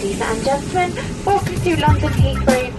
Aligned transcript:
Ladies 0.00 0.22
and 0.22 0.42
gentlemen, 0.42 0.94
welcome 1.26 1.60
to 1.60 1.76
London 1.78 2.12
Heathrow. 2.14 2.72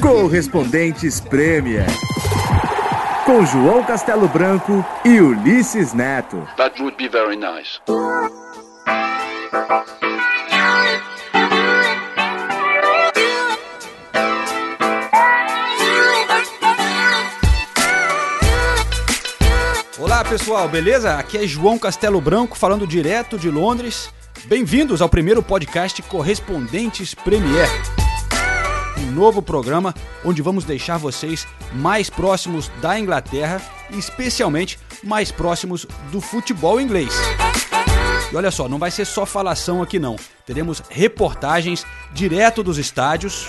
Correspondentes 0.00 1.20
Premier. 1.20 1.84
Com 3.26 3.44
João 3.44 3.84
Castelo 3.84 4.26
Branco 4.26 4.82
e 5.04 5.20
Ulisses 5.20 5.92
Neto. 5.92 6.48
That 6.56 6.80
would 6.80 6.96
be 6.96 7.08
very 7.08 7.36
nice. 7.36 7.78
Olá 20.14 20.24
pessoal, 20.24 20.68
beleza? 20.68 21.18
Aqui 21.18 21.38
é 21.38 21.44
João 21.44 21.76
Castelo 21.76 22.20
Branco 22.20 22.56
falando 22.56 22.86
direto 22.86 23.36
de 23.36 23.50
Londres. 23.50 24.12
Bem-vindos 24.44 25.02
ao 25.02 25.08
primeiro 25.08 25.42
podcast 25.42 26.00
Correspondentes 26.02 27.16
Premier. 27.16 27.68
Um 28.96 29.10
novo 29.10 29.42
programa 29.42 29.92
onde 30.24 30.40
vamos 30.40 30.62
deixar 30.62 30.98
vocês 30.98 31.48
mais 31.72 32.08
próximos 32.08 32.70
da 32.80 32.96
Inglaterra 32.96 33.60
e 33.90 33.98
especialmente 33.98 34.78
mais 35.02 35.32
próximos 35.32 35.84
do 36.12 36.20
futebol 36.20 36.80
inglês. 36.80 37.12
E 38.30 38.36
olha 38.36 38.52
só, 38.52 38.68
não 38.68 38.78
vai 38.78 38.92
ser 38.92 39.06
só 39.06 39.26
falação 39.26 39.82
aqui 39.82 39.98
não. 39.98 40.14
Teremos 40.46 40.80
reportagens 40.88 41.84
direto 42.12 42.62
dos 42.62 42.78
estádios. 42.78 43.48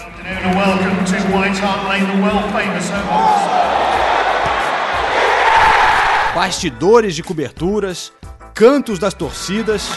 Bastidores 6.35 7.15
de 7.15 7.23
coberturas, 7.23 8.11
cantos 8.53 8.99
das 8.99 9.13
torcidas. 9.13 9.87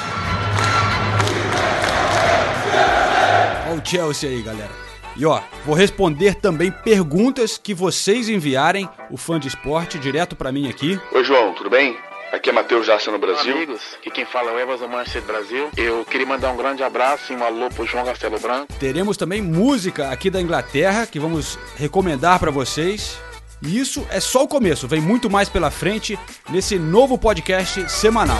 Olha 3.69 3.83
o 3.83 3.84
Chelsea 3.84 4.31
aí, 4.31 4.41
galera. 4.41 4.70
E 5.16 5.27
ó, 5.27 5.41
vou 5.66 5.75
responder 5.75 6.36
também 6.36 6.70
perguntas 6.70 7.59
que 7.59 7.75
vocês 7.75 8.28
enviarem, 8.28 8.89
o 9.11 9.16
fã 9.16 9.41
de 9.41 9.48
esporte, 9.48 9.98
direto 9.98 10.36
para 10.36 10.53
mim 10.53 10.69
aqui. 10.69 11.00
Oi, 11.11 11.25
João, 11.25 11.55
tudo 11.55 11.69
bem? 11.69 11.98
Aqui 12.31 12.50
é 12.50 12.53
Matheus 12.53 12.86
Jaça 12.86 13.11
no 13.11 13.19
Brasil. 13.19 13.53
Olá, 13.53 13.64
amigos, 13.64 13.81
aqui 13.98 14.09
quem 14.09 14.25
fala 14.25 14.53
é 14.53 14.55
o 14.55 14.59
Evas 14.61 14.78
do 14.78 14.89
Manchester 14.89 15.22
Brasil. 15.22 15.70
Eu 15.77 16.05
queria 16.05 16.27
mandar 16.27 16.53
um 16.53 16.56
grande 16.56 16.84
abraço 16.84 17.33
e 17.33 17.36
um 17.36 17.42
alô 17.42 17.69
pro 17.69 17.84
João 17.84 18.05
Castelo 18.05 18.39
Branco. 18.39 18.72
Teremos 18.78 19.16
também 19.16 19.42
música 19.42 20.11
aqui 20.11 20.31
da 20.31 20.41
Inglaterra 20.41 21.05
que 21.05 21.19
vamos 21.19 21.59
recomendar 21.77 22.39
para 22.39 22.53
vocês. 22.53 23.19
E 23.61 23.78
isso 23.78 24.06
é 24.11 24.20
só 24.20 24.45
o 24.45 24.48
começo, 24.48 24.87
vem 24.87 25.01
muito 25.01 25.28
mais 25.28 25.48
pela 25.48 25.70
frente 25.70 26.19
nesse 26.51 26.78
novo 26.78 27.19
podcast 27.19 27.91
semanal. 27.91 28.39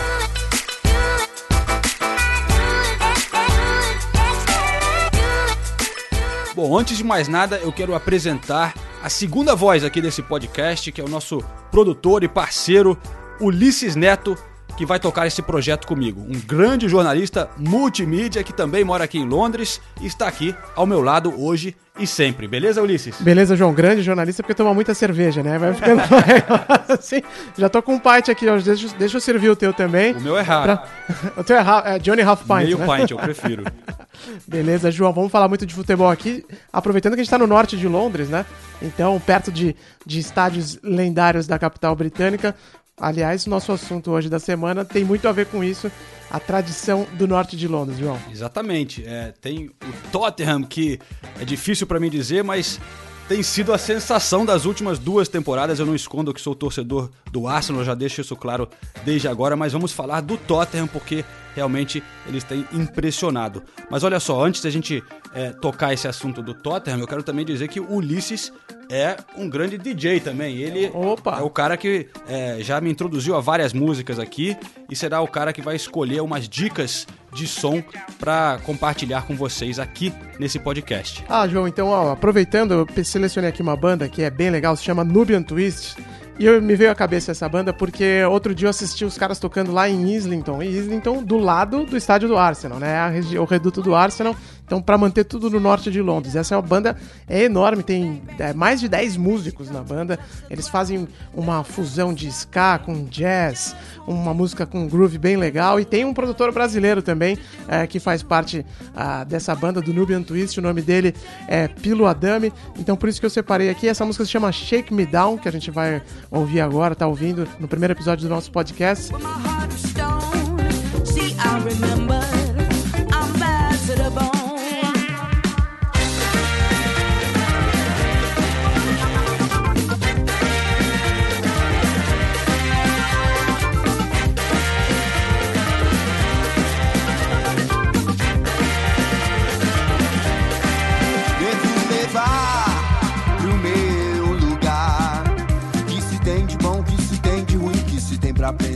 Bom, 6.55 6.77
antes 6.77 6.97
de 6.97 7.05
mais 7.05 7.28
nada, 7.28 7.56
eu 7.58 7.72
quero 7.72 7.94
apresentar 7.94 8.75
a 9.02 9.08
segunda 9.08 9.55
voz 9.55 9.84
aqui 9.84 10.00
desse 10.00 10.22
podcast, 10.22 10.91
que 10.91 11.00
é 11.00 11.05
o 11.05 11.08
nosso 11.08 11.41
produtor 11.70 12.25
e 12.25 12.28
parceiro 12.28 12.98
Ulisses 13.41 13.94
Neto, 13.94 14.36
que 14.78 14.86
vai 14.86 15.00
tocar 15.00 15.26
esse 15.26 15.42
projeto 15.42 15.88
comigo. 15.88 16.20
Um 16.20 16.38
grande 16.38 16.88
jornalista 16.88 17.50
multimídia 17.58 18.44
que 18.44 18.52
também 18.52 18.84
mora 18.84 19.02
aqui 19.02 19.18
em 19.18 19.26
Londres 19.26 19.80
e 20.00 20.06
está 20.06 20.28
aqui 20.28 20.54
ao 20.76 20.86
meu 20.86 21.00
lado 21.00 21.34
hoje 21.36 21.74
e 21.98 22.06
sempre. 22.06 22.46
Beleza, 22.46 22.80
Ulisses? 22.80 23.20
Beleza, 23.20 23.56
João. 23.56 23.74
Grande 23.74 24.02
jornalista 24.02 24.40
porque 24.40 24.54
toma 24.54 24.72
muita 24.72 24.94
cerveja, 24.94 25.42
né? 25.42 25.58
Vai 25.58 25.74
ficando 25.74 26.00
assim. 26.96 27.20
Já 27.58 27.68
tô 27.68 27.82
com 27.82 27.94
um 27.94 27.98
pint 27.98 28.28
aqui. 28.28 28.46
Deixa, 28.62 28.88
deixa 28.96 29.16
eu 29.16 29.20
servir 29.20 29.50
o 29.50 29.56
teu 29.56 29.72
também. 29.72 30.12
O 30.12 30.20
meu 30.20 30.38
é 30.38 30.42
raro. 30.42 30.78
Pra... 30.78 30.88
O 31.42 31.42
teu 31.42 31.56
é, 31.56 31.96
é 31.96 31.98
Johnny 31.98 32.22
Half 32.22 32.42
Pint. 32.42 32.66
Meio 32.66 32.78
né? 32.78 32.98
pint, 32.98 33.10
eu 33.10 33.18
prefiro. 33.18 33.64
Beleza, 34.46 34.92
João. 34.92 35.12
Vamos 35.12 35.32
falar 35.32 35.48
muito 35.48 35.66
de 35.66 35.74
futebol 35.74 36.08
aqui. 36.08 36.44
Aproveitando 36.72 37.14
que 37.14 37.20
a 37.20 37.24
gente 37.24 37.30
tá 37.30 37.38
no 37.38 37.48
norte 37.48 37.76
de 37.76 37.88
Londres, 37.88 38.28
né? 38.28 38.47
Então, 38.80 39.19
perto 39.19 39.50
de, 39.50 39.74
de 40.06 40.20
estádios 40.20 40.78
lendários 40.84 41.48
da 41.48 41.58
capital 41.58 41.97
britânica. 41.97 42.54
Aliás, 43.00 43.47
nosso 43.47 43.72
assunto 43.72 44.10
hoje 44.10 44.28
da 44.28 44.38
semana 44.38 44.84
tem 44.84 45.04
muito 45.04 45.28
a 45.28 45.32
ver 45.32 45.47
com 45.47 45.62
isso, 45.62 45.91
a 46.31 46.41
tradição 46.41 47.06
do 47.14 47.26
norte 47.26 47.56
de 47.56 47.69
Londres, 47.69 47.98
João. 47.98 48.19
Exatamente. 48.31 49.04
É, 49.06 49.32
tem 49.41 49.66
o 49.66 50.10
Tottenham, 50.10 50.62
que 50.62 50.98
é 51.41 51.44
difícil 51.44 51.86
para 51.86 52.00
mim 52.00 52.10
dizer, 52.10 52.42
mas 52.44 52.81
tem 53.28 53.42
sido 53.42 53.75
a 53.75 53.78
sensação 53.78 54.44
das 54.44 54.64
últimas 54.64 54.98
duas 54.98 55.28
temporadas. 55.28 55.78
Eu 55.78 55.86
não 55.86 55.94
escondo 55.94 56.32
que 56.32 56.41
sou 56.41 56.54
torcedor 56.54 57.10
do 57.31 57.47
Arsenal, 57.47 57.84
já 57.84 57.94
deixo 57.94 58.20
isso 58.20 58.34
claro 58.34 58.69
desde 59.04 59.28
agora, 59.28 59.54
mas 59.54 59.72
vamos 59.72 59.92
falar 59.92 60.22
do 60.22 60.36
Tottenham 60.36 60.86
porque 60.86 61.25
realmente 61.54 62.03
eles 62.26 62.42
têm 62.42 62.66
impressionado. 62.72 63.62
Mas 63.91 64.03
olha 64.03 64.19
só, 64.19 64.42
antes 64.44 64.62
da 64.62 64.70
gente 64.70 65.03
é, 65.34 65.50
tocar 65.50 65.93
esse 65.93 66.09
assunto 66.09 66.43
do 66.43 66.55
Tottenham, 66.55 67.00
eu 67.00 67.06
quero 67.06 67.22
também 67.22 67.44
dizer 67.44 67.69
que 67.69 67.81
o 67.81 67.94
Ulisses 67.94 68.53
é 68.91 69.16
um 69.37 69.49
grande 69.49 69.77
DJ 69.77 70.21
também. 70.21 70.56
Ele 70.59 70.91
Opa. 70.94 71.39
é 71.39 71.43
o 71.43 71.50
cara 71.50 71.77
que 71.77 72.09
é, 72.28 72.59
já 72.61 72.81
me 72.81 72.91
introduziu 72.91 73.37
a 73.37 73.41
várias 73.41 73.72
músicas 73.72 74.19
aqui 74.19 74.56
e 74.91 74.97
será 74.97 75.21
o 75.21 75.28
cara 75.28 75.53
que 75.53 75.61
vai 75.61 75.77
escolher 75.77 76.21
umas 76.22 76.49
dicas 76.49 77.06
de 77.33 77.47
som 77.47 77.83
para 78.19 78.59
compartilhar 78.65 79.27
com 79.27 79.37
vocês 79.37 79.78
aqui 79.78 80.12
nesse 80.39 80.59
podcast. 80.59 81.25
Ah, 81.28 81.47
João, 81.47 81.69
então, 81.69 81.89
ó, 81.89 82.12
aproveitando, 82.12 82.72
eu 82.72 83.05
selecionei 83.05 83.50
aqui 83.50 83.60
uma 83.60 83.77
banda 83.77 84.09
que 84.09 84.22
é 84.22 84.31
bem 84.31 84.50
legal, 84.50 84.75
se 84.77 84.84
chama 84.84 85.05
Nubian 85.05 85.43
Twist. 85.43 85.97
E 86.39 86.47
eu, 86.47 86.62
me 86.62 86.77
veio 86.77 86.93
à 86.93 86.95
cabeça 86.95 87.33
essa 87.33 87.49
banda 87.49 87.72
porque 87.72 88.22
outro 88.25 88.55
dia 88.55 88.66
eu 88.66 88.71
assisti 88.71 89.05
os 89.05 89.19
caras 89.19 89.41
tocando 89.41 89.72
lá 89.72 89.89
em 89.89 90.15
Islington. 90.15 90.62
E 90.62 90.69
Islington 90.69 91.21
do 91.21 91.37
lado 91.37 91.84
do 91.84 91.97
estádio 91.97 92.28
do 92.28 92.39
Arsenal, 92.39 92.78
né? 92.78 92.97
O 93.41 93.45
reduto 93.45 93.83
do 93.83 93.93
Arsenal. 93.93 94.37
Então, 94.68 94.82
para 94.82 94.98
manter 94.98 95.24
tudo 95.24 95.48
no 95.48 95.58
norte 95.58 95.90
de 95.90 96.02
Londres. 96.02 96.36
Essa 96.36 96.54
é 96.54 96.58
uma 96.58 96.62
banda 96.62 96.94
é 97.26 97.44
enorme, 97.44 97.82
tem 97.82 98.22
é, 98.38 98.52
mais 98.52 98.80
de 98.80 98.86
10 98.86 99.16
músicos 99.16 99.70
na 99.70 99.80
banda. 99.82 100.18
Eles 100.50 100.68
fazem 100.68 101.08
uma 101.32 101.64
fusão 101.64 102.12
de 102.12 102.28
ska 102.28 102.78
com 102.78 103.04
jazz, 103.04 103.74
uma 104.06 104.34
música 104.34 104.66
com 104.66 104.86
groove 104.86 105.16
bem 105.16 105.38
legal. 105.38 105.80
E 105.80 105.86
tem 105.86 106.04
um 106.04 106.12
produtor 106.12 106.52
brasileiro 106.52 107.00
também 107.00 107.38
é, 107.66 107.86
que 107.86 107.98
faz 107.98 108.22
parte 108.22 108.64
ah, 108.94 109.24
dessa 109.24 109.54
banda 109.54 109.80
do 109.80 109.94
Nubian 109.94 110.22
Twist. 110.22 110.58
O 110.60 110.62
nome 110.62 110.82
dele 110.82 111.14
é 111.48 111.66
Pilo 111.66 112.04
Adame. 112.04 112.52
Então, 112.78 112.94
por 112.94 113.08
isso 113.08 113.18
que 113.18 113.24
eu 113.24 113.30
separei 113.30 113.70
aqui. 113.70 113.88
Essa 113.88 114.04
música 114.04 114.22
se 114.26 114.30
chama 114.30 114.52
Shake 114.52 114.92
Me 114.92 115.06
Down, 115.06 115.38
que 115.38 115.48
a 115.48 115.52
gente 115.52 115.70
vai 115.70 116.02
ouvir 116.30 116.60
agora, 116.60 116.94
tá 116.94 117.06
ouvindo 117.06 117.48
no 117.58 117.66
primeiro 117.66 117.94
episódio 117.94 118.28
do 118.28 118.34
nosso 118.34 118.52
podcast. 118.52 119.10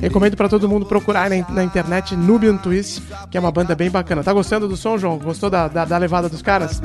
Recomendo 0.03 0.37
para 0.37 0.49
todo 0.49 0.69
mundo 0.69 0.85
procurar 0.85 1.31
na, 1.31 1.49
na, 1.49 1.63
internet 1.63 2.17
Nubian 2.17 2.57
Twist, 2.57 3.01
que 3.31 3.37
é 3.37 3.41
uma 3.41 3.53
banda 3.53 3.73
bem 3.73 3.89
bacana. 3.89 4.25
Tá 4.25 4.33
gostando 4.33 4.67
do 4.67 4.77
som, 4.77 4.99
João? 4.99 5.17
Gostou 5.17 5.49
da, 5.49 5.69
da, 5.69 5.85
da 5.85 5.97
levada 5.97 6.29
dos 6.29 6.43
caras? 6.43 6.81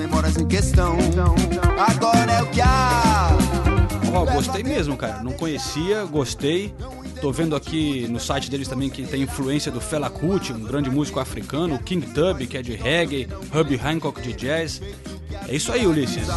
Oh, 4.14 4.24
gostei 4.32 4.64
mesmo, 4.64 4.96
cara. 4.96 5.24
Não 5.24 5.32
conhecia, 5.32 6.06
gostei. 6.06 6.72
Tô 7.20 7.32
vendo 7.32 7.56
aqui 7.56 8.08
no 8.08 8.20
site 8.20 8.52
deles 8.52 8.68
também 8.68 8.88
que 8.88 9.02
tem 9.02 9.24
influência 9.24 9.72
do 9.72 9.81
Fela 9.81 10.12
Kuti, 10.12 10.54
um 10.54 10.60
grande 10.60 10.92
músico 10.92 11.20
africano, 11.20 11.74
o 11.74 11.80
King 11.80 12.06
Tub, 12.06 12.46
que 12.46 12.56
é 12.56 12.62
de 12.62 12.75
reggae, 12.75 13.28
Hubby 13.52 13.81
Hancock 13.84 14.22
de 14.22 14.34
jazz. 14.34 14.80
É 15.48 15.56
isso 15.56 15.72
aí, 15.72 15.88
Ulisses. 15.88 16.28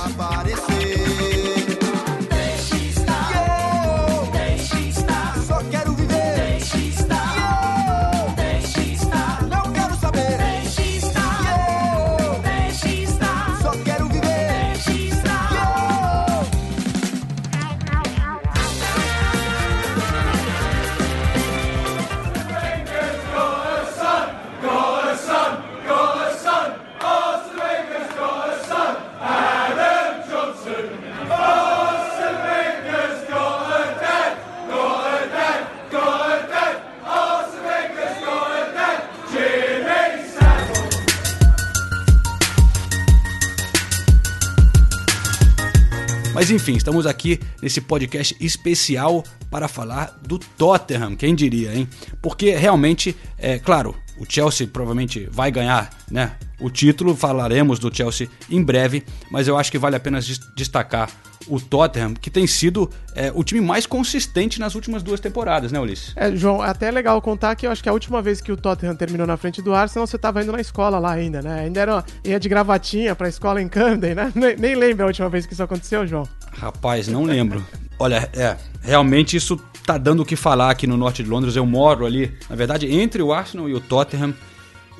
Mas 46.50 46.60
enfim, 46.62 46.74
estamos 46.74 47.06
aqui 47.06 47.38
nesse 47.62 47.80
podcast 47.80 48.34
especial 48.40 49.22
para 49.48 49.68
falar 49.68 50.18
do 50.20 50.36
Tottenham, 50.36 51.14
quem 51.14 51.32
diria, 51.32 51.72
hein? 51.72 51.88
Porque 52.20 52.56
realmente, 52.56 53.16
é 53.38 53.56
claro, 53.60 53.94
o 54.18 54.24
Chelsea 54.28 54.66
provavelmente 54.66 55.28
vai 55.30 55.52
ganhar, 55.52 55.90
né? 56.10 56.32
O 56.60 56.68
título, 56.68 57.14
falaremos 57.14 57.78
do 57.78 57.94
Chelsea 57.94 58.28
em 58.50 58.62
breve, 58.64 59.04
mas 59.30 59.46
eu 59.46 59.56
acho 59.56 59.70
que 59.70 59.78
vale 59.78 59.94
a 59.94 60.00
pena 60.00 60.20
des- 60.20 60.40
destacar 60.56 61.08
o 61.48 61.58
Tottenham, 61.58 62.12
que 62.14 62.28
tem 62.30 62.46
sido 62.46 62.88
é, 63.14 63.32
o 63.34 63.42
time 63.42 63.62
mais 63.62 63.86
consistente 63.86 64.60
nas 64.60 64.74
últimas 64.74 65.02
duas 65.02 65.18
temporadas, 65.20 65.72
né, 65.72 65.80
Ulisses? 65.80 66.12
É, 66.14 66.36
João, 66.36 66.60
até 66.60 66.88
é 66.88 66.90
legal 66.90 67.20
contar 67.22 67.56
que 67.56 67.66
eu 67.66 67.70
acho 67.70 67.82
que 67.82 67.88
a 67.88 67.92
última 67.94 68.20
vez 68.20 68.42
que 68.42 68.52
o 68.52 68.56
Tottenham 68.58 68.94
terminou 68.94 69.26
na 69.26 69.38
frente 69.38 69.62
do 69.62 69.74
Arsenal, 69.74 70.06
você 70.06 70.18
tava 70.18 70.42
indo 70.42 70.52
na 70.52 70.60
escola 70.60 70.98
lá 70.98 71.12
ainda, 71.12 71.40
né? 71.40 71.60
Ainda 71.60 71.80
era, 71.80 72.04
ia 72.22 72.38
de 72.38 72.46
gravatinha 72.48 73.16
pra 73.16 73.26
escola 73.26 73.60
em 73.60 73.68
Camden, 73.68 74.14
né? 74.14 74.30
Nem, 74.36 74.54
nem 74.56 74.74
lembro 74.74 75.04
a 75.04 75.06
última 75.06 75.30
vez 75.30 75.46
que 75.46 75.54
isso 75.54 75.62
aconteceu, 75.62 76.06
João. 76.06 76.28
Rapaz, 76.52 77.08
não 77.08 77.24
lembro. 77.24 77.64
Olha, 77.98 78.28
é, 78.32 78.56
realmente 78.82 79.36
isso 79.36 79.60
tá 79.84 79.98
dando 79.98 80.22
o 80.22 80.24
que 80.24 80.36
falar 80.36 80.70
aqui 80.70 80.86
no 80.86 80.96
norte 80.96 81.22
de 81.22 81.28
Londres. 81.28 81.56
Eu 81.56 81.66
moro 81.66 82.06
ali, 82.06 82.32
na 82.48 82.56
verdade, 82.56 82.86
entre 82.92 83.22
o 83.22 83.32
Arsenal 83.32 83.68
e 83.68 83.74
o 83.74 83.80
Tottenham. 83.80 84.34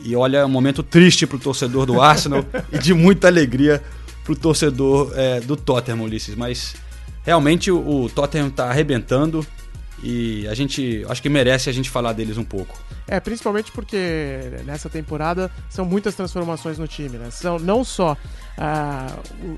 E 0.03 0.17
olha, 0.17 0.39
é 0.39 0.45
um 0.45 0.51
momento 0.51 0.83
triste 0.83 1.27
pro 1.27 1.39
torcedor 1.39 1.87
do 1.87 2.01
Arsenal 2.01 2.45
e 2.73 2.79
de 2.79 2.95
muita 2.95 3.29
alegria 3.29 3.83
pro 4.25 4.35
torcedor 4.35 5.13
é, 5.15 5.41
do 5.41 5.57
Tottenham, 5.57 6.03
Ulisses. 6.03 6.35
Mas 6.35 6.75
realmente 7.23 7.71
o, 7.71 8.05
o 8.05 8.09
Tottenham 8.09 8.51
tá 8.51 8.69
arrebentando 8.69 9.47
e 10.03 10.49
a 10.49 10.55
gente 10.55 11.05
acho 11.09 11.21
que 11.21 11.29
merece 11.29 11.69
a 11.69 11.73
gente 11.73 11.91
falar 11.91 12.13
deles 12.13 12.39
um 12.39 12.45
pouco. 12.45 12.79
É, 13.07 13.21
principalmente 13.21 13.71
porque 13.73 14.41
nessa 14.65 14.89
temporada 14.89 15.51
são 15.69 15.85
muitas 15.85 16.15
transformações 16.15 16.79
no 16.79 16.89
time, 16.89 17.19
né? 17.19 17.31
São 17.31 17.59
não 17.59 17.85
só 17.85 18.17
ah, 18.57 19.15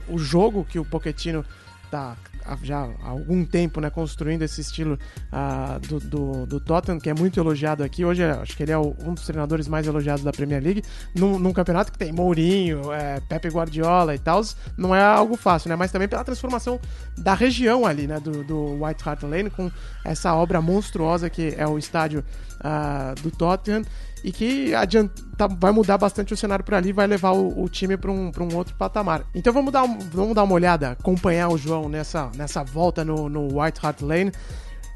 o, 0.09 0.15
o 0.15 0.19
jogo 0.19 0.67
que 0.69 0.79
o 0.79 0.85
Pochettino 0.85 1.45
tá 1.93 2.17
já 2.63 2.89
há 3.05 3.09
algum 3.11 3.45
tempo, 3.45 3.81
né, 3.81 3.89
construindo 3.89 4.43
esse 4.43 4.61
estilo 4.63 4.99
ah, 5.31 5.79
do, 5.89 6.01
do, 6.01 6.47
do 6.47 6.59
Tottenham, 6.59 6.99
que 6.99 7.09
é 7.09 7.15
muito 7.15 7.39
elogiado 7.39 7.85
aqui. 7.85 8.05
Hoje, 8.05 8.23
é- 8.23 8.33
acho 8.33 8.57
que 8.57 8.65
ele 8.65 8.73
é 8.73 8.77
o- 8.79 8.97
um 9.05 9.15
dos 9.15 9.25
treinadores 9.25 9.69
mais 9.69 9.87
elogiados 9.87 10.25
da 10.25 10.33
Premier 10.33 10.61
League, 10.61 10.83
num, 11.15 11.39
num 11.39 11.53
campeonato 11.53 11.93
que 11.93 11.99
tem 11.99 12.11
Mourinho, 12.11 12.93
é, 12.93 13.21
Pepe 13.29 13.49
Guardiola 13.49 14.13
e 14.13 14.19
tal, 14.19 14.43
não 14.77 14.93
é 14.93 15.01
algo 15.05 15.37
fácil, 15.37 15.69
né? 15.69 15.77
Mas 15.77 15.93
também 15.93 16.09
pela 16.09 16.25
transformação 16.25 16.81
da 17.17 17.33
região 17.35 17.87
ali, 17.87 18.09
né, 18.09 18.19
do, 18.19 18.43
do 18.43 18.85
White 18.85 19.09
Hart 19.09 19.23
Lane, 19.23 19.49
com 19.51 19.71
essa 20.05 20.35
obra 20.35 20.61
monstruosa 20.61 21.31
que 21.31 21.55
é 21.57 21.67
o 21.67 21.79
estádio 21.79 22.25
ah, 22.59 23.15
do 23.23 23.31
Tottenham 23.31 23.83
e 24.25 24.31
que 24.31 24.75
adianta, 24.75 25.49
vai 25.59 25.73
mudar 25.73 25.99
bastante 25.99 26.33
o 26.33 26.37
cenário 26.37 26.65
por 26.65 26.75
ali, 26.75 26.93
vai 26.93 27.07
levar 27.07 27.33
o, 27.33 27.63
o 27.63 27.69
time 27.69 27.97
para 27.97 28.11
um, 28.11 28.31
um 28.31 28.57
outro 28.57 28.75
patamar. 28.75 29.25
Então 29.35 29.53
vamos 29.53 29.73
dar, 29.73 29.85
vamos 30.13 30.35
dar 30.35 30.45
uma 30.45 30.55
olhada, 30.55 30.93
acompanhar 30.93 31.49
o 31.49 31.59
João 31.59 31.89
nessa, 31.89 32.31
nessa 32.37 32.63
volta 32.63 33.05
no, 33.05 33.29
no 33.29 33.61
White 33.61 33.81
Hart 33.85 34.01
Lane, 34.01 34.33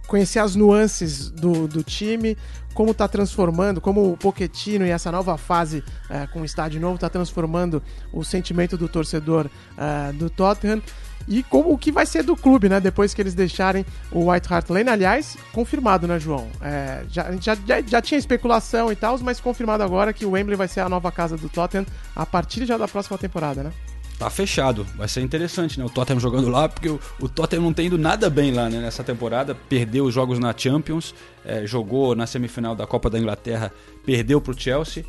conhecer 0.07 0.39
as 0.39 0.55
nuances 0.55 1.31
do, 1.31 1.67
do 1.67 1.83
time, 1.83 2.37
como 2.73 2.95
tá 2.95 3.09
transformando, 3.09 3.81
como 3.81 4.13
o 4.13 4.17
Pochettino 4.17 4.87
e 4.87 4.91
essa 4.91 5.11
nova 5.11 5.37
fase 5.37 5.83
eh, 6.11 6.27
com 6.29 6.43
o 6.43 6.45
estádio 6.45 6.81
novo 6.81 6.99
tá 6.99 7.09
transformando 7.09 7.83
o 8.13 8.23
sentimento 8.23 8.77
do 8.77 8.89
torcedor 8.89 9.51
eh, 9.77 10.13
do 10.13 10.29
Tottenham 10.31 10.83
e 11.29 11.43
como 11.43 11.73
o 11.73 11.79
que 11.79 11.91
vai 11.91 12.07
ser 12.07 12.23
do 12.23 12.37
clube, 12.37 12.69
né? 12.69 12.81
Depois 12.81 13.13
que 13.13 13.21
eles 13.21 13.35
deixarem 13.35 13.85
o 14.13 14.31
White 14.31 14.53
Hart 14.53 14.71
Lane, 14.71 14.91
aliás, 14.91 15.37
confirmado, 15.53 16.07
né, 16.07 16.21
João? 16.21 16.47
É, 16.61 17.03
já, 17.11 17.33
já, 17.41 17.57
já, 17.87 18.01
tinha 18.01 18.19
especulação 18.19 18.93
e 18.93 18.97
tal, 18.97 19.19
mas 19.21 19.41
confirmado 19.41 19.83
agora 19.83 20.13
que 20.13 20.25
o 20.25 20.31
Wembley 20.31 20.57
vai 20.57 20.69
ser 20.69 20.81
a 20.81 20.89
nova 20.89 21.11
casa 21.11 21.37
do 21.37 21.49
Tottenham 21.49 21.87
a 22.15 22.25
partir 22.25 22.65
já 22.65 22.77
da 22.79 22.87
próxima 22.87 23.19
temporada, 23.19 23.63
né? 23.63 23.73
Tá 24.19 24.31
fechado, 24.31 24.87
vai 24.97 25.09
ser 25.09 25.21
interessante, 25.21 25.79
né? 25.79 25.85
O 25.85 25.91
Tottenham 25.91 26.21
jogando 26.21 26.49
lá, 26.49 26.69
porque 26.69 26.89
o, 26.89 26.99
o 27.21 27.29
Tottenham 27.29 27.63
não 27.63 27.73
tem 27.73 27.87
ido 27.87 27.99
nada 27.99 28.31
bem 28.31 28.51
lá 28.51 28.71
né, 28.71 28.81
nessa 28.81 29.05
temporada. 29.05 29.55
Perdeu 29.55 30.07
os 30.07 30.15
jogos 30.15 30.39
na 30.39 30.55
Champions, 30.57 31.15
é, 31.45 31.67
jogou 31.67 32.15
na 32.15 32.27
semifinal 32.27 32.75
da 32.75 32.87
Copa 32.87 33.11
da 33.11 33.19
Inglaterra, 33.19 33.71
perdeu 34.07 34.41
pro 34.41 34.59
Chelsea. 34.59 35.05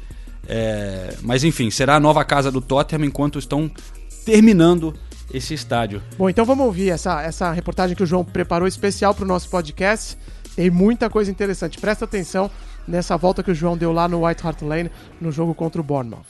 É, 0.46 1.16
mas 1.22 1.44
enfim, 1.44 1.70
será 1.72 1.96
a 1.96 2.00
nova 2.00 2.24
casa 2.25 2.52
do 2.52 2.60
Tottenham 2.60 3.06
enquanto 3.06 3.40
estão 3.40 3.72
terminando 4.25 4.94
esse 5.33 5.53
estádio. 5.53 6.01
Bom, 6.18 6.29
então 6.29 6.45
vamos 6.45 6.65
ouvir 6.65 6.89
essa, 6.89 7.21
essa 7.21 7.51
reportagem 7.51 7.95
que 7.95 8.03
o 8.03 8.06
João 8.06 8.24
preparou 8.24 8.68
especial 8.68 9.13
para 9.13 9.25
o 9.25 9.27
nosso 9.27 9.50
podcast. 9.50 10.18
Tem 10.56 10.69
muita 10.69 11.09
coisa 11.09 11.29
interessante. 11.29 11.77
Presta 11.77 12.06
atenção 12.06 12.50
nessa 12.88 13.18
volta 13.18 13.44
que 13.44 13.51
o 13.51 13.56
João 13.56 13.77
deu 13.77 13.91
lá 13.91 14.07
no 14.07 14.25
White 14.25 14.45
Hart 14.45 14.62
Lane 14.62 14.91
no 15.19 15.31
jogo 15.31 15.53
contra 15.53 15.79
o 15.79 15.83
Bournemouth. 15.83 16.25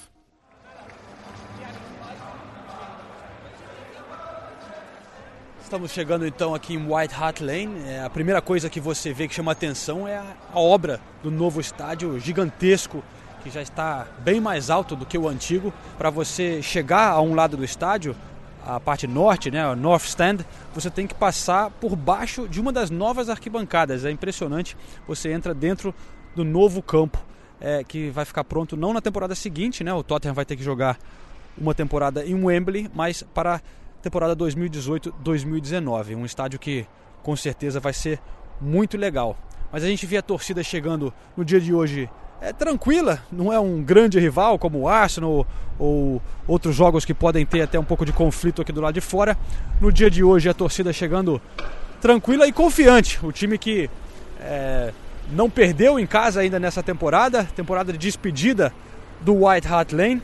Estamos 5.62 5.92
chegando 5.92 6.26
então 6.26 6.56
aqui 6.56 6.76
em 6.76 6.78
White 6.78 7.14
Hart 7.14 7.42
Lane. 7.42 7.82
É, 7.86 8.02
a 8.02 8.10
primeira 8.10 8.42
coisa 8.42 8.70
que 8.70 8.80
você 8.80 9.12
vê 9.12 9.28
que 9.28 9.34
chama 9.34 9.52
atenção 9.52 10.08
é 10.08 10.16
a, 10.16 10.26
a 10.54 10.60
obra 10.60 11.02
do 11.22 11.30
novo 11.30 11.60
estádio 11.60 12.18
gigantesco 12.20 13.04
que 13.44 13.50
já 13.50 13.62
está 13.62 14.08
bem 14.20 14.40
mais 14.40 14.70
alto 14.70 14.96
do 14.96 15.06
que 15.06 15.18
o 15.18 15.28
antigo. 15.28 15.74
Para 15.98 16.10
você 16.10 16.62
chegar 16.62 17.12
a 17.12 17.22
um 17.22 17.36
lado 17.36 17.58
do 17.58 17.66
estádio, 17.66 18.16
a 18.68 18.82
parte 18.82 19.08
norte, 19.08 19.50
né, 19.50 19.74
North 19.76 20.04
Stand, 20.04 20.40
você 20.74 20.90
tem 20.90 21.08
que 21.08 21.16
passar 21.16 21.72
por 21.72 21.96
baixo 21.96 22.50
de 22.50 22.60
uma 22.60 22.74
das 22.74 22.90
novas 22.90 23.30
arquibancadas. 23.30 24.04
É 24.04 24.12
impressionante. 24.12 24.76
Você 25.08 25.32
entra 25.32 25.54
dentro 25.54 25.96
do 26.36 26.44
novo 26.44 26.84
campo 26.84 27.18
é, 27.62 27.82
que 27.82 28.10
vai 28.10 28.26
ficar 28.26 28.44
pronto 28.44 28.76
não 28.76 28.92
na 28.92 29.00
temporada 29.00 29.34
seguinte, 29.34 29.86
né? 29.86 29.94
O 29.94 30.04
Tottenham 30.04 30.36
vai 30.36 30.44
ter 30.44 30.58
que 30.58 30.64
jogar 30.64 31.00
uma 31.58 31.74
temporada 31.74 32.26
em 32.26 32.36
Wembley, 32.36 32.92
mas 32.94 33.24
para 33.24 33.56
a 33.56 33.62
temporada 34.02 34.36
2018-2019. 34.36 36.18
Um 36.18 36.26
estádio 36.26 36.60
que 36.60 36.86
com 37.24 37.38
certeza 37.38 37.80
vai 37.80 37.94
ser 37.94 38.20
muito 38.60 38.98
legal. 38.98 39.38
Mas 39.72 39.82
a 39.82 39.88
gente 39.88 40.06
vê 40.06 40.18
a 40.18 40.22
torcida 40.22 40.62
chegando 40.62 41.14
no 41.38 41.46
dia 41.46 41.62
de 41.62 41.74
hoje 41.74 42.10
é 42.42 42.54
tranquila, 42.54 43.20
não 43.32 43.52
é 43.52 43.60
um 43.60 43.82
grande 43.82 44.20
rival 44.20 44.60
como 44.60 44.80
o 44.80 44.88
Arsenal 44.88 45.46
ou 45.80 46.22
outros 46.48 46.76
jogos 46.76 47.06
que 47.06 47.14
podem 47.14 47.46
ter 47.46 47.62
até 47.62 47.80
um 47.80 47.84
pouco 47.84 48.06
de 48.06 48.14
conflito 48.14 48.62
aqui 48.62 48.72
do 48.72 48.82
lado 48.82 48.94
de 48.94 49.02
fora. 49.02 49.38
No 49.82 49.92
dia 49.92 50.10
de 50.10 50.24
hoje 50.24 50.50
a 50.50 50.54
torcida 50.54 50.94
chegando 50.94 51.42
tranquila 52.00 52.48
e 52.48 52.52
confiante. 52.52 53.20
O 53.24 53.32
time 53.32 53.58
que 53.58 53.90
é, 54.40 54.94
não 55.32 55.50
perdeu 55.50 56.00
em 56.00 56.06
casa 56.06 56.42
ainda 56.42 56.60
nessa 56.60 56.84
temporada, 56.84 57.44
temporada 57.56 57.92
de 57.92 57.98
despedida 57.98 58.74
do 59.22 59.46
White 59.46 59.68
Hart 59.68 59.92
Lane. 59.92 60.22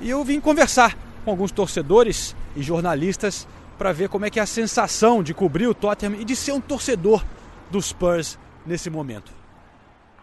E 0.00 0.08
eu 0.08 0.24
vim 0.24 0.40
conversar 0.40 0.96
com 1.24 1.30
alguns 1.30 1.52
torcedores 1.52 2.34
e 2.56 2.62
jornalistas 2.62 3.46
para 3.78 3.92
ver 3.92 4.08
como 4.08 4.24
é 4.24 4.30
que 4.30 4.38
é 4.38 4.42
a 4.42 4.46
sensação 4.46 5.22
de 5.22 5.34
cobrir 5.34 5.66
o 5.66 5.74
Tottenham 5.74 6.20
e 6.20 6.24
de 6.24 6.34
ser 6.34 6.52
um 6.52 6.60
torcedor 6.60 7.24
dos 7.70 7.86
Spurs 7.86 8.38
nesse 8.66 8.90
momento. 8.90 9.39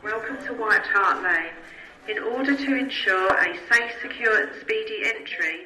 Welcome 0.08 0.38
to 0.46 0.54
White 0.54 0.86
Hart 0.86 1.22
Lane. 1.22 1.52
In 2.08 2.24
order 2.24 2.56
to 2.56 2.76
ensure 2.76 3.28
a 3.28 3.58
safe, 3.70 3.92
secure 4.02 4.42
and 4.42 4.52
speedy 4.62 5.04
entry, 5.04 5.66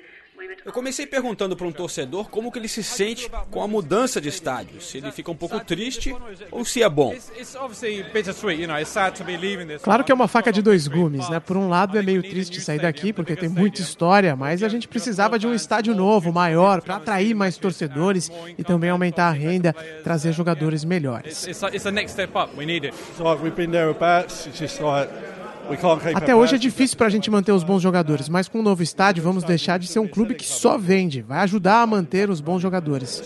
Eu 0.64 0.72
comecei 0.72 1.06
perguntando 1.08 1.56
para 1.56 1.66
um 1.66 1.72
torcedor 1.72 2.30
como 2.30 2.52
que 2.52 2.60
ele 2.60 2.68
se 2.68 2.84
sente 2.84 3.30
com 3.50 3.62
a 3.64 3.68
mudança 3.68 4.22
de 4.22 4.30
estádio, 4.30 4.82
se 4.82 4.98
ele 4.98 5.12
fica 5.12 5.32
um 5.32 5.36
pouco 5.36 5.60
triste 5.60 6.16
ou 6.52 6.64
se 6.64 6.84
é 6.84 6.90
bom. 6.90 7.16
Claro 9.82 10.04
que 10.04 10.12
é 10.12 10.16
uma 10.16 10.28
faca 10.28 10.52
de 10.52 10.62
dois 10.62 10.88
gumes, 10.88 11.28
né? 11.30 11.40
Por 11.40 11.58
um 11.58 11.68
lado 11.68 11.98
é 11.98 12.02
meio 12.02 12.22
triste 12.22 12.62
sair 12.62 12.80
daqui 12.80 13.12
porque 13.12 13.36
tem 13.36 13.50
muita 13.50 13.82
história, 13.82 14.36
mas 14.36 14.64
a 14.64 14.70
gente 14.70 14.88
precisava 14.88 15.40
de 15.40 15.48
um 15.48 15.54
estádio 15.54 15.96
novo, 15.96 16.32
maior, 16.32 16.82
para 16.82 16.98
atrair 16.98 17.34
mais 17.34 17.58
torcedores 17.58 18.32
e 18.58 18.64
também 18.64 18.90
aumentar 18.90 19.28
a 19.28 19.32
renda, 19.32 19.74
trazer 20.04 20.32
jogadores 20.34 20.84
melhores. 20.84 21.48
Até 26.16 26.36
hoje 26.36 26.56
é 26.56 26.58
difícil 26.58 26.98
para 26.98 27.08
a 27.08 27.10
gente 27.10 27.30
manter 27.32 27.52
os 27.52 27.64
bons 27.64 27.82
jogadores, 27.82 28.28
mas 28.28 28.48
com 28.48 28.60
o 28.60 28.64
novo 28.64 28.84
estádio 28.84 29.24
vamos 29.24 29.44
deixar 29.44 29.80
de 29.80 29.88
ser 29.88 30.00
um 30.00 30.08
clube 30.08 30.36
que 30.36 30.46
só 30.46 30.78
vende, 30.78 31.22
vai 31.22 31.40
ajudar 31.40 31.82
a 31.82 31.88
manter 31.88 32.30
os 32.30 32.42
bons 32.42 32.62
jogadores. 32.62 33.22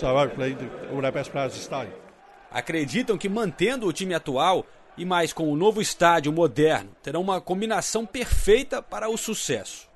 Acreditam 2.52 3.18
que 3.18 3.28
mantendo 3.28 3.88
o 3.88 3.94
time 3.94 4.14
atual 4.14 4.66
e 4.98 5.04
mais 5.04 5.34
com 5.34 5.52
o 5.52 5.58
novo 5.58 5.82
estádio 5.82 6.32
moderno, 6.32 6.90
terão 7.04 7.22
uma 7.22 7.42
combinação 7.42 8.06
perfeita 8.06 8.82
para 8.82 9.10
o 9.10 9.18
sucesso. 9.18 9.90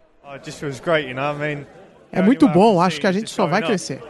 É 2.11 2.21
muito 2.21 2.47
bom, 2.47 2.81
acho 2.81 2.99
que 2.99 3.07
a 3.07 3.11
gente 3.11 3.29
só 3.29 3.45
vai 3.45 3.61
crescer. 3.61 4.01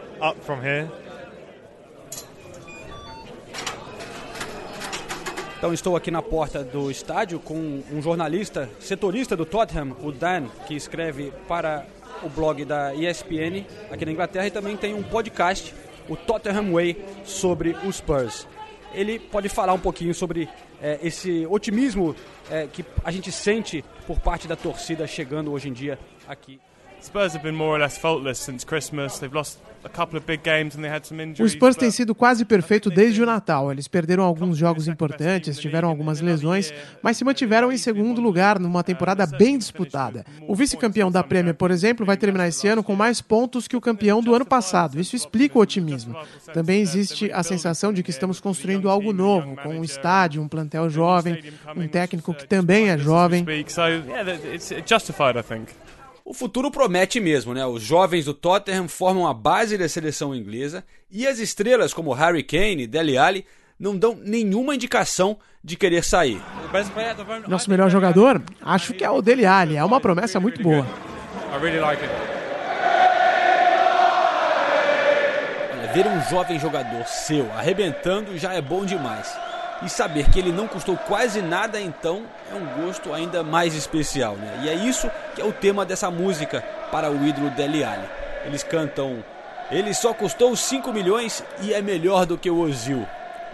Então 5.60 5.74
estou 5.74 5.94
aqui 5.94 6.10
na 6.10 6.22
porta 6.22 6.64
do 6.64 6.90
estádio 6.90 7.38
com 7.38 7.82
um 7.92 8.00
jornalista, 8.00 8.66
setorista 8.80 9.36
do 9.36 9.44
Tottenham, 9.44 9.94
o 10.02 10.10
Dan, 10.10 10.46
que 10.66 10.74
escreve 10.74 11.34
para 11.46 11.84
o 12.22 12.30
blog 12.30 12.64
da 12.64 12.94
ESPN 12.94 13.66
aqui 13.90 14.06
na 14.06 14.12
Inglaterra 14.12 14.46
e 14.46 14.50
também 14.50 14.74
tem 14.74 14.94
um 14.94 15.02
podcast, 15.02 15.74
o 16.08 16.16
Tottenham 16.16 16.72
Way, 16.72 17.04
sobre 17.26 17.76
os 17.86 17.96
Spurs. 17.96 18.48
Ele 18.94 19.18
pode 19.18 19.50
falar 19.50 19.74
um 19.74 19.78
pouquinho 19.78 20.14
sobre 20.14 20.48
é, 20.80 20.98
esse 21.02 21.46
otimismo 21.46 22.16
é, 22.50 22.66
que 22.66 22.82
a 23.04 23.10
gente 23.10 23.30
sente 23.30 23.84
por 24.06 24.18
parte 24.18 24.48
da 24.48 24.56
torcida 24.56 25.06
chegando 25.06 25.52
hoje 25.52 25.68
em 25.68 25.74
dia 25.74 25.98
aqui 26.26 26.58
Spurs 27.02 27.34
have 27.34 27.42
been 27.42 27.56
more 27.56 27.76
or 27.76 27.80
less 27.80 27.98
faultless 27.98 28.38
since 28.38 28.64
Christmas. 28.64 29.18
They've 29.18 29.34
lost 29.34 29.58
a 29.82 29.88
couple 29.88 30.18
of 30.18 30.26
big 30.26 30.42
games 30.42 30.76
and 30.76 30.82
they 30.82 30.90
had 30.90 31.04
some 31.06 31.20
O. 31.40 31.48
Spurs 31.48 31.74
tem 31.74 31.90
sido 31.90 32.14
quase 32.14 32.44
perfeito 32.44 32.90
desde 32.90 33.22
o 33.22 33.26
Natal. 33.26 33.72
Eles 33.72 33.88
perderam 33.88 34.22
alguns 34.22 34.58
jogos 34.58 34.86
importantes, 34.86 35.58
tiveram 35.58 35.88
algumas 35.88 36.20
lesões, 36.20 36.72
mas 37.02 37.16
se 37.16 37.24
mantiveram 37.24 37.72
em 37.72 37.78
segundo 37.78 38.20
lugar 38.20 38.58
numa 38.58 38.84
temporada 38.84 39.26
bem 39.26 39.56
disputada. 39.56 40.24
O 40.46 40.54
vice-campeão 40.54 41.10
da 41.10 41.22
Premier, 41.22 41.54
por 41.54 41.70
exemplo, 41.70 42.04
vai 42.04 42.16
terminar 42.16 42.48
esse 42.48 42.68
ano 42.68 42.84
com 42.84 42.94
mais 42.94 43.20
pontos 43.22 43.66
que 43.66 43.76
o 43.76 43.80
campeão 43.80 44.22
do 44.22 44.34
ano 44.34 44.44
passado. 44.44 45.00
Isso 45.00 45.16
explica 45.16 45.58
o 45.58 45.62
otimismo. 45.62 46.14
Também 46.52 46.80
existe 46.80 47.32
a 47.32 47.42
sensação 47.42 47.92
de 47.92 48.02
que 48.02 48.10
estamos 48.10 48.40
construindo 48.40 48.90
algo 48.90 49.12
novo, 49.12 49.56
com 49.56 49.70
um 49.70 49.84
estádio, 49.84 50.42
um 50.42 50.48
plantel 50.48 50.90
jovem, 50.90 51.42
um 51.74 51.88
técnico 51.88 52.34
que 52.34 52.46
também 52.46 52.90
é 52.90 52.98
jovem. 52.98 53.44
O 56.30 56.32
futuro 56.32 56.70
promete 56.70 57.18
mesmo, 57.18 57.52
né? 57.52 57.66
Os 57.66 57.82
jovens 57.82 58.26
do 58.26 58.32
Tottenham 58.32 58.86
formam 58.86 59.26
a 59.26 59.34
base 59.34 59.76
da 59.76 59.88
seleção 59.88 60.32
inglesa 60.32 60.84
e 61.10 61.26
as 61.26 61.40
estrelas 61.40 61.92
como 61.92 62.12
Harry 62.12 62.44
Kane 62.44 62.84
e 62.84 62.86
Dele 62.86 63.18
Alli 63.18 63.44
não 63.76 63.96
dão 63.98 64.14
nenhuma 64.14 64.76
indicação 64.76 65.36
de 65.60 65.74
querer 65.76 66.04
sair. 66.04 66.40
Nosso 67.48 67.68
melhor 67.68 67.90
jogador? 67.90 68.40
Acho 68.62 68.94
que 68.94 69.02
é 69.02 69.10
o 69.10 69.20
Dele 69.20 69.44
Alli. 69.44 69.74
É 69.74 69.84
uma 69.84 70.00
promessa 70.00 70.38
muito 70.38 70.62
boa. 70.62 70.86
I 71.52 71.58
really 71.60 71.80
like 71.80 72.00
it. 72.00 72.14
Olha, 75.72 75.92
ver 75.92 76.06
um 76.06 76.30
jovem 76.30 76.60
jogador 76.60 77.04
seu 77.08 77.50
arrebentando 77.54 78.38
já 78.38 78.54
é 78.54 78.60
bom 78.60 78.84
demais. 78.84 79.36
E 79.82 79.88
saber 79.88 80.28
que 80.30 80.38
ele 80.38 80.52
não 80.52 80.68
custou 80.68 80.96
quase 80.96 81.40
nada, 81.40 81.80
então, 81.80 82.24
é 82.50 82.54
um 82.54 82.84
gosto 82.84 83.14
ainda 83.14 83.42
mais 83.42 83.74
especial, 83.74 84.36
né? 84.36 84.60
E 84.62 84.68
é 84.68 84.74
isso 84.74 85.10
que 85.34 85.40
é 85.40 85.44
o 85.44 85.52
tema 85.52 85.86
dessa 85.86 86.10
música 86.10 86.62
para 86.92 87.10
o 87.10 87.26
ídolo 87.26 87.50
Dele 87.50 87.82
Alli. 87.82 88.08
Eles 88.44 88.62
cantam 88.62 89.24
Ele 89.70 89.94
só 89.94 90.12
custou 90.12 90.54
5 90.54 90.92
milhões 90.92 91.44
e 91.62 91.72
é 91.72 91.80
melhor 91.80 92.26
do 92.26 92.36
que 92.36 92.50
o 92.50 92.58
Ozil. 92.58 93.06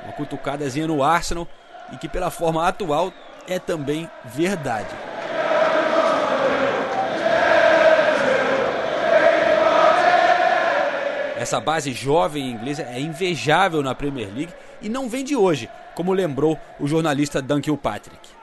Uma 0.02 0.12
cutucadazinha 0.14 0.86
no 0.86 1.02
Arsenal 1.02 1.46
e 1.92 1.96
que 1.96 2.08
pela 2.08 2.30
forma 2.30 2.66
atual 2.66 3.12
é 3.46 3.58
também 3.58 4.10
verdade. 4.24 4.88
Essa 11.38 11.60
base 11.60 11.92
jovem 11.92 12.50
inglesa 12.50 12.82
é 12.82 12.98
invejável 12.98 13.82
na 13.82 13.94
Premier 13.94 14.28
League 14.34 14.52
e 14.82 14.88
não 14.88 15.08
vem 15.08 15.22
de 15.22 15.36
hoje, 15.36 15.68
como 15.96 16.12
lembrou 16.12 16.56
o 16.78 16.86
jornalista 16.86 17.42
Dan 17.42 17.60
Kilpatrick. 17.60 18.36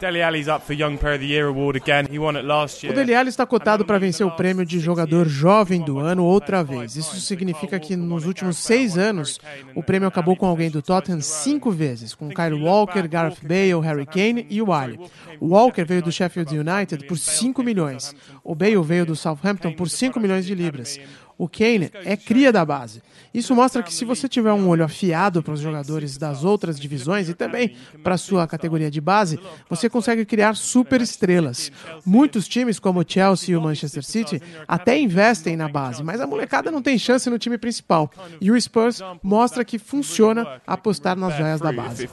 Deli 0.00 0.22
Ali's 0.22 0.48
up 0.48 0.66
for 0.66 0.74
Young 0.74 0.96
Player 0.96 1.16
of 1.16 1.24
the 1.24 1.32
Year 1.32 1.46
award 1.46 1.76
again. 1.76 2.06
He 2.10 2.18
won 2.18 2.36
it 2.36 2.44
last 2.44 2.86
O. 2.86 2.92
Dele 2.92 3.14
Alli 3.14 3.28
está 3.28 3.46
cotado 3.46 3.84
para 3.84 3.98
vencer 3.98 4.26
o 4.26 4.30
prêmio 4.30 4.66
de 4.66 4.78
jogador 4.78 5.26
jovem 5.28 5.80
do 5.80 5.98
ano 5.98 6.24
outra 6.24 6.62
vez. 6.62 6.96
Isso 6.96 7.18
significa 7.20 7.78
que 7.78 7.96
nos 7.96 8.26
últimos 8.26 8.58
seis 8.58 8.98
anos, 8.98 9.40
o 9.74 9.82
prêmio 9.82 10.08
acabou 10.08 10.36
com 10.36 10.46
alguém 10.46 10.68
do 10.68 10.82
Tottenham 10.82 11.20
cinco 11.20 11.70
vezes, 11.70 12.14
com 12.14 12.28
Kyle 12.28 12.60
Walker, 12.60 13.06
Gareth 13.08 13.38
Bale, 13.42 13.80
Harry 13.82 14.04
Kane 14.04 14.46
e 14.50 14.60
o 14.60 14.72
Ali. 14.72 14.98
O 15.40 15.48
Walker 15.48 15.84
veio 15.84 16.02
do 16.02 16.12
Sheffield 16.12 16.54
United 16.58 17.06
por 17.06 17.16
5 17.16 17.62
milhões. 17.62 18.14
O 18.42 18.54
Bale 18.54 18.82
veio 18.82 19.06
do 19.06 19.16
Southampton 19.16 19.72
por 19.72 19.88
5 19.88 20.20
milhões 20.20 20.44
de 20.44 20.54
libras. 20.54 20.98
O 21.36 21.48
Kane 21.48 21.90
é 22.04 22.16
cria 22.16 22.52
da 22.52 22.64
base. 22.64 23.02
Isso 23.32 23.54
mostra 23.54 23.82
que 23.82 23.92
se 23.92 24.04
você 24.04 24.28
tiver 24.28 24.52
um 24.52 24.68
olho 24.68 24.84
afiado 24.84 25.42
para 25.42 25.54
os 25.54 25.60
jogadores 25.60 26.16
das 26.16 26.44
outras 26.44 26.78
divisões 26.78 27.28
e 27.28 27.34
também 27.34 27.74
para 28.02 28.14
a 28.14 28.18
sua 28.18 28.46
categoria 28.46 28.90
de 28.90 29.00
base, 29.00 29.40
você 29.68 29.90
consegue 29.90 30.24
criar 30.24 30.54
super 30.54 31.00
estrelas. 31.00 31.72
Muitos 32.06 32.46
times, 32.46 32.78
como 32.78 33.00
o 33.00 33.04
Chelsea 33.06 33.52
e 33.52 33.56
o 33.56 33.60
Manchester 33.60 34.04
City, 34.04 34.40
até 34.68 34.98
investem 34.98 35.56
na 35.56 35.68
base, 35.68 36.02
mas 36.02 36.20
a 36.20 36.26
molecada 36.26 36.70
não 36.70 36.80
tem 36.80 36.96
chance 36.98 37.28
no 37.28 37.38
time 37.38 37.58
principal. 37.58 38.10
E 38.40 38.50
o 38.50 38.60
Spurs 38.60 39.00
mostra 39.22 39.64
que 39.64 39.78
funciona 39.78 40.60
apostar 40.66 41.16
nas 41.16 41.36
joias 41.36 41.60
da 41.60 41.72
base. 41.72 42.08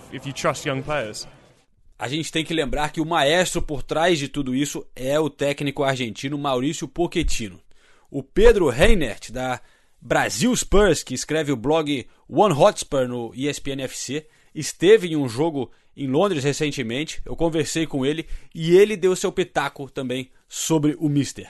A 2.00 2.08
gente 2.08 2.32
tem 2.32 2.44
que 2.44 2.52
lembrar 2.52 2.92
que 2.92 3.00
o 3.00 3.06
maestro 3.06 3.62
por 3.62 3.84
trás 3.84 4.18
de 4.18 4.28
tudo 4.28 4.56
isso 4.56 4.84
é 4.96 5.20
o 5.20 5.30
técnico 5.30 5.84
argentino 5.84 6.36
Maurício 6.36 6.88
Pochettino. 6.88 7.60
O 8.12 8.22
Pedro 8.22 8.70
Reinert, 8.70 9.32
da 9.32 9.60
Brasil 10.02 10.54
Spurs, 10.56 11.02
que 11.02 11.14
escreve 11.14 11.52
o 11.52 11.56
blog 11.56 12.06
One 12.28 12.54
Hotspur 12.54 13.08
no 13.08 13.32
ESPN 13.34 13.82
FC, 13.84 14.28
esteve 14.54 15.08
em 15.08 15.16
um 15.16 15.30
jogo 15.30 15.72
em 15.96 16.08
Londres 16.08 16.44
recentemente. 16.44 17.22
Eu 17.26 17.36
conversei 17.36 17.88
com 17.88 18.06
ele 18.06 18.28
e 18.54 18.76
ele 18.76 18.98
deu 18.98 19.16
seu 19.16 19.32
pitaco 19.32 19.90
também 19.90 20.30
sobre 20.48 20.96
o 21.00 21.08
Mister. 21.08 21.50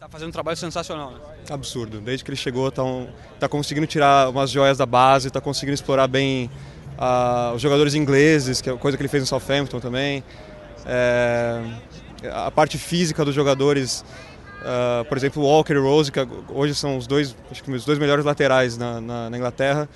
Tá 0.00 0.08
fazendo 0.08 0.30
um 0.30 0.32
trabalho 0.32 0.56
sensacional, 0.56 1.12
né? 1.12 1.20
absurdo. 1.48 2.00
Desde 2.00 2.24
que 2.24 2.30
ele 2.30 2.36
chegou, 2.36 2.68
tá, 2.72 2.82
um- 2.82 3.08
tá 3.38 3.48
conseguindo 3.48 3.86
tirar 3.86 4.28
umas 4.30 4.50
joias 4.50 4.76
da 4.78 4.86
base, 4.86 5.30
tá 5.30 5.40
conseguindo 5.40 5.74
explorar 5.74 6.08
bem 6.08 6.50
ah, 6.98 7.52
os 7.54 7.62
jogadores 7.62 7.94
ingleses, 7.94 8.60
que 8.60 8.68
é 8.68 8.76
coisa 8.76 8.96
que 8.96 9.02
ele 9.02 9.08
fez 9.08 9.22
no 9.22 9.26
Southampton 9.28 9.78
também. 9.78 10.24
É, 10.84 11.62
a 12.32 12.50
parte 12.50 12.78
física 12.78 13.24
dos 13.24 13.34
jogadores, 13.34 14.04
ah, 14.64 15.04
por 15.08 15.16
exemplo, 15.16 15.42
o 15.42 15.46
Walker 15.46 15.74
e 15.74 15.78
o 15.78 15.82
Rose, 15.82 16.10
que 16.12 16.18
hoje 16.48 16.74
são 16.74 16.96
os 16.96 17.06
dois, 17.06 17.34
acho 17.50 17.62
que 17.62 17.70
os 17.70 17.84
dois 17.84 17.98
melhores 17.98 18.24
laterais 18.24 18.76
na, 18.76 19.00
na- 19.00 19.30
na 19.30 19.36
Inglaterra, 19.36 19.88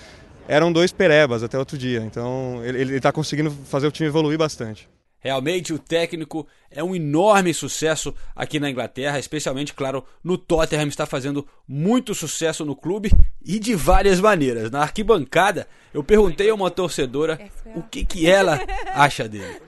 eram 0.49 0.73
dois 0.73 0.93
perebas 0.93 1.43
até 1.43 1.59
outro 1.59 1.77
dia. 1.77 2.01
Então 2.01 2.61
ele, 2.65 2.81
ele 2.81 3.01
tá 3.01 3.11
conseguindo 3.13 3.51
fazer 3.51 3.87
o 3.87 3.91
time 3.91 4.09
evoluir 4.09 4.39
bastante. 4.39 4.89
Realmente 5.19 5.73
o 5.73 5.79
técnico 5.79 6.47
é 6.71 6.85
um 6.85 6.95
enorme 6.95 7.53
sucesso 7.53 8.15
aqui 8.35 8.61
na 8.61 8.71
Inglaterra, 8.71 9.19
especialmente, 9.19 9.75
claro, 9.75 10.05
no 10.23 10.39
Tottenham 10.39 10.87
está 10.87 11.05
fazendo 11.05 11.45
muito 11.67 12.15
sucesso 12.15 12.65
no 12.65 12.77
clube 12.77 13.11
e 13.45 13.59
de 13.59 13.75
várias 13.75 14.21
maneiras. 14.21 14.71
Na 14.71 14.83
arquibancada, 14.83 15.67
eu 15.93 16.05
perguntei 16.05 16.49
a 16.51 16.55
uma 16.55 16.71
torcedora 16.71 17.41
o 17.75 17.83
que, 17.83 18.05
que 18.05 18.29
ela 18.31 18.61
acha 18.95 19.27
dele. 19.29 19.61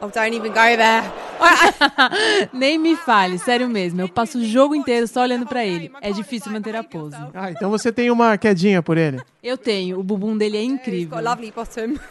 Oh, 0.00 0.08
don't 0.08 0.34
even 0.34 0.52
go 0.52 0.76
there. 0.76 1.10
Nem 2.52 2.78
me 2.78 2.96
fale, 2.96 3.38
sério 3.38 3.68
mesmo. 3.68 4.00
Eu 4.00 4.08
passo 4.08 4.38
o 4.38 4.44
jogo 4.44 4.74
inteiro 4.74 5.08
só 5.08 5.22
olhando 5.22 5.46
pra 5.46 5.64
ele. 5.64 5.90
É 6.02 6.12
difícil 6.12 6.52
manter 6.52 6.76
a 6.76 6.84
pose. 6.84 7.16
Ah, 7.32 7.50
então 7.50 7.70
você 7.70 7.90
tem 7.90 8.10
uma 8.10 8.36
quedinha 8.36 8.82
por 8.82 8.98
ele. 8.98 9.22
Eu 9.42 9.56
tenho, 9.56 9.98
o 9.98 10.02
bumbum 10.02 10.36
dele 10.36 10.58
é 10.58 10.62
incrível. 10.62 11.16
Got 11.16 11.26
a 11.26 11.30
lovely 11.30 11.50
bottom. 11.50 11.94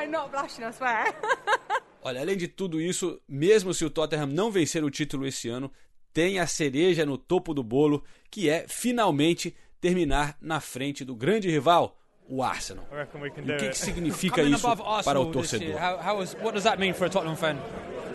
I'm 0.00 0.10
not 0.10 0.30
blushing, 0.30 0.62
I 0.62 0.72
swear. 0.72 1.12
Olha, 2.02 2.20
além 2.20 2.36
de 2.36 2.48
tudo 2.48 2.80
isso, 2.80 3.20
mesmo 3.28 3.74
se 3.74 3.84
o 3.84 3.90
Tottenham 3.90 4.26
não 4.26 4.50
vencer 4.50 4.82
o 4.82 4.90
título 4.90 5.26
esse 5.26 5.48
ano, 5.48 5.70
tem 6.12 6.38
a 6.38 6.46
cereja 6.46 7.04
no 7.04 7.18
topo 7.18 7.52
do 7.52 7.62
bolo, 7.62 8.02
que 8.30 8.48
é 8.48 8.64
finalmente 8.66 9.54
terminar 9.80 10.36
na 10.40 10.60
frente 10.60 11.04
do 11.04 11.14
grande 11.14 11.50
rival, 11.50 11.98
o 12.30 12.42
Arsenal. 12.42 12.86
E 12.90 13.28
o 13.28 13.30
que, 13.30 13.52
it. 13.52 13.68
que 13.70 13.78
significa 13.78 14.42
isso 14.42 14.66
para 15.04 15.20
o 15.20 15.26
torcedor? 15.32 15.76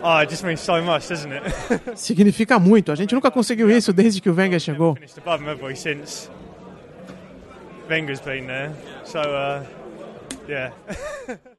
Oh, 0.02 0.18
it 0.18 0.30
just 0.30 0.44
means 0.44 0.60
so 0.60 0.82
much, 0.82 1.08
doesn't 1.08 1.32
it? 1.32 1.44
Significa 1.96 2.58
muito. 2.58 2.92
A 2.92 2.94
gente 2.94 3.14
nunca 3.14 3.30
conseguiu 3.30 3.70
isso 3.70 3.94
desde 3.94 4.20
que 4.20 4.28
o 4.28 4.34
Wenger 4.34 4.60
chegou. 4.60 4.94
Finished 4.94 5.18
above 5.18 5.42
him, 5.42 5.48
have 5.48 5.62
we, 5.62 5.74
since 5.74 6.30
Wenger's 7.88 8.20
been 8.20 8.46
there. 8.46 8.72
So, 9.04 9.20
yeah. 10.46 10.74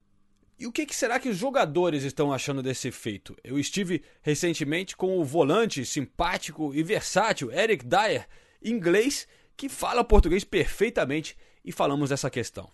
E 0.60 0.66
o 0.66 0.72
que, 0.72 0.88
que 0.88 0.96
será 0.96 1.20
que 1.20 1.30
os 1.30 1.38
jogadores 1.38 2.04
estão 2.04 2.34
achando 2.34 2.64
desse 2.64 2.90
feito? 2.90 3.36
Eu 3.44 3.60
estive 3.60 4.02
recentemente 4.24 4.98
com 4.98 5.20
o 5.20 5.24
volante 5.24 5.86
simpático 5.86 6.74
e 6.74 6.82
versátil 6.82 7.52
Eric 7.52 7.86
Dyer, 7.86 8.28
inglês, 8.64 9.28
que 9.56 9.70
fala 9.70 10.04
português 10.04 10.44
perfeitamente 10.44 11.38
e 11.68 11.72
falamos 11.74 12.10
dessa 12.10 12.30
questão. 12.30 12.70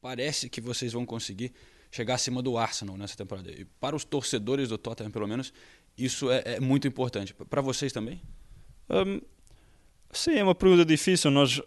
Parece 0.00 0.48
que 0.48 0.60
vocês 0.60 0.92
vão 0.92 1.04
conseguir 1.04 1.52
chegar 1.90 2.14
acima 2.14 2.40
do 2.40 2.56
Arsenal 2.56 2.96
nessa 2.96 3.16
temporada. 3.16 3.50
E 3.50 3.64
para 3.64 3.96
os 3.96 4.04
torcedores 4.04 4.68
do 4.68 4.78
Tottenham, 4.78 5.10
pelo 5.10 5.26
menos, 5.26 5.52
isso 5.98 6.30
é, 6.30 6.42
é 6.44 6.60
muito 6.60 6.86
importante. 6.86 7.34
Para 7.34 7.60
vocês 7.60 7.92
também? 7.92 8.22
Hum, 8.88 9.20
sim, 10.12 10.36
é 10.36 10.44
uma 10.44 10.54
pergunta 10.54 10.84
difícil. 10.84 11.28
Nós, 11.32 11.60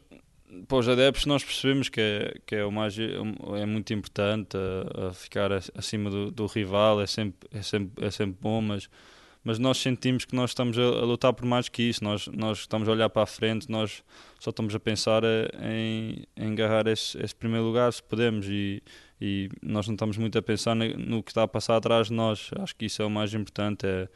para 0.65 0.77
os 0.77 0.87
adeptos, 0.87 1.25
nós 1.25 1.43
percebemos 1.43 1.89
que 1.89 1.99
é, 1.99 2.33
que 2.45 2.55
é, 2.55 2.65
mais, 2.71 2.95
é 2.97 3.65
muito 3.65 3.93
importante 3.93 4.55
a, 4.55 5.09
a 5.09 5.13
ficar 5.13 5.51
acima 5.75 6.09
do, 6.09 6.31
do 6.31 6.45
rival, 6.45 7.01
é 7.01 7.07
sempre, 7.07 7.49
é, 7.51 7.61
sempre, 7.61 8.05
é 8.05 8.09
sempre 8.09 8.37
bom, 8.39 8.61
mas, 8.61 8.89
mas 9.43 9.59
nós 9.59 9.77
sentimos 9.77 10.23
que 10.25 10.35
nós 10.35 10.51
estamos 10.51 10.77
a, 10.77 10.81
a 10.81 11.05
lutar 11.05 11.33
por 11.33 11.45
mais 11.45 11.67
que 11.67 11.83
isso. 11.83 12.03
Nós, 12.03 12.27
nós 12.27 12.59
estamos 12.59 12.87
a 12.87 12.91
olhar 12.91 13.09
para 13.09 13.23
a 13.23 13.25
frente, 13.25 13.69
nós 13.69 14.03
só 14.39 14.51
estamos 14.51 14.73
a 14.73 14.79
pensar 14.79 15.23
eh, 15.23 15.49
em, 15.61 16.25
em 16.37 16.51
agarrar 16.53 16.87
esse, 16.87 17.21
esse 17.21 17.35
primeiro 17.35 17.65
lugar, 17.65 17.91
se 17.91 18.01
podemos, 18.01 18.47
e, 18.47 18.81
e 19.19 19.49
nós 19.61 19.87
não 19.87 19.95
estamos 19.95 20.17
muito 20.17 20.37
a 20.37 20.41
pensar 20.41 20.75
no, 20.75 21.21
que 21.21 21.31
está 21.31 21.43
a 21.43 21.47
passar 21.47 21.75
atrás 21.75 22.07
de 22.07 22.13
nós. 22.13 22.51
Acho 22.59 22.75
que 22.75 22.85
isso 22.85 23.01
é 23.01 23.05
o 23.05 23.09
mais 23.09 23.33
importante, 23.33 23.85
é 23.85 24.07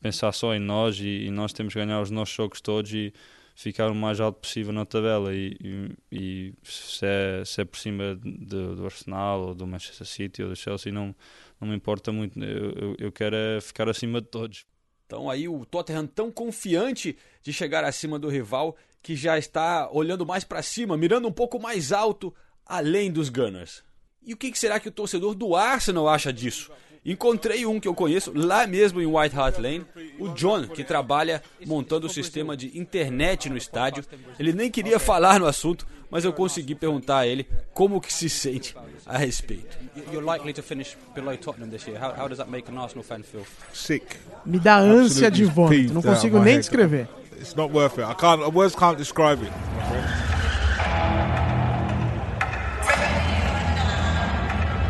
pensar 0.00 0.32
só 0.32 0.54
em 0.54 0.60
nós 0.60 0.98
e, 1.00 1.26
e 1.26 1.30
nós 1.30 1.52
temos 1.52 1.72
que 1.72 1.78
ganhar 1.78 2.00
os 2.02 2.10
nossos 2.10 2.34
jogos 2.34 2.60
todos 2.60 2.92
e 2.92 3.12
ficar 3.54 3.90
o 3.90 3.94
mais 3.94 4.20
alto 4.20 4.40
possível 4.40 4.72
na 4.72 4.84
tabela 4.84 5.32
e, 5.34 5.56
e, 5.62 5.94
e 6.12 6.54
se, 6.62 7.06
é, 7.06 7.42
se 7.44 7.60
é 7.62 7.64
por 7.64 7.78
cima 7.78 8.16
de, 8.16 8.74
do 8.74 8.84
Arsenal 8.84 9.40
ou 9.40 9.54
do 9.54 9.66
Manchester 9.66 10.06
City 10.06 10.42
ou 10.42 10.50
do 10.50 10.56
Chelsea 10.56 10.92
não, 10.92 11.14
não 11.60 11.68
me 11.68 11.74
importa 11.74 12.12
muito, 12.12 12.42
eu, 12.42 12.96
eu 12.98 13.12
quero 13.12 13.36
é 13.36 13.60
ficar 13.60 13.88
acima 13.88 14.20
de 14.20 14.26
todos. 14.26 14.66
Então 15.06 15.28
aí 15.28 15.48
o 15.48 15.64
Tottenham 15.64 16.06
tão 16.06 16.30
confiante 16.30 17.16
de 17.42 17.52
chegar 17.52 17.84
acima 17.84 18.18
do 18.18 18.28
rival 18.28 18.76
que 19.02 19.14
já 19.14 19.36
está 19.38 19.90
olhando 19.90 20.24
mais 20.24 20.44
para 20.44 20.62
cima, 20.62 20.96
mirando 20.96 21.28
um 21.28 21.32
pouco 21.32 21.60
mais 21.60 21.92
alto, 21.92 22.34
além 22.64 23.12
dos 23.12 23.28
Gunners. 23.28 23.84
E 24.22 24.32
o 24.32 24.36
que 24.36 24.58
será 24.58 24.80
que 24.80 24.88
o 24.88 24.92
torcedor 24.92 25.34
do 25.34 25.54
Arsenal 25.54 26.08
acha 26.08 26.32
disso? 26.32 26.72
Encontrei 27.04 27.66
um 27.66 27.78
que 27.78 27.86
eu 27.86 27.94
conheço 27.94 28.32
lá 28.34 28.66
mesmo 28.66 29.00
em 29.00 29.06
White 29.06 29.36
Hart 29.36 29.58
Lane, 29.58 29.84
o 30.18 30.28
John, 30.28 30.66
que 30.68 30.82
trabalha 30.82 31.42
montando 31.66 32.06
o 32.06 32.10
sistema 32.10 32.56
de 32.56 32.78
internet 32.78 33.50
no 33.50 33.58
estádio. 33.58 34.04
Ele 34.38 34.54
nem 34.54 34.70
queria 34.70 34.98
falar 34.98 35.38
no 35.38 35.46
assunto, 35.46 35.86
mas 36.10 36.24
eu 36.24 36.32
consegui 36.32 36.74
perguntar 36.74 37.18
a 37.18 37.26
ele 37.26 37.46
como 37.74 38.00
que 38.00 38.12
se 38.12 38.30
sente 38.30 38.74
a 39.04 39.18
respeito. 39.18 39.76
You're 40.12 40.24
likely 40.24 40.54
to 40.54 40.62
finish 40.62 40.96
below 41.14 41.36
Tottenham 41.36 41.68
this 41.68 41.86
year. 41.86 42.02
How, 42.02 42.14
how 42.18 42.28
does 42.28 42.38
that 42.38 42.50
make 42.50 42.70
an 42.70 42.78
Arsenal 42.78 43.04
fan 43.04 43.22
feel? 43.22 43.44
Sick. 43.72 44.16
Me 44.46 44.58
dá 44.58 44.78
ânsia 44.78 45.30
de 45.30 45.44
vômito, 45.44 45.92
não 45.92 46.00
consigo 46.00 46.38
nem 46.38 46.58
descrever. 46.58 47.06
It's 47.38 47.54
not 47.54 47.72
worth 47.74 47.98
it. 47.98 48.04
I 48.08 48.14
can't. 48.14 48.42
Words 48.54 48.74
can't 48.74 48.96
describe 48.96 49.42
it. 49.42 49.52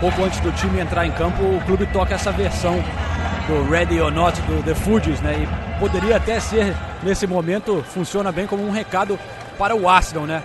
Pouco 0.00 0.24
antes 0.24 0.40
do 0.40 0.52
time 0.52 0.80
entrar 0.80 1.06
em 1.06 1.12
campo, 1.12 1.42
o 1.42 1.60
clube 1.64 1.86
toca 1.86 2.14
essa 2.14 2.30
versão 2.32 2.82
do 3.46 3.70
Ready 3.70 4.00
or 4.00 4.10
Not 4.10 4.40
do 4.42 4.62
The 4.62 4.74
Fugees, 4.74 5.20
né? 5.20 5.34
E 5.34 5.78
poderia 5.78 6.16
até 6.16 6.40
ser, 6.40 6.74
nesse 7.02 7.26
momento, 7.26 7.82
funciona 7.82 8.32
bem 8.32 8.46
como 8.46 8.66
um 8.66 8.70
recado 8.70 9.18
para 9.58 9.74
o 9.74 9.88
Arsenal, 9.88 10.26
né? 10.26 10.42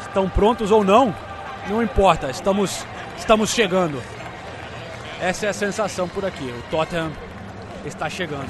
Estão 0.00 0.28
prontos 0.28 0.70
ou 0.70 0.82
não, 0.82 1.14
não 1.68 1.82
importa, 1.82 2.30
estamos, 2.30 2.84
estamos 3.16 3.50
chegando. 3.50 4.02
Essa 5.20 5.46
é 5.46 5.48
a 5.48 5.52
sensação 5.52 6.08
por 6.08 6.24
aqui. 6.24 6.44
O 6.44 6.62
Tottenham 6.70 7.10
está 7.84 8.08
chegando. 8.08 8.48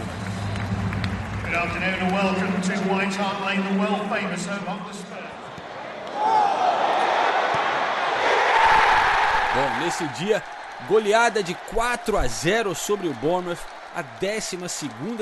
Good 1.44 1.56
afternoon 1.56 1.94
and 2.02 2.12
welcome 2.12 2.60
to 2.60 2.72
White 2.92 3.16
Hart 3.16 3.40
Lane, 3.40 3.62
the 3.62 3.78
world 3.78 4.08
famous 4.10 4.46
home 4.46 4.68
of 4.68 4.86
the 4.86 4.92
Spurs. 4.92 6.87
Bom, 9.58 9.84
nesse 9.84 10.06
dia, 10.10 10.40
goleada 10.86 11.42
de 11.42 11.52
4 11.52 12.16
a 12.16 12.28
0 12.28 12.76
sobre 12.76 13.08
o 13.08 13.14
Bournemouth, 13.14 13.58
a 13.92 14.02
12 14.02 14.56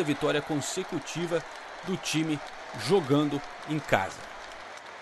vitória 0.04 0.42
consecutiva 0.42 1.42
do 1.86 1.96
time 1.96 2.38
jogando 2.86 3.40
em 3.70 3.78
casa. 3.78 4.18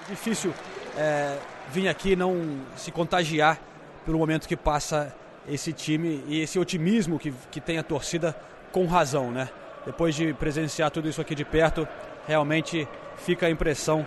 É 0.07 0.11
difícil 0.13 0.55
é, 0.97 1.37
vir 1.69 1.89
aqui 1.89 2.15
não 2.15 2.61
se 2.77 2.93
contagiar 2.93 3.59
pelo 4.07 4.19
momento 4.19 4.47
que 4.47 4.57
passa 4.57 5.13
esse 5.49 5.73
time 5.73 6.23
e 6.29 6.41
esse 6.41 6.57
otimismo 6.57 7.19
que, 7.19 7.35
que 7.51 7.61
tem 7.61 7.77
a 7.77 7.83
torcida 7.83 8.37
com 8.71 8.87
razão, 8.87 9.33
né? 9.33 9.49
Depois 9.85 10.15
de 10.15 10.33
presenciar 10.33 10.93
tudo 10.93 11.09
isso 11.09 11.21
aqui 11.21 11.35
de 11.35 11.45
perto, 11.45 11.89
realmente 12.25 12.87
fica 13.17 13.47
a 13.47 13.51
impressão 13.51 14.07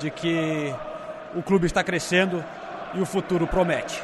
de 0.00 0.10
que 0.10 0.74
o 1.32 1.44
clube 1.44 1.64
está 1.64 1.84
crescendo 1.84 2.44
e 2.92 3.00
o 3.00 3.06
futuro 3.06 3.46
promete. 3.46 4.02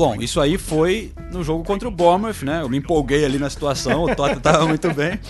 Bom, 0.00 0.16
isso 0.18 0.40
aí 0.40 0.56
foi 0.56 1.12
no 1.30 1.44
jogo 1.44 1.62
contra 1.62 1.86
o 1.86 1.90
Bournemouth, 1.90 2.42
né? 2.42 2.62
Eu 2.62 2.70
me 2.70 2.78
empolguei 2.78 3.22
ali 3.22 3.38
na 3.38 3.50
situação, 3.50 4.04
o 4.04 4.14
Tottenham 4.16 4.38
estava 4.38 4.66
muito 4.66 4.90
bem. 4.94 5.20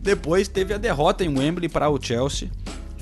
Depois 0.00 0.48
teve 0.48 0.72
a 0.72 0.78
derrota 0.78 1.22
em 1.22 1.28
Wembley 1.38 1.68
para 1.68 1.90
o 1.90 2.02
Chelsea 2.02 2.50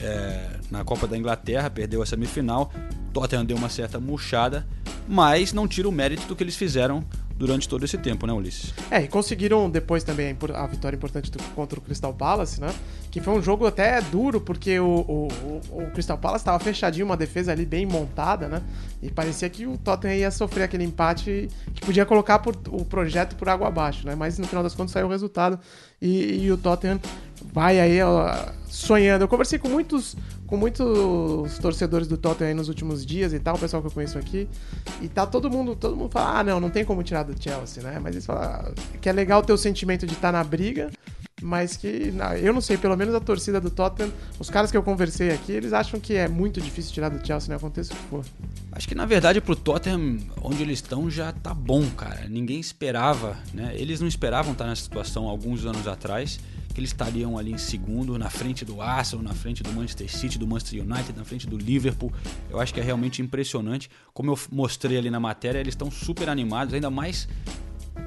é, 0.01 0.57
na 0.73 0.83
Copa 0.83 1.07
da 1.07 1.17
Inglaterra, 1.17 1.71
perdeu 1.71 2.03
a 2.03 2.07
semifinal. 2.07 2.73
Tottenham 3.13 3.45
deu 3.45 3.57
uma 3.57 3.69
certa 3.69 4.01
murchada, 4.01 4.67
mas 5.07 5.53
não 5.53 5.69
tira 5.69 5.89
o 5.89 5.93
mérito 5.93 6.27
do 6.27 6.35
que 6.35 6.43
eles 6.43 6.57
fizeram 6.57 7.05
durante 7.37 7.69
todo 7.69 7.85
esse 7.85 7.97
tempo, 7.97 8.27
né, 8.27 8.33
Ulisses? 8.33 8.75
É, 8.91 9.03
e 9.03 9.07
conseguiram 9.07 9.71
depois 9.71 10.03
também 10.03 10.37
a 10.53 10.67
vitória 10.67 10.97
importante 10.97 11.31
do- 11.31 11.39
contra 11.55 11.79
o 11.79 11.83
Crystal 11.83 12.13
Palace, 12.13 12.61
né? 12.61 12.75
Que 13.15 13.21
foi 13.21 13.33
um 13.33 13.41
jogo 13.41 13.65
até 13.65 14.01
duro, 14.01 14.41
porque 14.41 14.77
o, 14.81 14.87
o, 14.89 15.29
o- 15.71 15.91
Crystal 15.93 16.19
Palace 16.19 16.43
estava 16.43 16.59
fechadinho, 16.59 17.07
uma 17.07 17.17
defesa 17.17 17.53
ali 17.53 17.65
bem 17.65 17.87
montada, 17.87 18.49
né? 18.49 18.61
E 19.01 19.09
parecia 19.09 19.49
que 19.49 19.69
o 19.69 19.79
Tottenham 19.79 20.17
ia 20.17 20.33
sofrer 20.33 20.65
aquele 20.65 20.83
empate 20.83 21.49
que 21.73 21.81
podia 21.87 22.05
colocar 22.05 22.41
por- 22.41 22.57
o 22.71 22.85
projeto 22.85 23.37
por 23.37 23.49
água 23.49 23.69
abaixo, 23.69 24.05
né? 24.05 24.17
Mas 24.17 24.37
no 24.37 24.49
final 24.49 24.65
das 24.65 24.75
contas 24.75 24.91
saiu 24.91 25.07
o 25.07 25.09
resultado 25.11 25.61
e, 26.03 26.43
e 26.45 26.51
o 26.51 26.57
Tottenham 26.59 26.99
vai 27.53 27.79
aí 27.79 28.03
ó, 28.03 28.35
sonhando. 28.67 29.23
Eu 29.23 29.29
conversei 29.29 29.61
com 29.61 29.69
muitos, 29.69 30.17
com 30.49 30.57
muitos 30.57 31.57
torcedores 31.59 32.09
do 32.09 32.17
Tottenham 32.17 32.49
aí 32.49 32.55
nos 32.55 32.69
últimos 32.69 33.07
dias 33.07 33.33
e 33.33 33.39
tal, 33.39 33.55
o 33.55 33.59
pessoal 33.61 33.81
que 33.81 33.87
eu 33.87 33.93
conheço 33.93 34.19
aqui, 34.19 34.49
e 35.01 35.07
tá 35.09 35.25
todo 35.25 35.49
mundo, 35.49 35.77
todo 35.77 35.95
mundo 35.95 36.11
fala, 36.11 36.41
ah, 36.41 36.43
não, 36.43 36.59
não 36.59 36.69
tem 36.69 36.85
como 36.85 37.01
tirar 37.05 37.23
do 37.23 37.41
Chelsea, 37.41 37.81
né? 37.81 38.01
Mas 38.03 38.17
eles 38.17 38.27
falam 38.27 38.43
ah, 38.43 38.73
que 39.01 39.09
é 39.09 39.13
legal 39.13 39.41
ter 39.41 39.53
o 39.53 39.57
sentimento 39.57 40.05
de 40.05 40.15
estar 40.15 40.33
na 40.33 40.43
briga, 40.43 40.91
mas 41.45 41.77
que 41.77 42.11
não, 42.11 42.33
eu 42.35 42.55
não 42.55 42.61
sei, 42.63 42.79
pelo 42.79 42.97
menos 42.97 43.15
a 43.15 43.21
torcida 43.21 43.61
do 43.61 43.71
Tottenham, 43.71 44.11
os 44.41 44.49
caras 44.49 44.71
que 44.71 44.77
eu 44.79 44.83
conversei 44.83 45.31
aqui, 45.31 45.53
eles 45.53 45.75
acham 45.75 46.01
que 46.01 46.15
é 46.15 46.27
muito 46.27 46.59
difícil 46.59 46.91
tirar 46.91 47.11
do 47.11 47.25
Chelsea, 47.25 47.51
né? 47.51 47.57
Aconteça 47.57 47.93
o 47.93 47.97
que 47.97 48.03
for. 48.05 48.25
Acho 48.73 48.89
que 48.89 48.95
na 48.95 49.05
verdade 49.05 49.43
pro 49.43 49.55
Tottenham, 49.55 50.21
onde 50.41 50.63
eles 50.63 50.79
estão, 50.79 51.11
já 51.11 51.33
tá 51.33 51.53
bom, 51.53 51.85
cara. 51.91 52.27
Ninguém 52.31 52.59
esperava, 52.59 53.37
né? 53.53 53.75
Eles 53.77 54.01
não 54.01 54.09
esperavam 54.09 54.53
estar 54.53 54.65
nessa 54.65 54.83
situação 54.83 55.29
alguns 55.29 55.67
anos 55.67 55.87
atrás, 55.87 56.41
que 56.73 56.81
eles 56.81 56.91
estariam 56.91 57.37
ali 57.37 57.53
em 57.53 57.59
segundo, 57.59 58.19
na 58.19 58.31
frente 58.31 58.65
do 58.65 58.81
Arsenal, 58.81 59.23
na 59.23 59.35
frente 59.35 59.63
do 59.63 59.71
Manchester 59.71 60.11
City, 60.11 60.39
do 60.39 60.47
Manchester 60.47 60.81
United, 60.81 61.13
na 61.15 61.25
frente 61.25 61.47
do 61.47 61.59
Liverpool. 61.59 62.11
Eu 62.49 62.59
acho 62.59 62.73
que 62.73 62.81
é 62.81 62.83
realmente 62.83 63.21
impressionante. 63.21 63.91
Como 64.15 64.31
eu 64.31 64.39
mostrei 64.51 64.97
ali 64.97 65.11
na 65.11 65.21
matéria, 65.21 65.59
eles 65.59 65.73
estão 65.75 65.91
super 65.91 66.31
animados, 66.31 66.73
ainda 66.73 66.91
mais 66.91 67.29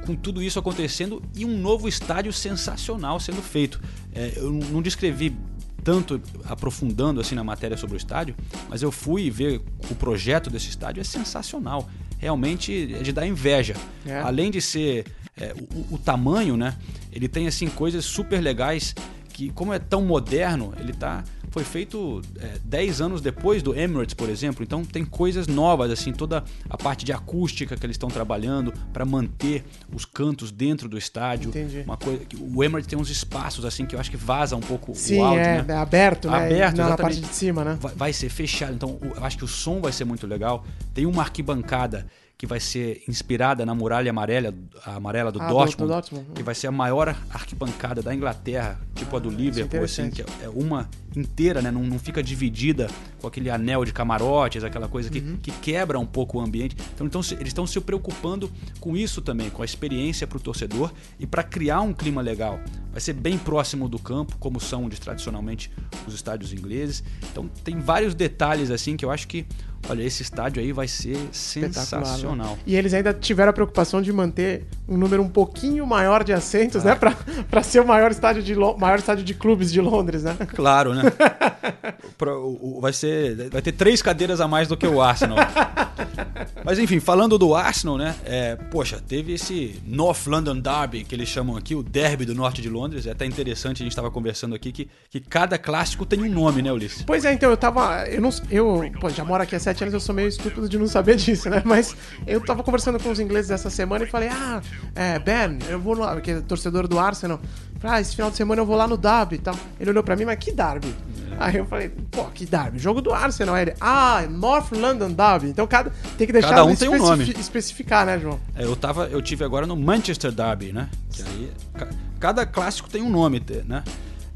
com 0.07 0.15
tudo 0.15 0.41
isso 0.41 0.57
acontecendo 0.57 1.21
e 1.35 1.43
um 1.43 1.59
novo 1.59 1.87
estádio 1.87 2.31
sensacional 2.31 3.19
sendo 3.19 3.41
feito. 3.41 3.81
É, 4.15 4.33
eu 4.37 4.51
não 4.51 4.81
descrevi 4.81 5.35
tanto 5.83 6.21
aprofundando 6.45 7.19
assim 7.19 7.35
na 7.35 7.43
matéria 7.43 7.75
sobre 7.75 7.95
o 7.95 7.97
estádio, 7.97 8.33
mas 8.69 8.81
eu 8.81 8.91
fui 8.91 9.29
ver 9.29 9.61
o 9.91 9.95
projeto 9.95 10.49
desse 10.49 10.69
estádio 10.69 11.01
é 11.01 11.03
sensacional. 11.03 11.89
Realmente 12.17 12.95
é 12.95 13.03
de 13.03 13.11
dar 13.11 13.27
inveja. 13.27 13.75
É. 14.05 14.19
Além 14.21 14.49
de 14.49 14.61
ser 14.61 15.05
é, 15.35 15.53
o, 15.73 15.95
o 15.95 15.97
tamanho, 15.97 16.55
né? 16.55 16.75
Ele 17.11 17.27
tem 17.27 17.47
assim 17.47 17.67
coisas 17.67 18.05
super 18.05 18.41
legais 18.41 18.95
que 19.33 19.49
como 19.51 19.73
é 19.73 19.77
tão 19.77 20.03
moderno, 20.03 20.73
ele 20.79 20.93
tá 20.93 21.23
foi 21.49 21.63
feito 21.63 22.21
é, 22.39 22.57
10 22.63 23.01
anos 23.01 23.21
depois 23.21 23.63
do 23.63 23.77
Emirates, 23.77 24.13
por 24.13 24.29
exemplo. 24.29 24.63
Então 24.63 24.83
tem 24.83 25.05
coisas 25.05 25.47
novas, 25.47 25.91
assim, 25.91 26.11
toda 26.11 26.43
a 26.69 26.77
parte 26.77 27.05
de 27.05 27.11
acústica 27.11 27.75
que 27.75 27.85
eles 27.85 27.95
estão 27.95 28.09
trabalhando 28.09 28.73
para 28.93 29.05
manter 29.05 29.63
os 29.93 30.05
cantos 30.05 30.51
dentro 30.51 30.87
do 30.87 30.97
estádio. 30.97 31.49
Entendi. 31.49 31.83
Uma 31.85 31.97
coisa 31.97 32.21
o 32.53 32.63
Emirates 32.63 32.87
tem 32.87 32.97
uns 32.97 33.09
espaços 33.09 33.65
assim 33.65 33.85
que 33.85 33.95
eu 33.95 33.99
acho 33.99 34.11
que 34.11 34.17
vaza 34.17 34.55
um 34.55 34.61
pouco 34.61 34.93
Sim, 34.95 35.19
o 35.19 35.25
áudio, 35.25 35.41
é, 35.41 35.63
né? 35.63 35.73
é 35.73 35.77
aberto, 35.77 36.29
né? 36.29 36.45
Aberto, 36.45 36.77
na, 36.77 36.89
na 36.89 36.97
parte 36.97 37.19
de 37.19 37.33
cima, 37.33 37.63
né? 37.63 37.77
Vai, 37.79 37.93
vai 37.95 38.13
ser 38.13 38.29
fechado. 38.29 38.73
Então, 38.73 38.97
eu 39.01 39.23
acho 39.23 39.37
que 39.37 39.43
o 39.43 39.47
som 39.47 39.79
vai 39.81 39.91
ser 39.91 40.05
muito 40.05 40.27
legal. 40.27 40.65
Tem 40.93 41.05
uma 41.05 41.23
arquibancada 41.23 42.07
que 42.37 42.45
vai 42.45 42.59
ser 42.59 43.01
inspirada 43.07 43.65
na 43.65 43.73
muralha 43.73 44.11
amarela, 44.11 44.53
amarela 44.85 45.31
do 45.31 45.41
Ah, 45.41 45.47
do- 45.47 45.53
Dortmund, 45.55 45.87
do 45.89 45.93
Dortmund. 45.95 46.25
que 46.35 46.43
vai 46.43 46.53
ser 46.53 46.67
a 46.67 46.71
maior 46.71 47.15
arquibancada 47.31 48.01
da 48.03 48.13
Inglaterra, 48.13 48.79
tipo 48.93 49.15
a 49.15 49.19
do 49.19 49.29
Liverpool, 49.29 49.83
assim, 49.83 50.11
que 50.11 50.21
é 50.21 50.25
é 50.43 50.49
uma 50.49 50.87
inteira, 51.15 51.63
né? 51.63 51.71
Não, 51.71 51.81
não 51.83 51.97
fica 51.97 52.21
dividida 52.21 52.87
com 53.19 53.25
aquele 53.27 53.49
anel 53.49 53.83
de 53.83 53.91
camarotes, 53.91 54.63
aquela 54.63 54.87
coisa 54.87 55.09
que, 55.09 55.19
Uhum. 55.19 55.37
que 55.41 55.49
quebra 55.49 55.97
um 55.97 56.05
pouco 56.05 56.37
o 56.37 56.41
ambiente. 56.41 56.75
Então, 56.93 57.07
então 57.07 57.21
eles 57.31 57.47
estão 57.47 57.65
se 57.65 57.79
preocupando 57.81 58.51
com 58.79 58.95
isso 58.95 59.19
também, 59.19 59.49
com 59.49 59.63
a 59.63 59.65
experiência 59.65 60.27
para 60.27 60.37
o 60.37 60.39
torcedor 60.41 60.91
e 61.19 61.25
para 61.25 61.41
criar 61.41 61.81
um 61.81 61.91
clima 61.91 62.21
legal. 62.21 62.59
Vai 62.91 63.01
ser 63.01 63.13
bem 63.13 63.35
próximo 63.35 63.89
do 63.89 63.97
campo, 63.97 64.37
como 64.39 64.59
são 64.59 64.87
de, 64.87 64.99
tradicionalmente 65.01 65.71
os 66.07 66.13
estádios 66.13 66.53
ingleses. 66.53 67.03
Então 67.31 67.47
tem 67.63 67.79
vários 67.79 68.13
detalhes 68.13 68.69
assim 68.69 68.95
que 68.95 69.03
eu 69.03 69.09
acho 69.09 69.27
que, 69.27 69.45
olha, 69.89 70.03
esse 70.03 70.21
estádio 70.21 70.61
aí 70.61 70.71
vai 70.71 70.87
ser 70.87 71.17
né? 71.17 71.27
sensacional. 71.31 72.57
E 72.65 72.75
eles 72.75 72.93
ainda 72.93 73.13
tiveram 73.13 73.49
a 73.49 73.53
preocupação 73.53 74.01
de 74.01 74.11
manter 74.11 74.65
um 74.87 74.97
número 74.97 75.21
um 75.23 75.29
pouquinho 75.29 75.85
maior 75.85 76.23
de 76.23 76.33
assentos, 76.33 76.85
Ah. 76.85 76.89
né? 76.89 76.95
Pra, 76.95 77.15
pra 77.49 77.63
ser 77.63 77.79
o 77.81 77.87
maior 77.87 78.11
estádio, 78.11 78.41
de 78.43 78.55
maior 78.55 78.99
estádio 78.99 79.23
de 79.23 79.33
clubes 79.33 79.71
de 79.71 79.79
Londres, 79.81 80.23
né? 80.23 80.35
Claro, 80.55 80.93
né? 80.93 81.03
Vai 82.81 82.93
ser, 82.93 83.49
vai 83.49 83.61
ter 83.61 83.71
três 83.71 84.01
cadeiras 84.01 84.41
a 84.41 84.47
mais 84.47 84.67
do 84.67 84.75
que 84.75 84.87
o 84.87 85.01
Arsenal. 85.01 85.37
Mas 86.63 86.79
enfim, 86.79 86.99
falando 86.99 87.37
do 87.37 87.55
Arsenal, 87.55 87.97
né? 87.97 88.15
É, 88.25 88.55
poxa, 88.55 89.01
teve 89.05 89.33
esse 89.33 89.81
North 89.85 90.27
London 90.27 90.59
Derby, 90.59 91.03
que 91.03 91.15
eles 91.15 91.29
chamam 91.29 91.55
aqui, 91.55 91.75
o 91.75 91.83
derby 91.83 92.25
do 92.25 92.35
norte 92.35 92.61
de 92.61 92.69
Londres. 92.69 93.05
É 93.05 93.11
até 93.11 93.25
interessante, 93.25 93.81
a 93.81 93.83
gente 93.83 93.91
estava 93.91 94.11
conversando 94.11 94.55
aqui 94.55 94.71
que, 94.71 94.89
que 95.09 95.19
cada 95.19 95.57
clássico 95.57 96.05
tem 96.05 96.21
um 96.21 96.29
nome, 96.29 96.61
né, 96.61 96.71
Ulisses? 96.71 97.03
Pois 97.03 97.25
é, 97.25 97.33
então 97.33 97.49
eu 97.49 97.57
tava. 97.57 98.05
Eu 98.07 98.21
não. 98.21 98.29
Eu, 98.49 98.91
pô, 98.99 99.09
já 99.09 99.23
moro 99.23 99.43
aqui 99.43 99.55
há 99.55 99.59
sete 99.59 99.83
anos, 99.83 99.93
eu 99.93 99.99
sou 99.99 100.13
meio 100.13 100.27
estúpido 100.27 100.67
de 100.67 100.77
não 100.77 100.87
saber 100.87 101.15
disso, 101.15 101.49
né? 101.49 101.61
Mas 101.65 101.95
eu 102.25 102.39
tava 102.41 102.63
conversando 102.63 102.99
com 102.99 103.09
os 103.09 103.19
ingleses 103.19 103.51
essa 103.51 103.69
semana 103.69 104.03
e 104.05 104.07
falei, 104.07 104.29
ah, 104.29 104.61
é, 104.95 105.19
Ben, 105.19 105.59
eu 105.69 105.79
vou 105.79 105.93
lá, 105.93 106.13
porque 106.13 106.31
é 106.31 106.41
torcedor 106.41 106.87
do 106.87 106.99
Arsenal. 106.99 107.39
Ah, 107.83 108.01
esse 108.01 108.15
final 108.15 108.31
de 108.31 108.37
semana 108.37 108.61
eu 108.61 108.65
vou 108.65 108.75
lá 108.75 108.87
no 108.87 108.97
Derby 108.97 109.35
e 109.35 109.39
tal. 109.39 109.55
Ele 109.79 109.89
olhou 109.91 110.03
pra 110.03 110.15
mim, 110.15 110.25
mas 110.25 110.37
que 110.39 110.51
Derby? 110.51 110.93
Aí 111.39 111.57
eu 111.57 111.65
falei, 111.67 111.89
pô, 112.09 112.23
que 112.25 112.45
Derby? 112.45 112.79
Jogo 112.79 112.99
do 113.01 113.13
Arsenal. 113.13 113.53
Aí 113.53 113.61
ele, 113.65 113.73
ah, 113.79 114.25
North 114.29 114.71
London 114.71 115.11
Derby. 115.11 115.47
Então 115.49 115.67
cada, 115.67 115.91
tem 116.17 116.25
que 116.25 116.33
deixar 116.33 116.49
Cada 116.49 116.65
um 116.65 116.75
tem 116.75 116.89
um 116.89 116.97
nome. 116.97 117.23
especifi- 117.23 117.39
especificar, 117.39 118.05
né, 118.05 118.17
João? 118.19 118.39
É, 118.55 118.63
eu 118.63 118.75
tava, 118.75 119.05
eu 119.07 119.21
tive 119.21 119.45
agora 119.45 119.67
no 119.67 119.75
Manchester 119.75 120.31
Derby, 120.31 120.71
né? 120.73 120.89
Que 121.11 121.21
aí, 121.21 121.51
ca- 121.75 121.87
cada 122.19 122.45
clássico 122.45 122.89
tem 122.89 123.03
um 123.03 123.09
nome, 123.09 123.43
né? 123.65 123.83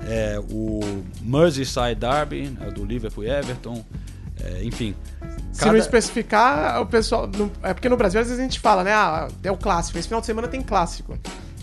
É, 0.04 0.40
o 0.52 0.80
Merseyside 1.22 1.96
Derby, 1.96 2.50
né, 2.50 2.70
do 2.72 2.84
Liverpool 2.86 3.24
e 3.24 3.30
Everton, 3.30 3.84
é, 4.44 4.64
enfim. 4.64 4.96
Se 5.52 5.66
não 5.66 5.76
especificar, 5.76 6.82
o 6.82 6.86
pessoal. 6.86 7.28
não- 7.36 7.52
é 7.64 7.74
porque 7.74 7.90
no 7.90 7.98
Brasil 7.98 8.20
às 8.22 8.28
vezes 8.28 8.40
a 8.40 8.44
gente 8.44 8.60
fala, 8.60 8.84
né? 8.84 8.94
Ah, 8.94 9.28
é 9.44 9.52
o 9.52 9.58
clássico. 9.58 9.98
Esse 9.98 10.08
final 10.08 10.20
de 10.22 10.28
semana 10.28 10.48
tem 10.48 10.62
clássico. 10.62 11.18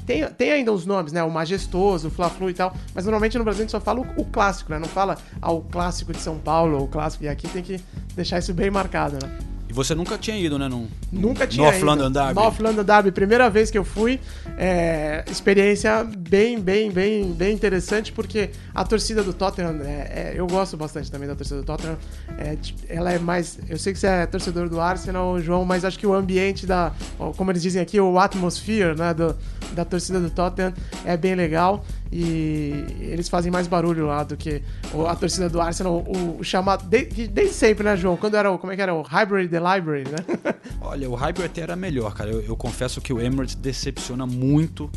Tem, 0.09 0.27
tem 0.31 0.53
ainda 0.53 0.73
os 0.73 0.87
nomes, 0.87 1.13
né? 1.13 1.23
O 1.23 1.31
Majestoso, 1.31 2.09
o 2.09 2.11
Fla-Flu 2.11 2.49
e 2.49 2.55
tal. 2.55 2.75
Mas 2.95 3.05
normalmente 3.05 3.37
no 3.37 3.45
Brasil 3.45 3.61
a 3.61 3.65
gente 3.65 3.71
só 3.73 3.79
fala 3.79 4.01
o, 4.01 4.23
o 4.23 4.25
clássico, 4.25 4.73
né? 4.73 4.79
Não 4.79 4.89
fala 4.89 5.19
ah, 5.43 5.53
o 5.53 5.61
clássico 5.61 6.15
de 6.15 6.19
São 6.19 6.39
Paulo, 6.39 6.83
o 6.83 6.89
clássico. 6.89 7.25
E 7.25 7.29
aqui 7.29 7.47
tem 7.47 7.63
que 7.63 7.79
deixar 8.15 8.39
isso 8.39 8.55
bem 8.55 8.71
marcado, 8.71 9.19
né? 9.23 9.39
E 9.69 9.73
você 9.73 9.95
nunca 9.95 10.17
tinha 10.17 10.37
ido, 10.39 10.59
né? 10.59 10.67
Num, 10.67 10.89
Nunca 11.13 11.47
tinha 11.47 11.65
North 11.65 11.77
ido. 11.77 11.87
London 11.87 12.11
Derby. 12.11 12.35
North 12.35 12.59
London 12.59 12.85
Derby, 12.85 13.13
primeira 13.13 13.51
vez 13.51 13.71
que 13.71 13.77
eu 13.77 13.85
fui. 13.85 14.19
É, 14.57 15.25
experiência 15.31 16.05
bem, 16.05 16.59
bem, 16.59 16.91
bem, 16.91 17.33
bem 17.33 17.55
interessante, 17.55 18.11
porque 18.11 18.51
a 18.75 18.83
torcida 18.83 19.23
do 19.23 19.33
Tottenham, 19.33 19.81
é, 19.83 20.33
é, 20.33 20.35
eu 20.35 20.47
gosto 20.47 20.77
bastante 20.77 21.11
também 21.11 21.29
da 21.29 21.35
torcida 21.35 21.61
do 21.61 21.67
Tottenham. 21.67 21.99
É, 22.39 22.57
tipo, 22.57 22.81
ela 22.89 23.13
é 23.13 23.19
mais. 23.19 23.59
Eu 23.69 23.79
sei 23.79 23.93
que 23.93 23.99
você 23.99 24.07
é 24.07 24.27
torcedor 24.27 24.71
do 24.71 24.81
Arsenal, 24.81 25.39
João, 25.41 25.65
mas 25.67 25.85
acho 25.85 25.99
que 25.99 26.07
o 26.07 26.15
ambiente 26.15 26.67
da. 26.67 26.93
Como 27.37 27.51
eles 27.51 27.63
dizem 27.63 27.83
aqui, 27.83 28.01
o 28.01 28.19
atmosphere 28.19 28.97
né, 28.97 29.13
do, 29.13 29.37
da 29.73 29.85
torcida 29.85 30.19
do 30.19 30.31
Tottenham 30.31 30.73
é 31.05 31.17
bem 31.17 31.35
legal. 31.35 31.85
E 32.11 32.85
eles 33.01 33.29
fazem 33.29 33.51
mais 33.53 33.67
barulho 33.67 34.07
lá 34.07 34.23
do 34.25 34.37
que 34.37 34.63
a 35.07 35.15
torcida 35.15 35.49
do 35.49 35.61
Arsenal, 35.61 35.99
o, 36.07 36.39
o 36.41 36.45
chamado. 36.45 36.89
de- 36.89 37.29
Desde 37.29 37.55
sempre, 37.55 37.85
né, 37.85 37.97
João? 37.97 38.17
Quando 38.17 38.35
era 38.37 38.51
o. 38.51 38.59
Como 38.59 38.73
é 38.73 38.77
que 38.77 38.83
era? 38.83 38.95
O 38.95 39.03
Hybrid 39.03 39.51
the 39.51 39.59
Library, 39.59 40.05
né? 40.05 40.53
Olha, 40.81 41.11
o 41.11 41.15
Hyper 41.15 41.45
até 41.45 41.61
era 41.61 41.77
melhor, 41.77 42.15
cara. 42.15 42.31
Eu, 42.31 42.41
eu 42.43 42.57
confesso 42.57 43.01
que 43.01 43.13
o 43.13 43.21
Emirates 43.21 43.55
decepciona 43.55 44.27
muito 44.27 44.91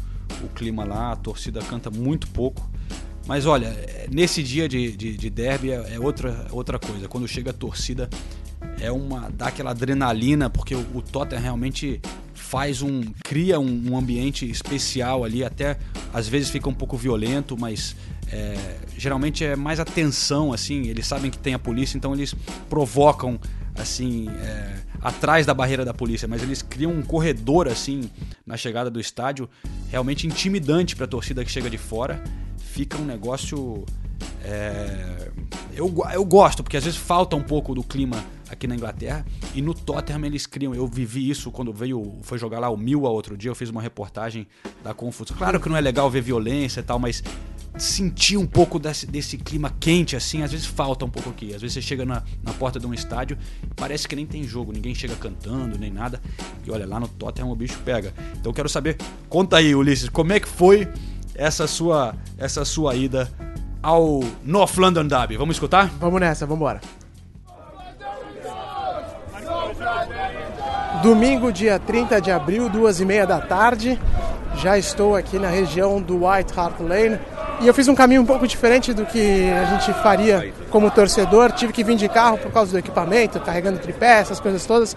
o 0.43 0.47
clima 0.47 0.85
lá, 0.85 1.11
a 1.11 1.15
torcida 1.15 1.59
canta 1.61 1.89
muito 1.91 2.27
pouco. 2.29 2.69
Mas 3.27 3.45
olha, 3.45 3.75
nesse 4.11 4.41
dia 4.41 4.67
de, 4.67 4.95
de, 4.95 5.15
de 5.15 5.29
derby 5.29 5.71
é, 5.71 5.95
é 5.95 5.99
outra, 5.99 6.47
outra 6.51 6.79
coisa. 6.79 7.07
Quando 7.07 7.27
chega 7.27 7.51
a 7.51 7.53
torcida, 7.53 8.09
é 8.79 8.91
uma. 8.91 9.29
dá 9.31 9.47
aquela 9.47 9.71
adrenalina, 9.71 10.49
porque 10.49 10.73
o, 10.73 10.85
o 10.95 11.01
Tottenham 11.01 11.41
realmente 11.41 12.01
faz 12.51 12.81
um. 12.81 13.01
cria 13.23 13.57
um, 13.61 13.91
um 13.91 13.97
ambiente 13.97 14.45
especial 14.49 15.23
ali, 15.23 15.41
até 15.41 15.77
às 16.13 16.27
vezes 16.27 16.49
fica 16.49 16.67
um 16.67 16.73
pouco 16.73 16.97
violento, 16.97 17.57
mas 17.57 17.95
é, 18.27 18.75
geralmente 18.97 19.45
é 19.45 19.55
mais 19.55 19.79
atenção, 19.79 20.51
assim, 20.51 20.89
eles 20.89 21.07
sabem 21.07 21.31
que 21.31 21.37
tem 21.37 21.53
a 21.53 21.59
polícia, 21.59 21.97
então 21.97 22.13
eles 22.13 22.35
provocam 22.69 23.39
assim, 23.73 24.27
é, 24.27 24.79
atrás 25.01 25.45
da 25.45 25.53
barreira 25.53 25.85
da 25.85 25.93
polícia, 25.93 26.27
mas 26.27 26.43
eles 26.43 26.61
criam 26.61 26.91
um 26.91 27.01
corredor 27.01 27.69
assim 27.69 28.09
na 28.45 28.57
chegada 28.57 28.89
do 28.89 28.99
estádio, 28.99 29.49
realmente 29.89 30.27
intimidante 30.27 30.93
para 30.93 31.05
a 31.05 31.07
torcida 31.07 31.45
que 31.45 31.51
chega 31.51 31.69
de 31.69 31.77
fora. 31.77 32.21
Fica 32.57 32.97
um 32.97 33.05
negócio. 33.05 33.85
É, 34.43 35.31
eu, 35.73 35.93
eu 36.13 36.25
gosto, 36.25 36.63
porque 36.63 36.77
às 36.77 36.83
vezes 36.83 36.99
falta 36.99 37.35
um 37.35 37.43
pouco 37.43 37.73
do 37.73 37.83
clima 37.83 38.23
aqui 38.49 38.67
na 38.67 38.75
Inglaterra. 38.75 39.25
E 39.55 39.61
no 39.61 39.73
Tottenham 39.73 40.25
eles 40.25 40.45
criam. 40.45 40.75
Eu 40.75 40.87
vivi 40.87 41.29
isso 41.29 41.51
quando 41.51 41.71
veio. 41.71 42.17
Foi 42.21 42.37
jogar 42.37 42.59
lá 42.59 42.69
o 42.69 42.77
Mil 42.77 43.03
outro 43.03 43.37
dia. 43.37 43.49
Eu 43.49 43.55
fiz 43.55 43.69
uma 43.69 43.81
reportagem 43.81 44.47
da 44.83 44.93
confusão. 44.93 45.35
Claro 45.37 45.59
que 45.59 45.69
não 45.69 45.77
é 45.77 45.81
legal 45.81 46.09
ver 46.09 46.21
violência 46.21 46.81
e 46.81 46.83
tal, 46.83 46.99
mas 46.99 47.23
sentir 47.77 48.35
um 48.35 48.45
pouco 48.45 48.77
desse, 48.77 49.07
desse 49.07 49.37
clima 49.37 49.73
quente 49.79 50.13
assim, 50.15 50.43
às 50.43 50.51
vezes 50.51 50.65
falta 50.65 51.05
um 51.05 51.09
pouco 51.09 51.29
aqui. 51.29 51.53
Às 51.53 51.61
vezes 51.61 51.75
você 51.75 51.81
chega 51.81 52.05
na, 52.05 52.21
na 52.43 52.53
porta 52.53 52.79
de 52.79 52.85
um 52.85 52.93
estádio 52.93 53.37
parece 53.75 54.07
que 54.07 54.15
nem 54.15 54.25
tem 54.25 54.43
jogo, 54.43 54.73
ninguém 54.73 54.93
chega 54.93 55.15
cantando, 55.15 55.77
nem 55.77 55.89
nada. 55.89 56.21
E 56.65 56.71
olha, 56.71 56.85
lá 56.85 56.99
no 56.99 57.07
Tottenham 57.07 57.49
o 57.49 57.55
bicho 57.55 57.79
pega. 57.85 58.13
Então 58.37 58.49
eu 58.51 58.53
quero 58.53 58.67
saber, 58.67 58.97
conta 59.29 59.57
aí, 59.57 59.73
Ulisses, 59.73 60.09
como 60.09 60.33
é 60.33 60.39
que 60.39 60.47
foi 60.47 60.87
essa 61.33 61.65
sua, 61.65 62.15
essa 62.37 62.65
sua 62.65 62.93
ida 62.95 63.31
ao 63.81 64.21
North 64.43 64.77
London 64.77 65.07
Derby? 65.07 65.37
Vamos 65.37 65.55
escutar? 65.55 65.89
Vamos 65.99 66.19
nessa, 66.19 66.45
vamos 66.45 66.61
embora. 66.61 66.81
Domingo, 71.01 71.51
dia 71.51 71.79
30 71.79 72.21
de 72.21 72.31
abril, 72.31 72.69
duas 72.69 72.99
e 72.99 73.05
meia 73.05 73.25
da 73.25 73.39
tarde. 73.39 73.99
Já 74.57 74.77
estou 74.77 75.15
aqui 75.15 75.39
na 75.39 75.47
região 75.47 76.01
do 76.01 76.27
White 76.27 76.53
Hart 76.57 76.79
Lane. 76.79 77.19
E 77.61 77.67
eu 77.67 77.73
fiz 77.73 77.87
um 77.87 77.95
caminho 77.95 78.21
um 78.21 78.25
pouco 78.25 78.47
diferente 78.47 78.93
do 78.93 79.05
que 79.05 79.49
a 79.49 79.65
gente 79.65 79.93
faria 80.01 80.53
como 80.69 80.91
torcedor. 80.91 81.51
Tive 81.51 81.73
que 81.73 81.83
vir 81.83 81.95
de 81.95 82.07
carro 82.07 82.37
por 82.37 82.51
causa 82.51 82.71
do 82.71 82.77
equipamento, 82.77 83.39
carregando 83.39 83.79
tripé, 83.79 84.19
essas 84.19 84.39
coisas 84.39 84.65
todas. 84.65 84.95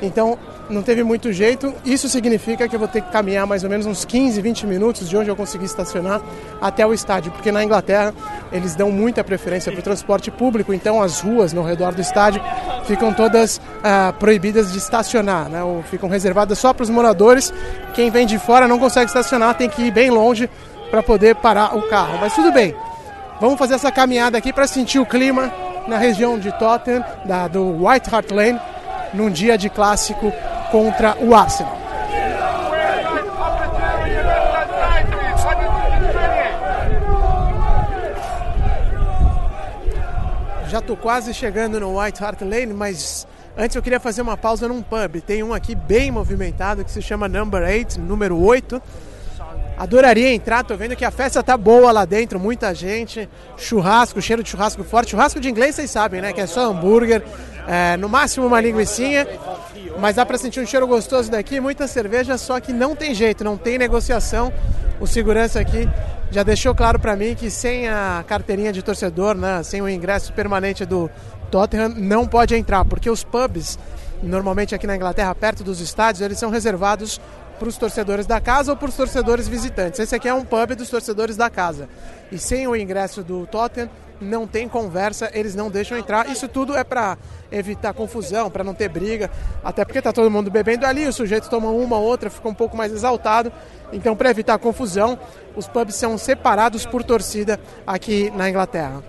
Então 0.00 0.38
não 0.68 0.82
teve 0.82 1.02
muito 1.02 1.32
jeito. 1.32 1.74
Isso 1.84 2.08
significa 2.08 2.68
que 2.68 2.74
eu 2.74 2.78
vou 2.78 2.88
ter 2.88 3.00
que 3.00 3.10
caminhar 3.10 3.46
mais 3.46 3.64
ou 3.64 3.70
menos 3.70 3.86
uns 3.86 4.04
15, 4.04 4.40
20 4.40 4.66
minutos 4.66 5.08
de 5.08 5.16
onde 5.16 5.28
eu 5.28 5.36
consegui 5.36 5.64
estacionar 5.64 6.20
até 6.60 6.86
o 6.86 6.92
estádio, 6.92 7.32
porque 7.32 7.52
na 7.52 7.62
Inglaterra 7.62 8.12
eles 8.52 8.74
dão 8.74 8.90
muita 8.90 9.22
preferência 9.22 9.70
para 9.70 9.80
o 9.80 9.82
transporte 9.82 10.30
público, 10.30 10.72
então 10.72 11.02
as 11.02 11.20
ruas 11.20 11.52
no 11.52 11.62
redor 11.62 11.94
do 11.94 12.00
estádio 12.00 12.42
ficam 12.84 13.12
todas 13.12 13.60
ah, 13.82 14.14
proibidas 14.18 14.72
de 14.72 14.78
estacionar, 14.78 15.48
né? 15.48 15.62
ou 15.62 15.82
ficam 15.82 16.08
reservadas 16.08 16.58
só 16.58 16.72
para 16.72 16.82
os 16.82 16.90
moradores. 16.90 17.52
Quem 17.94 18.10
vem 18.10 18.26
de 18.26 18.38
fora 18.38 18.68
não 18.68 18.78
consegue 18.78 19.06
estacionar, 19.06 19.54
tem 19.54 19.68
que 19.68 19.82
ir 19.82 19.90
bem 19.90 20.10
longe 20.10 20.48
para 20.90 21.02
poder 21.02 21.36
parar 21.36 21.76
o 21.76 21.82
carro. 21.88 22.18
Mas 22.20 22.34
tudo 22.34 22.52
bem, 22.52 22.74
vamos 23.40 23.58
fazer 23.58 23.74
essa 23.74 23.90
caminhada 23.90 24.38
aqui 24.38 24.52
para 24.52 24.66
sentir 24.66 24.98
o 24.98 25.06
clima 25.06 25.52
na 25.86 25.98
região 25.98 26.38
de 26.38 26.50
Tottenham, 26.58 27.04
da, 27.24 27.46
do 27.46 27.86
White 27.86 28.12
Hart 28.12 28.30
Lane, 28.30 28.60
num 29.14 29.30
dia 29.30 29.56
de 29.56 29.68
clássico 29.70 30.32
contra 30.70 31.16
o 31.20 31.34
Arsenal. 31.34 31.86
Já 40.68 40.80
tô 40.80 40.96
quase 40.96 41.32
chegando 41.32 41.78
no 41.78 41.98
White 41.98 42.22
Hart 42.22 42.42
Lane, 42.42 42.74
mas 42.74 43.26
antes 43.56 43.76
eu 43.76 43.82
queria 43.82 44.00
fazer 44.00 44.20
uma 44.20 44.36
pausa 44.36 44.66
num 44.66 44.82
pub. 44.82 45.20
Tem 45.24 45.42
um 45.42 45.54
aqui 45.54 45.74
bem 45.74 46.10
movimentado 46.10 46.84
que 46.84 46.90
se 46.90 47.00
chama 47.00 47.28
Number 47.28 47.62
8, 47.62 48.00
número 48.00 48.36
8. 48.38 48.82
Adoraria 49.76 50.32
entrar, 50.32 50.64
tô 50.64 50.74
vendo 50.74 50.96
que 50.96 51.04
a 51.04 51.10
festa 51.10 51.42
tá 51.42 51.54
boa 51.54 51.92
lá 51.92 52.06
dentro, 52.06 52.40
muita 52.40 52.74
gente, 52.74 53.28
churrasco, 53.58 54.22
cheiro 54.22 54.42
de 54.42 54.48
churrasco 54.48 54.82
forte. 54.82 55.10
Churrasco 55.10 55.38
de 55.38 55.50
inglês 55.50 55.74
vocês 55.74 55.90
sabem, 55.90 56.22
né? 56.22 56.32
Que 56.32 56.40
é 56.40 56.46
só 56.46 56.70
hambúrguer, 56.70 57.22
é, 57.68 57.94
no 57.98 58.08
máximo 58.08 58.46
uma 58.46 58.58
linguiçinha, 58.58 59.26
mas 59.98 60.16
dá 60.16 60.24
pra 60.24 60.38
sentir 60.38 60.60
um 60.60 60.66
cheiro 60.66 60.86
gostoso 60.86 61.30
daqui, 61.30 61.60
muita 61.60 61.86
cerveja, 61.86 62.38
só 62.38 62.58
que 62.58 62.72
não 62.72 62.96
tem 62.96 63.14
jeito, 63.14 63.44
não 63.44 63.58
tem 63.58 63.76
negociação. 63.76 64.50
O 64.98 65.06
segurança 65.06 65.60
aqui 65.60 65.86
já 66.30 66.42
deixou 66.42 66.74
claro 66.74 66.98
pra 66.98 67.14
mim 67.14 67.34
que 67.34 67.50
sem 67.50 67.86
a 67.86 68.24
carteirinha 68.26 68.72
de 68.72 68.82
torcedor, 68.82 69.34
né, 69.34 69.62
sem 69.62 69.82
o 69.82 69.88
ingresso 69.88 70.32
permanente 70.32 70.86
do 70.86 71.10
Tottenham, 71.50 71.90
não 71.90 72.26
pode 72.26 72.54
entrar, 72.54 72.82
porque 72.86 73.10
os 73.10 73.22
pubs, 73.22 73.78
normalmente 74.22 74.74
aqui 74.74 74.86
na 74.86 74.96
Inglaterra, 74.96 75.34
perto 75.34 75.62
dos 75.62 75.80
estádios, 75.80 76.22
eles 76.22 76.38
são 76.38 76.48
reservados 76.48 77.20
para 77.58 77.68
os 77.68 77.76
torcedores 77.76 78.26
da 78.26 78.40
casa 78.40 78.72
ou 78.72 78.76
para 78.76 78.88
os 78.88 78.96
torcedores 78.96 79.48
visitantes. 79.48 80.00
Esse 80.00 80.14
aqui 80.14 80.28
é 80.28 80.34
um 80.34 80.44
pub 80.44 80.74
dos 80.74 80.88
torcedores 80.88 81.36
da 81.36 81.50
casa. 81.50 81.88
E 82.30 82.38
sem 82.38 82.66
o 82.66 82.76
ingresso 82.76 83.22
do 83.22 83.46
Tottenham, 83.46 83.90
não 84.20 84.46
tem 84.46 84.68
conversa, 84.68 85.30
eles 85.32 85.54
não 85.54 85.70
deixam 85.70 85.98
entrar. 85.98 86.28
Isso 86.28 86.48
tudo 86.48 86.76
é 86.76 86.84
para 86.84 87.18
evitar 87.50 87.92
confusão, 87.92 88.50
para 88.50 88.64
não 88.64 88.74
ter 88.74 88.88
briga, 88.88 89.30
até 89.62 89.84
porque 89.84 90.00
tá 90.00 90.12
todo 90.12 90.30
mundo 90.30 90.50
bebendo 90.50 90.86
ali, 90.86 91.06
o 91.06 91.12
sujeito 91.12 91.48
toma 91.48 91.70
uma 91.70 91.96
ou 91.96 92.04
outra, 92.04 92.30
fica 92.30 92.48
um 92.48 92.54
pouco 92.54 92.76
mais 92.76 92.92
exaltado. 92.92 93.52
Então, 93.92 94.16
para 94.16 94.30
evitar 94.30 94.58
confusão, 94.58 95.18
os 95.54 95.68
pubs 95.68 95.94
são 95.94 96.16
separados 96.18 96.84
por 96.84 97.04
torcida 97.04 97.60
aqui 97.86 98.30
na 98.34 98.48
Inglaterra. 98.48 99.02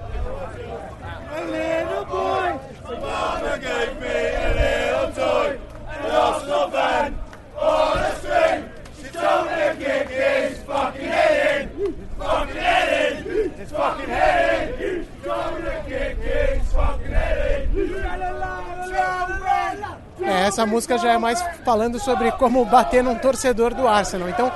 É, 20.38 20.48
essa 20.48 20.66
música 20.66 20.98
já 20.98 21.14
é 21.14 21.18
mais 21.18 21.44
falando 21.66 22.00
sobre 22.00 22.32
como 22.34 22.64
bater 22.66 23.04
num 23.04 23.16
torcedor 23.16 23.74
do 23.74 23.88
Arsenal. 23.88 24.30
Então, 24.30 24.52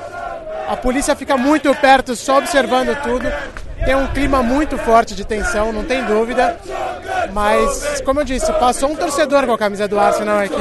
a 0.70 0.76
polícia 0.78 1.15
fica 1.15 1.36
muito 1.38 1.74
perto, 1.76 2.15
só 2.15 2.38
observando 2.38 2.96
tudo. 3.02 3.26
Tem 3.84 3.96
um 3.96 4.08
clima 4.08 4.44
muito 4.44 4.78
forte 4.78 5.15
de 5.15 5.26
tensão, 5.26 5.74
não 5.74 5.84
tem 5.84 6.04
dúvida. 6.06 6.58
Mas, 7.34 8.02
como 8.02 8.20
eu 8.20 8.24
disse, 8.24 8.52
passou 8.54 8.91
um 8.91 8.96
torcedor 8.96 9.46
com 9.46 9.54
a 9.54 9.58
camisa 9.58 9.88
do 9.88 10.00
Arsenal 10.00 10.39
aqui. 10.39 10.56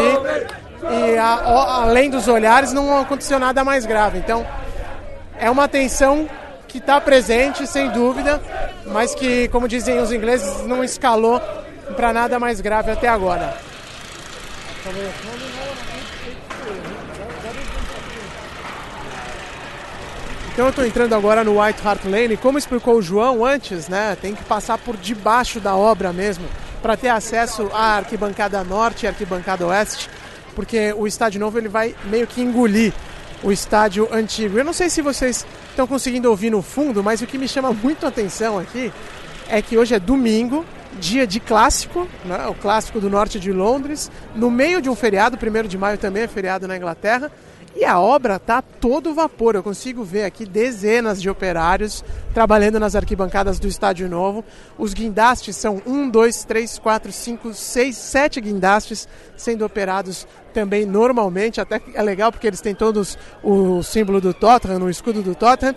E 0.91 1.19
a- 1.19 1.43
o- 1.47 1.83
além 1.83 2.09
dos 2.09 2.27
olhares, 2.27 2.73
não 2.73 2.99
aconteceu 2.99 3.39
nada 3.39 3.63
mais 3.63 3.85
grave. 3.85 4.19
Então, 4.19 4.47
é 5.39 5.51
uma 5.51 5.69
tensão 5.69 6.29
que 6.67 6.79
está 6.79 6.99
presente, 7.01 7.67
sem 7.67 7.91
dúvida, 7.91 8.41
mas 8.87 9.15
que, 9.15 9.49
como 9.49 9.69
dizem 9.69 9.99
os 9.99 10.11
ingleses, 10.13 10.67
não 10.67 10.83
escalou 10.83 11.41
para 11.95 12.13
nada 12.13 12.39
mais 12.39 12.61
grave 12.61 12.91
até 12.91 13.09
agora. 13.09 13.55
Então 20.53 20.65
eu 20.67 20.71
estou 20.71 20.85
entrando 20.85 21.15
agora 21.15 21.45
no 21.45 21.61
White 21.61 21.87
Hart 21.87 22.05
Lane, 22.05 22.37
como 22.37 22.59
explicou 22.59 22.97
o 22.97 23.03
João 23.03 23.45
antes, 23.45 23.89
né? 23.89 24.17
Tem 24.21 24.35
que 24.35 24.43
passar 24.45 24.79
por 24.79 24.97
debaixo 24.97 25.61
da 25.61 25.77
obra 25.77 26.13
mesmo 26.13 26.45
para 26.83 26.97
ter 26.97 27.09
acesso 27.09 27.71
à 27.73 27.97
arquibancada 27.97 28.65
norte 28.65 29.05
e 29.05 29.07
arquibancada 29.07 29.67
oeste, 29.67 30.09
porque 30.55 30.93
o 30.95 31.07
estádio 31.07 31.41
novo 31.41 31.59
ele 31.59 31.69
vai 31.69 31.95
meio 32.05 32.27
que 32.27 32.41
engolir 32.41 32.93
o 33.43 33.53
estádio 33.53 34.09
antigo. 34.13 34.59
Eu 34.59 34.65
não 34.65 34.73
sei 34.73 34.91
se 34.91 35.03
vocês 35.03 35.47
estão 35.69 35.87
conseguindo 35.87 36.29
ouvir 36.29 36.51
no 36.51 36.63
fundo, 36.63 37.03
mas 37.03 37.21
o 37.21 37.27
que 37.27 37.39
me 37.39 37.49
chama 37.49 37.73
muito 37.73 38.05
a 38.05 38.09
atenção 38.09 38.59
aqui 38.59 38.93
é 39.49 39.61
que 39.63 39.77
hoje 39.77 39.95
é 39.95 39.99
domingo, 39.99 40.65
dia 40.99 41.27
de 41.27 41.41
clássico, 41.41 42.09
né? 42.25 42.47
o 42.47 42.55
clássico 42.55 43.01
do 43.01 43.09
norte 43.09 43.39
de 43.39 43.53
Londres, 43.53 44.11
no 44.35 44.51
meio 44.51 44.83
de 44.83 44.91
um 44.91 44.95
feriado, 44.95 45.37
1 45.37 45.69
de 45.69 45.79
maio 45.79 45.99
também 45.99 46.25
é 46.25 46.29
feriado 46.29 46.67
na 46.67 46.77
Inglaterra, 46.77 47.31
e 47.75 47.85
a 47.85 48.01
obra 48.01 48.39
tá 48.39 48.61
todo 48.61 49.15
vapor. 49.15 49.55
Eu 49.55 49.63
consigo 49.63 50.03
ver 50.03 50.25
aqui 50.25 50.45
dezenas 50.45 51.23
de 51.23 51.31
operários 51.31 52.05
trabalhando 52.35 52.81
nas 52.81 52.97
arquibancadas 52.97 53.59
do 53.59 53.69
Estádio 53.69 54.09
Novo. 54.09 54.45
Os 54.77 54.93
guindastes 54.93 55.57
são 55.57 55.81
um, 55.87 56.09
dois, 56.11 56.45
três, 56.45 56.79
quatro, 56.79 57.13
cinco, 57.13 57.55
seis, 57.55 57.97
sete 57.97 58.41
guindastes 58.41 59.09
sendo 59.37 59.65
operados 59.65 60.27
também 60.53 60.85
normalmente. 60.85 61.61
Até 61.61 61.81
é 61.95 62.03
legal 62.03 62.33
porque 62.33 62.47
eles 62.47 62.61
têm 62.61 62.75
todos 62.75 63.17
o 63.43 63.83
símbolo 63.83 64.21
do 64.21 64.35
Tottenham, 64.35 64.83
o 64.83 64.91
escudo 64.91 65.23
do 65.23 65.35
Tottenham. 65.35 65.77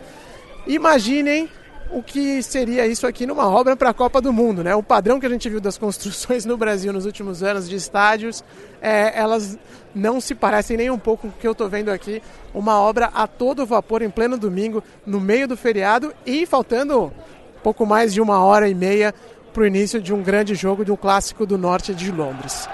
Imaginem 0.65 1.47
o 1.93 2.01
que 2.01 2.41
seria 2.41 2.87
isso 2.87 3.05
aqui 3.05 3.25
numa 3.25 3.47
obra 3.47 3.75
para 3.75 3.91
a 3.91 3.93
Copa 3.93 4.19
do 4.19 4.33
Mundo, 4.33 4.63
né? 4.63 4.75
O 4.75 4.81
padrão 4.81 5.19
que 5.19 5.25
a 5.25 5.29
gente 5.29 5.47
viu 5.47 5.61
das 5.61 5.77
construções 5.79 6.43
no 6.45 6.57
Brasil 6.57 6.91
nos 6.91 7.05
últimos 7.05 7.43
anos 7.43 7.69
de 7.69 7.75
estádios, 7.75 8.43
é, 8.81 9.17
elas 9.17 9.57
não 9.93 10.19
se 10.19 10.33
parecem 10.33 10.75
nem 10.75 10.89
um 10.89 10.97
pouco 10.97 11.27
com 11.27 11.27
o 11.27 11.39
que 11.39 11.47
eu 11.47 11.51
estou 11.51 11.69
vendo 11.69 11.89
aqui. 11.89 12.21
Uma 12.53 12.79
obra 12.79 13.11
a 13.13 13.27
todo 13.27 13.65
vapor 13.65 14.01
em 14.01 14.09
pleno 14.09 14.37
domingo, 14.37 14.83
no 15.05 15.19
meio 15.19 15.47
do 15.47 15.55
feriado 15.55 16.13
e 16.25 16.45
faltando 16.45 17.13
pouco 17.61 17.85
mais 17.85 18.13
de 18.13 18.19
uma 18.19 18.43
hora 18.43 18.67
e 18.67 18.75
meia 18.75 19.13
para 19.53 19.63
o 19.63 19.65
início 19.65 20.01
de 20.01 20.13
um 20.13 20.21
grande 20.21 20.55
jogo 20.55 20.83
de 20.83 20.91
um 20.91 20.97
clássico 20.97 21.45
do 21.45 21.57
norte 21.57 21.93
de 21.93 22.11
Londres. 22.11 22.67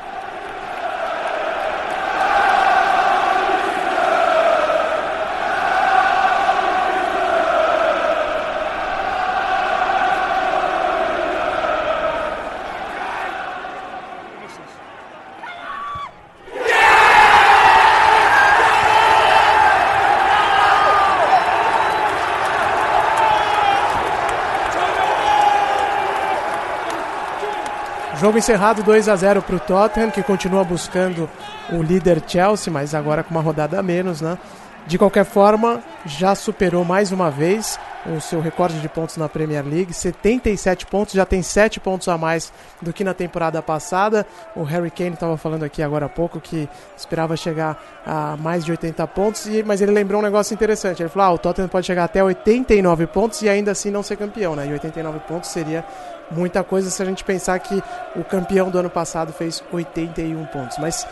Jogo 28.29 28.37
encerrado 28.37 28.83
2 28.83 29.09
a 29.09 29.15
0 29.15 29.41
para 29.41 29.55
o 29.55 29.59
Tottenham, 29.59 30.11
que 30.11 30.21
continua 30.21 30.63
buscando 30.63 31.27
o 31.71 31.81
líder 31.81 32.21
Chelsea, 32.27 32.71
mas 32.71 32.93
agora 32.93 33.23
com 33.23 33.31
uma 33.31 33.41
rodada 33.41 33.79
a 33.79 33.81
menos, 33.81 34.21
né? 34.21 34.37
De 34.85 34.99
qualquer 34.99 35.25
forma, 35.25 35.81
já 36.05 36.35
superou 36.35 36.85
mais 36.85 37.11
uma 37.11 37.31
vez 37.31 37.79
o 38.05 38.19
seu 38.21 38.39
recorde 38.39 38.79
de 38.79 38.87
pontos 38.87 39.17
na 39.17 39.27
Premier 39.27 39.65
League, 39.65 39.93
77 39.93 40.85
pontos, 40.85 41.13
já 41.13 41.25
tem 41.25 41.41
7 41.41 41.79
pontos 41.79 42.07
a 42.07 42.17
mais 42.17 42.51
do 42.81 42.93
que 42.93 43.03
na 43.03 43.13
temporada 43.13 43.61
passada. 43.61 44.25
O 44.55 44.63
Harry 44.63 44.89
Kane 44.89 45.13
estava 45.13 45.35
falando 45.37 45.63
aqui 45.63 45.83
agora 45.83 46.05
há 46.05 46.09
pouco 46.09 46.39
que 46.39 46.67
esperava 46.95 47.35
chegar 47.35 47.77
a 48.05 48.37
mais 48.37 48.63
de 48.63 48.71
80 48.71 49.05
pontos, 49.07 49.45
e- 49.47 49.63
mas 49.63 49.81
ele 49.81 49.91
lembrou 49.91 50.19
um 50.21 50.23
negócio 50.23 50.53
interessante. 50.53 51.01
Ele 51.03 51.09
falou: 51.09 51.27
ah, 51.27 51.33
o 51.33 51.37
Tottenham 51.37 51.67
pode 51.67 51.85
chegar 51.85 52.05
até 52.05 52.23
89 52.23 53.05
pontos 53.07 53.41
e 53.41 53.49
ainda 53.49 53.71
assim 53.71 53.91
não 53.91 54.01
ser 54.01 54.15
campeão, 54.17 54.55
né? 54.55 54.65
E 54.67 54.71
89 54.71 55.19
pontos 55.27 55.49
seria 55.49 55.83
muita 56.31 56.63
coisa 56.63 56.89
se 56.89 57.01
a 57.01 57.05
gente 57.05 57.23
pensar 57.23 57.57
que 57.59 57.81
o 58.15 58.23
campeão 58.23 58.69
do 58.69 58.77
ano 58.79 58.89
passado 58.89 59.33
fez 59.33 59.63
81 59.73 60.45
pontos. 60.45 60.77
Mas 60.77 61.05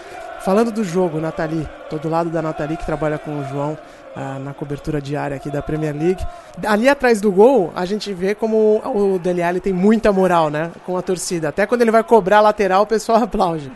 falando 0.48 0.72
do 0.72 0.82
jogo, 0.82 1.20
Nathalie, 1.20 1.68
tô 1.90 1.98
do 1.98 2.08
lado 2.08 2.30
da 2.30 2.42
Nathalie 2.42 2.78
que 2.78 2.86
trabalha 2.86 3.18
com 3.18 3.38
o 3.38 3.44
João 3.50 3.78
ah, 4.16 4.40
na 4.40 4.54
cobertura 4.54 5.02
diária 5.02 5.36
aqui 5.36 5.52
da 5.52 5.62
Premier 5.62 5.94
League. 5.94 6.26
Ali 6.66 6.88
atrás 6.88 7.20
do 7.20 7.30
gol, 7.30 7.74
a 7.76 7.84
gente 7.84 8.14
vê 8.14 8.34
como 8.34 8.82
o 8.86 9.20
Dele 9.20 9.44
Alli 9.44 9.60
tem 9.60 9.74
muita 9.74 10.10
moral, 10.14 10.50
né, 10.50 10.72
com 10.86 10.96
a 10.96 11.02
torcida. 11.02 11.50
Até 11.50 11.66
quando 11.66 11.82
ele 11.82 11.92
vai 11.92 12.02
cobrar 12.02 12.38
a 12.38 12.42
lateral, 12.44 12.84
o 12.84 12.88
pessoal 12.88 13.18
aplaude. 13.28 13.70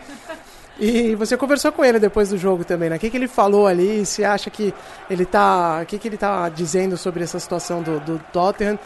E 0.79 1.13
você 1.15 1.35
conversou 1.35 1.73
com 1.73 1.83
ele 1.83 1.99
depois 1.99 2.29
do 2.29 2.37
jogo 2.37 2.63
também, 2.63 2.89
né? 2.89 2.95
O 2.95 2.99
que, 2.99 3.09
que 3.09 3.17
ele 3.17 3.27
falou 3.27 3.67
ali? 3.67 4.05
Você 4.05 4.23
acha 4.23 4.49
que 4.49 4.73
ele 5.09 5.25
tá. 5.25 5.81
O 5.83 5.85
que, 5.85 5.99
que 5.99 6.07
ele 6.07 6.15
tá 6.15 6.47
dizendo 6.47 6.95
sobre 6.95 7.21
essa 7.21 7.37
situação 7.37 7.83
do, 7.83 7.99
do 7.99 8.17
Tottenham? 8.31 8.79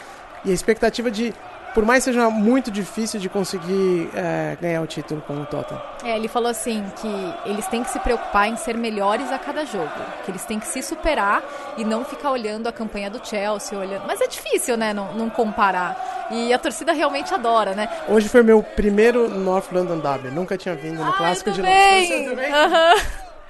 E 0.43 0.49
a 0.49 0.53
expectativa 0.53 1.11
de. 1.11 1.31
Por 1.75 1.83
mais 1.83 2.05
que 2.05 2.11
seja 2.11 2.29
muito 2.29 2.71
difícil 2.71 3.19
de 3.19 3.27
conseguir 3.27 4.09
é, 4.15 4.57
ganhar 4.61 4.81
o 4.81 4.87
título 4.87 5.21
com 5.27 5.41
o 5.41 5.45
Tottenham. 5.45 5.81
É, 6.05 6.15
ele 6.15 6.29
falou 6.29 6.49
assim 6.49 6.81
que 7.01 7.49
eles 7.49 7.67
têm 7.67 7.83
que 7.83 7.89
se 7.89 7.99
preocupar 7.99 8.47
em 8.47 8.55
ser 8.55 8.77
melhores 8.77 9.29
a 9.29 9.37
cada 9.37 9.65
jogo, 9.65 9.91
que 10.23 10.31
eles 10.31 10.45
têm 10.45 10.57
que 10.57 10.67
se 10.67 10.81
superar 10.81 11.43
e 11.77 11.83
não 11.83 12.05
ficar 12.05 12.31
olhando 12.31 12.67
a 12.67 12.71
campanha 12.71 13.09
do 13.09 13.19
Chelsea, 13.21 13.77
olhando. 13.77 14.05
Mas 14.07 14.21
é 14.21 14.27
difícil, 14.27 14.77
né, 14.77 14.93
não, 14.93 15.13
não 15.15 15.29
comparar. 15.29 16.29
E 16.31 16.53
a 16.53 16.57
torcida 16.57 16.93
realmente 16.93 17.33
adora, 17.33 17.75
né? 17.75 17.89
Hoje 18.07 18.29
foi 18.29 18.41
meu 18.41 18.63
primeiro 18.63 19.27
North 19.27 19.69
London 19.69 19.99
Derby. 19.99 20.29
Nunca 20.29 20.57
tinha 20.57 20.75
vindo 20.75 21.03
no 21.03 21.11
Clássico 21.11 21.51
de 21.51 21.61
Londres. 21.61 22.09
Bem, 22.09 22.53
aham. 22.53 22.95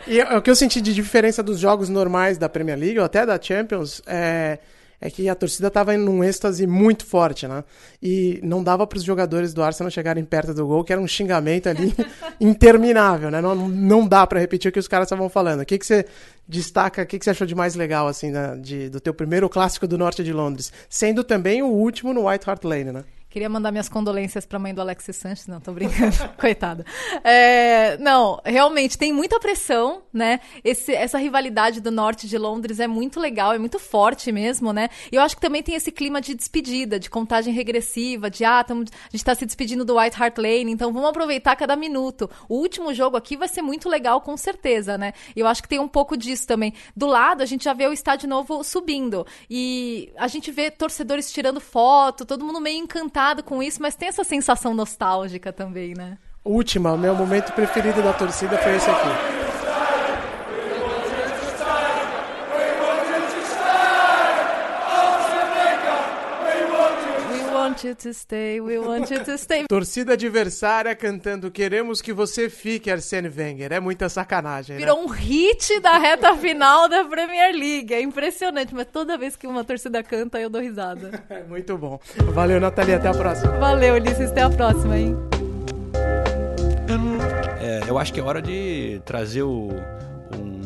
E 0.07 0.19
o 0.21 0.41
que 0.41 0.49
eu 0.49 0.55
senti 0.55 0.81
de 0.81 0.95
diferença 0.95 1.43
dos 1.43 1.59
jogos 1.59 1.89
normais 1.89 2.39
da 2.39 2.49
Premier 2.49 2.77
League, 2.77 2.97
ou 2.97 3.05
até 3.05 3.23
da 3.23 3.39
Champions, 3.39 4.01
é, 4.07 4.57
é 4.99 5.09
que 5.09 5.27
a 5.29 5.35
torcida 5.35 5.67
estava 5.67 5.93
em 5.93 5.99
um 5.99 6.23
êxtase 6.23 6.65
muito 6.65 7.05
forte, 7.05 7.47
né? 7.47 7.63
E 8.01 8.39
não 8.43 8.63
dava 8.63 8.87
para 8.87 8.97
os 8.97 9.03
jogadores 9.03 9.53
do 9.53 9.63
Arsenal 9.63 9.91
chegarem 9.91 10.23
perto 10.23 10.53
do 10.53 10.65
gol, 10.65 10.83
que 10.83 10.91
era 10.91 11.01
um 11.01 11.07
xingamento 11.07 11.67
ali 11.67 11.93
interminável, 12.39 13.29
né? 13.29 13.41
Não, 13.41 13.55
não 13.55 14.07
dá 14.07 14.25
para 14.25 14.39
repetir 14.39 14.69
o 14.69 14.71
que 14.71 14.79
os 14.79 14.87
caras 14.87 15.05
estavam 15.05 15.29
falando. 15.29 15.61
O 15.61 15.65
que, 15.65 15.77
que 15.77 15.85
você 15.85 16.05
destaca, 16.47 17.01
o 17.03 17.05
que, 17.05 17.19
que 17.19 17.25
você 17.25 17.31
achou 17.31 17.47
de 17.47 17.55
mais 17.55 17.75
legal, 17.75 18.07
assim, 18.07 18.31
de, 18.61 18.89
do 18.89 18.99
teu 18.99 19.13
primeiro 19.13 19.49
clássico 19.49 19.87
do 19.87 19.97
norte 19.97 20.23
de 20.23 20.33
Londres? 20.33 20.71
Sendo 20.89 21.23
também 21.23 21.61
o 21.61 21.67
último 21.67 22.13
no 22.13 22.29
White 22.29 22.49
Hart 22.49 22.63
Lane, 22.63 22.91
né? 22.91 23.03
Queria 23.35 23.49
mandar 23.49 23.69
minhas 23.69 23.89
condolências 23.89 24.45
para 24.45 24.55
a 24.55 24.59
mãe 24.61 24.73
do 24.73 24.79
Alexis 24.79 25.17
Sanches, 25.17 25.45
não, 25.45 25.59
tô 25.59 25.73
brincando, 25.73 26.15
coitada. 26.39 26.85
É, 27.21 27.97
não, 27.97 28.39
realmente 28.45 28.97
tem 28.97 29.11
muita 29.11 29.41
pressão, 29.41 30.03
né? 30.13 30.39
Esse, 30.63 30.93
essa 30.93 31.17
rivalidade 31.17 31.81
do 31.81 31.91
norte 31.91 32.29
de 32.29 32.37
Londres 32.37 32.79
é 32.79 32.87
muito 32.87 33.19
legal, 33.19 33.51
é 33.51 33.57
muito 33.57 33.77
forte 33.77 34.31
mesmo, 34.31 34.71
né? 34.71 34.87
E 35.11 35.17
eu 35.17 35.21
acho 35.21 35.35
que 35.35 35.41
também 35.41 35.61
tem 35.61 35.75
esse 35.75 35.91
clima 35.91 36.21
de 36.21 36.33
despedida, 36.33 36.97
de 36.97 37.09
contagem 37.09 37.53
regressiva, 37.53 38.29
de 38.29 38.45
ah, 38.45 38.63
tamo, 38.63 38.83
a 38.83 39.09
gente 39.11 39.25
tá 39.25 39.35
se 39.35 39.45
despedindo 39.45 39.83
do 39.83 39.99
White 39.99 40.15
Hart 40.17 40.37
Lane, 40.37 40.71
então 40.71 40.93
vamos 40.93 41.09
aproveitar 41.09 41.57
cada 41.57 41.75
minuto. 41.75 42.29
O 42.47 42.55
último 42.55 42.93
jogo 42.93 43.17
aqui 43.17 43.35
vai 43.35 43.49
ser 43.49 43.61
muito 43.61 43.89
legal, 43.89 44.21
com 44.21 44.37
certeza, 44.37 44.97
né? 44.97 45.11
E 45.35 45.41
eu 45.41 45.47
acho 45.47 45.61
que 45.61 45.67
tem 45.67 45.79
um 45.79 45.89
pouco 45.89 46.15
disso 46.15 46.47
também. 46.47 46.73
Do 46.95 47.05
lado, 47.05 47.43
a 47.43 47.45
gente 47.45 47.65
já 47.65 47.73
vê 47.73 47.85
o 47.85 47.91
estádio 47.91 48.29
novo 48.29 48.63
subindo. 48.63 49.27
E 49.49 50.13
a 50.15 50.29
gente 50.29 50.51
vê 50.51 50.71
torcedores 50.71 51.29
tirando 51.29 51.59
foto, 51.59 52.25
todo 52.25 52.45
mundo 52.45 52.61
meio 52.61 52.81
encantado 52.81 53.24
com 53.43 53.63
isso, 53.63 53.81
mas 53.81 53.95
tem 53.95 54.07
essa 54.07 54.23
sensação 54.23 54.73
nostálgica 54.73 55.51
também, 55.51 55.93
né? 55.95 56.17
Última, 56.43 56.95
meu 56.95 57.15
momento 57.15 57.51
preferido 57.53 58.01
da 58.03 58.13
torcida 58.13 58.57
foi 58.57 58.75
esse 58.75 58.89
aqui. 58.89 59.35
We 67.31 67.41
want 67.75 67.83
you 67.83 67.95
to 67.95 68.13
stay, 68.13 68.61
we 68.61 68.77
want 68.79 69.11
you 69.11 69.23
to 69.23 69.37
stay. 69.37 69.65
Torcida 69.69 70.13
adversária 70.13 70.95
cantando 70.95 71.51
Queremos 71.51 72.01
que 72.01 72.13
você 72.13 72.49
fique, 72.49 72.89
Arsene 72.89 73.27
Wenger. 73.29 73.73
É 73.73 73.79
muita 73.79 74.07
sacanagem, 74.07 74.75
né? 74.77 74.79
Virou 74.79 75.03
um 75.03 75.07
hit 75.07 75.79
da 75.81 75.97
reta 75.97 76.35
final 76.37 76.87
da 76.87 77.03
Premier 77.03 77.53
League. 77.53 77.93
É 77.93 78.01
impressionante, 78.01 78.73
mas 78.73 78.87
toda 78.91 79.17
vez 79.17 79.35
que 79.35 79.45
uma 79.45 79.63
torcida 79.63 80.01
canta, 80.03 80.39
eu 80.39 80.49
dou 80.49 80.61
risada. 80.61 81.23
É 81.35 81.43
muito 81.43 81.77
bom. 81.77 81.99
Valeu, 82.33 82.59
Nathalie. 82.61 82.93
Até 82.95 83.07
a 83.09 83.13
próxima. 83.13 83.51
Valeu, 83.57 83.95
Ulisses. 83.95 84.31
Até 84.31 84.41
a 84.43 84.49
próxima, 84.49 84.97
hein? 84.97 85.15
É, 87.59 87.89
eu 87.89 87.97
acho 87.97 88.13
que 88.13 88.19
é 88.19 88.23
hora 88.23 88.41
de 88.41 89.01
trazer 89.05 89.43
o- 89.43 89.69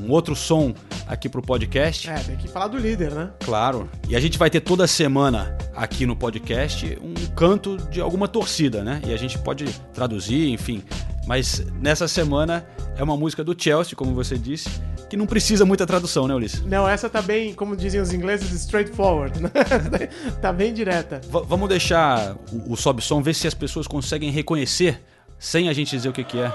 um 0.10 0.12
outro 0.12 0.36
som 0.36 0.74
aqui 1.08 1.30
pro 1.30 1.42
podcast. 1.42 2.10
É, 2.10 2.16
tem 2.16 2.36
que 2.36 2.48
falar 2.48 2.68
do 2.68 2.78
líder, 2.78 3.12
né? 3.12 3.30
Claro. 3.40 3.88
E 4.08 4.16
a 4.16 4.20
gente 4.20 4.38
vai 4.40 4.50
ter 4.50 4.60
toda 4.60 4.88
semana 4.88 5.56
aqui 5.76 6.06
no 6.06 6.16
podcast 6.16 6.98
um 7.02 7.14
canto 7.36 7.78
de 7.90 8.02
alguma 8.02 8.28
torcida, 8.28 8.84
né? 8.84 9.02
E 9.06 9.14
a 9.14 9.18
gente 9.18 9.38
pode 9.38 9.66
traduzir, 9.94 10.50
enfim. 10.50 10.84
Mas 11.28 11.64
nessa 11.80 12.08
semana 12.08 12.66
é 12.98 13.04
uma 13.04 13.16
música 13.16 13.44
do 13.44 13.56
Chelsea, 13.56 13.96
como 13.96 14.16
você 14.16 14.36
disse, 14.36 14.68
que 15.08 15.16
não 15.16 15.28
precisa 15.28 15.64
muita 15.64 15.86
tradução, 15.86 16.28
né, 16.28 16.34
Ulisses? 16.34 16.64
Não, 16.66 16.88
essa 16.90 17.08
tá 17.08 17.22
bem, 17.22 17.54
como 17.54 17.76
dizem 17.76 18.02
os 18.02 18.12
ingleses, 18.12 18.52
straightforward, 18.52 19.40
né? 19.42 19.52
tá 20.42 20.52
bem 20.52 20.74
direta. 20.74 21.22
V- 21.24 21.44
vamos 21.48 21.70
deixar 21.70 22.36
o, 22.52 22.74
o 22.74 22.76
sobe-som, 22.76 23.22
ver 23.22 23.36
se 23.36 23.48
as 23.48 23.54
pessoas 23.54 23.86
conseguem 23.88 24.32
reconhecer 24.32 25.02
sem 25.38 25.70
a 25.70 25.74
gente 25.74 25.92
dizer 25.92 26.10
o 26.10 26.14
que, 26.14 26.24
que 26.24 26.40
é. 26.40 26.52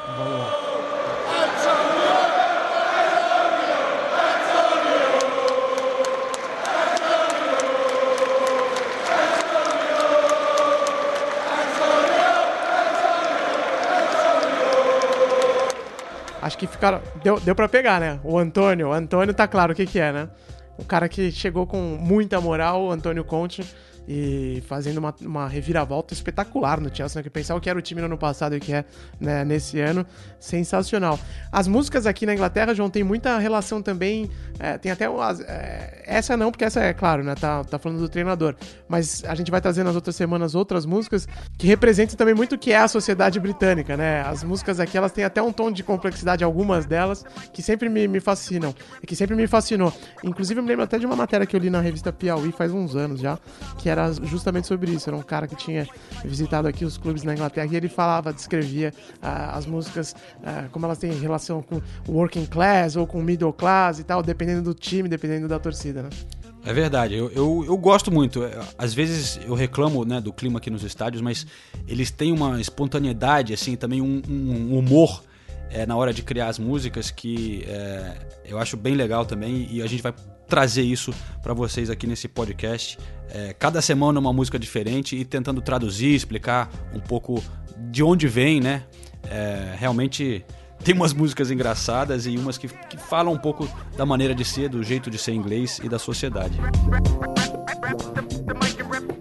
Acho 16.45 16.59
que 16.59 16.67
ficaram. 16.67 17.01
Deu, 17.23 17.41
deu 17.41 17.55
pra 17.55 17.67
pegar, 17.67 17.99
né? 17.99 18.21
O 18.23 18.39
Antônio. 18.39 18.89
O 18.89 18.93
Antônio 18.93 19.33
tá 19.33 19.49
claro 19.49 19.73
o 19.73 19.75
que, 19.75 19.87
que 19.87 19.99
é, 19.99 20.13
né? 20.13 20.29
O 20.77 20.85
cara 20.85 21.09
que 21.09 21.33
chegou 21.33 21.67
com 21.67 21.79
muita 21.99 22.39
moral, 22.39 22.83
o 22.83 22.91
Antônio 22.91 23.25
Conte, 23.25 23.65
e 24.07 24.63
fazendo 24.67 24.99
uma, 24.99 25.15
uma 25.23 25.49
reviravolta 25.49 26.13
espetacular 26.13 26.83
no 26.83 26.95
Chelsea, 26.95 27.19
né? 27.19 27.23
Que 27.23 27.31
pensar 27.31 27.55
o 27.55 27.61
que 27.63 27.71
era 27.71 27.79
o 27.79 27.81
time 27.81 28.03
no 28.03 28.09
ano 28.09 28.19
passado 28.19 28.55
e 28.55 28.59
o 28.59 28.61
que 28.61 28.75
é 28.75 28.85
né, 29.19 29.43
nesse 29.43 29.81
ano, 29.81 30.05
sensacional. 30.39 31.19
As 31.51 31.67
músicas 31.67 32.07
aqui 32.07 32.27
na 32.27 32.35
Inglaterra, 32.35 32.75
João, 32.75 32.91
tem 32.91 33.03
muita 33.03 33.39
relação 33.39 33.81
também. 33.81 34.29
É, 34.59 34.79
tem 34.79 34.93
até 34.93 35.07
é, 35.47 36.03
essa 36.07 36.37
não, 36.37 36.51
porque 36.51 36.65
essa 36.65 36.81
é 36.81 36.93
claro, 36.93 37.25
né? 37.25 37.35
Tá, 37.35 37.65
tá 37.65 37.79
falando 37.79 37.99
do 38.01 38.09
treinador. 38.09 38.55
Mas 38.89 39.25
a 39.25 39.35
gente 39.35 39.51
vai 39.51 39.61
trazer 39.61 39.83
nas 39.83 39.95
outras 39.95 40.15
semanas 40.15 40.55
outras 40.55 40.87
músicas 40.87 41.27
que 41.59 41.67
representam 41.67 42.17
também 42.17 42.35
muito 42.35 42.55
o 42.55 42.59
que 42.59 42.73
é 42.73 42.79
a 42.79 42.89
sociedade 42.89 43.41
britânica, 43.41 43.97
né? 43.97 44.23
As 44.23 44.45
músicas 44.45 44.79
aqui, 44.79 44.97
elas 44.97 45.13
têm 45.13 45.25
até 45.25 45.43
um 45.43 45.53
tom 45.53 45.71
de 45.71 45.83
complexidade, 45.83 46.45
algumas 46.45 46.87
delas, 46.87 47.25
que 47.53 47.63
sempre 47.63 47.89
me, 47.89 48.07
me 48.07 48.21
fascinam. 48.21 48.75
E 49.03 49.07
que 49.07 49.17
sempre 49.17 49.35
me 49.35 49.47
fascinou. 49.47 49.93
Inclusive, 50.23 50.61
eu 50.61 50.63
me 50.63 50.69
lembro 50.69 50.85
até 50.85 50.99
de 50.99 51.07
uma 51.07 51.17
matéria 51.17 51.47
que 51.47 51.57
eu 51.57 51.61
li 51.61 51.71
na 51.71 51.81
revista 51.81 52.13
Piauí 52.13 52.53
faz 52.53 52.73
uns 52.73 52.95
anos 52.95 53.21
já, 53.21 53.39
que 53.79 53.89
era 53.89 54.13
justamente 54.13 54.67
sobre 54.67 54.93
isso. 54.93 55.11
Era 55.11 55.17
um 55.17 55.23
cara 55.23 55.49
que 55.49 55.57
tinha 55.57 55.87
visitado 56.25 56.69
aqui 56.69 56.85
os 56.85 56.97
clubes 56.97 57.23
na 57.23 57.35
Inglaterra 57.35 57.69
e 57.73 57.77
ele 57.77 57.89
falava, 57.89 58.33
descrevia 58.33 58.93
ah, 59.21 59.57
as 59.57 59.67
músicas, 59.67 60.15
ah, 60.45 60.65
como 60.71 60.87
elas 60.87 60.99
têm 60.99 61.13
relação 61.13 61.63
com 61.63 61.81
working 62.09 62.47
class 62.47 62.97
ou 62.97 63.07
com 63.07 63.21
middle 63.21 63.53
class 63.53 63.99
e 63.99 64.05
tal, 64.05 64.23
dependendo 64.23 64.44
do 64.63 64.75
time, 64.75 65.09
dependendo 65.09 65.49
da 65.49 65.59
torcida, 65.59 66.03
né? 66.03 66.11
É 66.67 66.73
verdade, 66.73 67.15
eu, 67.15 67.31
eu, 67.31 67.65
eu 67.67 67.77
gosto 67.77 68.11
muito. 68.11 68.43
É, 68.43 68.59
Às 68.79 68.95
vezes 68.95 69.39
eu 69.47 69.55
reclamo 69.55 70.05
né, 70.05 70.21
do 70.21 70.33
clima 70.33 70.59
aqui 70.59 70.71
nos 70.71 70.83
estádios, 70.83 71.21
mas 71.21 71.47
eles 71.87 72.11
têm 72.11 72.33
uma 72.33 72.61
espontaneidade, 72.61 73.53
assim, 73.53 73.77
também 73.77 74.01
um, 74.01 74.23
um 74.27 74.79
humor 74.79 75.23
é, 75.71 75.85
na 75.85 75.95
hora 75.97 76.13
de 76.13 76.23
criar 76.23 76.49
as 76.49 76.59
músicas 76.59 77.11
que 77.11 77.65
é, 77.67 78.17
eu 78.47 78.59
acho 78.59 78.77
bem 78.77 78.95
legal 78.95 79.27
também 79.27 79.69
e 79.71 79.83
a 79.83 79.87
gente 79.87 80.03
vai 80.03 80.15
trazer 80.49 80.83
isso 80.83 81.13
para 81.43 81.53
vocês 81.53 81.91
aqui 81.91 82.07
nesse 82.07 82.29
podcast. 82.29 82.99
É, 83.29 83.53
cada 83.53 83.83
semana 83.83 84.19
uma 84.21 84.33
música 84.33 84.59
diferente 84.59 85.17
e 85.17 85.25
tentando 85.25 85.61
traduzir, 85.61 86.15
explicar 86.15 86.71
um 86.95 87.01
pouco 87.01 87.43
de 87.91 88.03
onde 88.03 88.29
vem, 88.29 88.61
né? 88.61 88.85
É, 89.25 89.75
realmente 89.77 90.45
tem 90.85 90.95
umas 90.95 91.15
músicas 91.15 91.51
engraçadas 91.51 92.27
e 92.27 92.37
umas 92.37 92.59
que, 92.59 92.69
que 92.69 92.99
falam 92.99 93.33
um 93.33 93.39
pouco 93.39 93.67
da 93.97 94.05
maneira 94.05 94.35
de 94.35 94.45
ser, 94.45 94.69
do 94.69 94.83
jeito 94.83 95.11
de 95.11 95.17
ser 95.17 95.33
inglês 95.33 95.81
e 95.83 95.89
da 95.89 95.99
sociedade. 95.99 96.61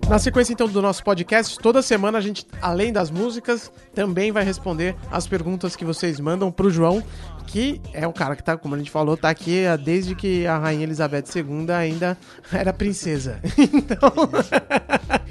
Na 0.09 0.19
sequência, 0.19 0.51
então, 0.51 0.67
do 0.67 0.81
nosso 0.81 1.01
podcast, 1.03 1.57
toda 1.57 1.81
semana 1.81 2.17
a 2.17 2.21
gente, 2.21 2.45
além 2.61 2.91
das 2.91 3.09
músicas, 3.09 3.71
também 3.95 4.31
vai 4.31 4.43
responder 4.43 4.95
as 5.09 5.25
perguntas 5.25 5.75
que 5.75 5.85
vocês 5.85 6.19
mandam 6.19 6.51
pro 6.51 6.69
João, 6.69 7.01
que 7.43 7.81
é 7.93 8.07
um 8.07 8.11
cara 8.11 8.35
que 8.35 8.43
tá, 8.43 8.57
como 8.57 8.75
a 8.75 8.77
gente 8.77 8.89
falou, 8.89 9.15
tá 9.15 9.29
aqui 9.29 9.63
desde 9.83 10.15
que 10.15 10.47
a 10.47 10.57
Rainha 10.57 10.83
Elizabeth 10.83 11.25
II 11.35 11.71
ainda 11.71 12.17
era 12.51 12.73
princesa. 12.73 13.39
Então. 13.73 14.11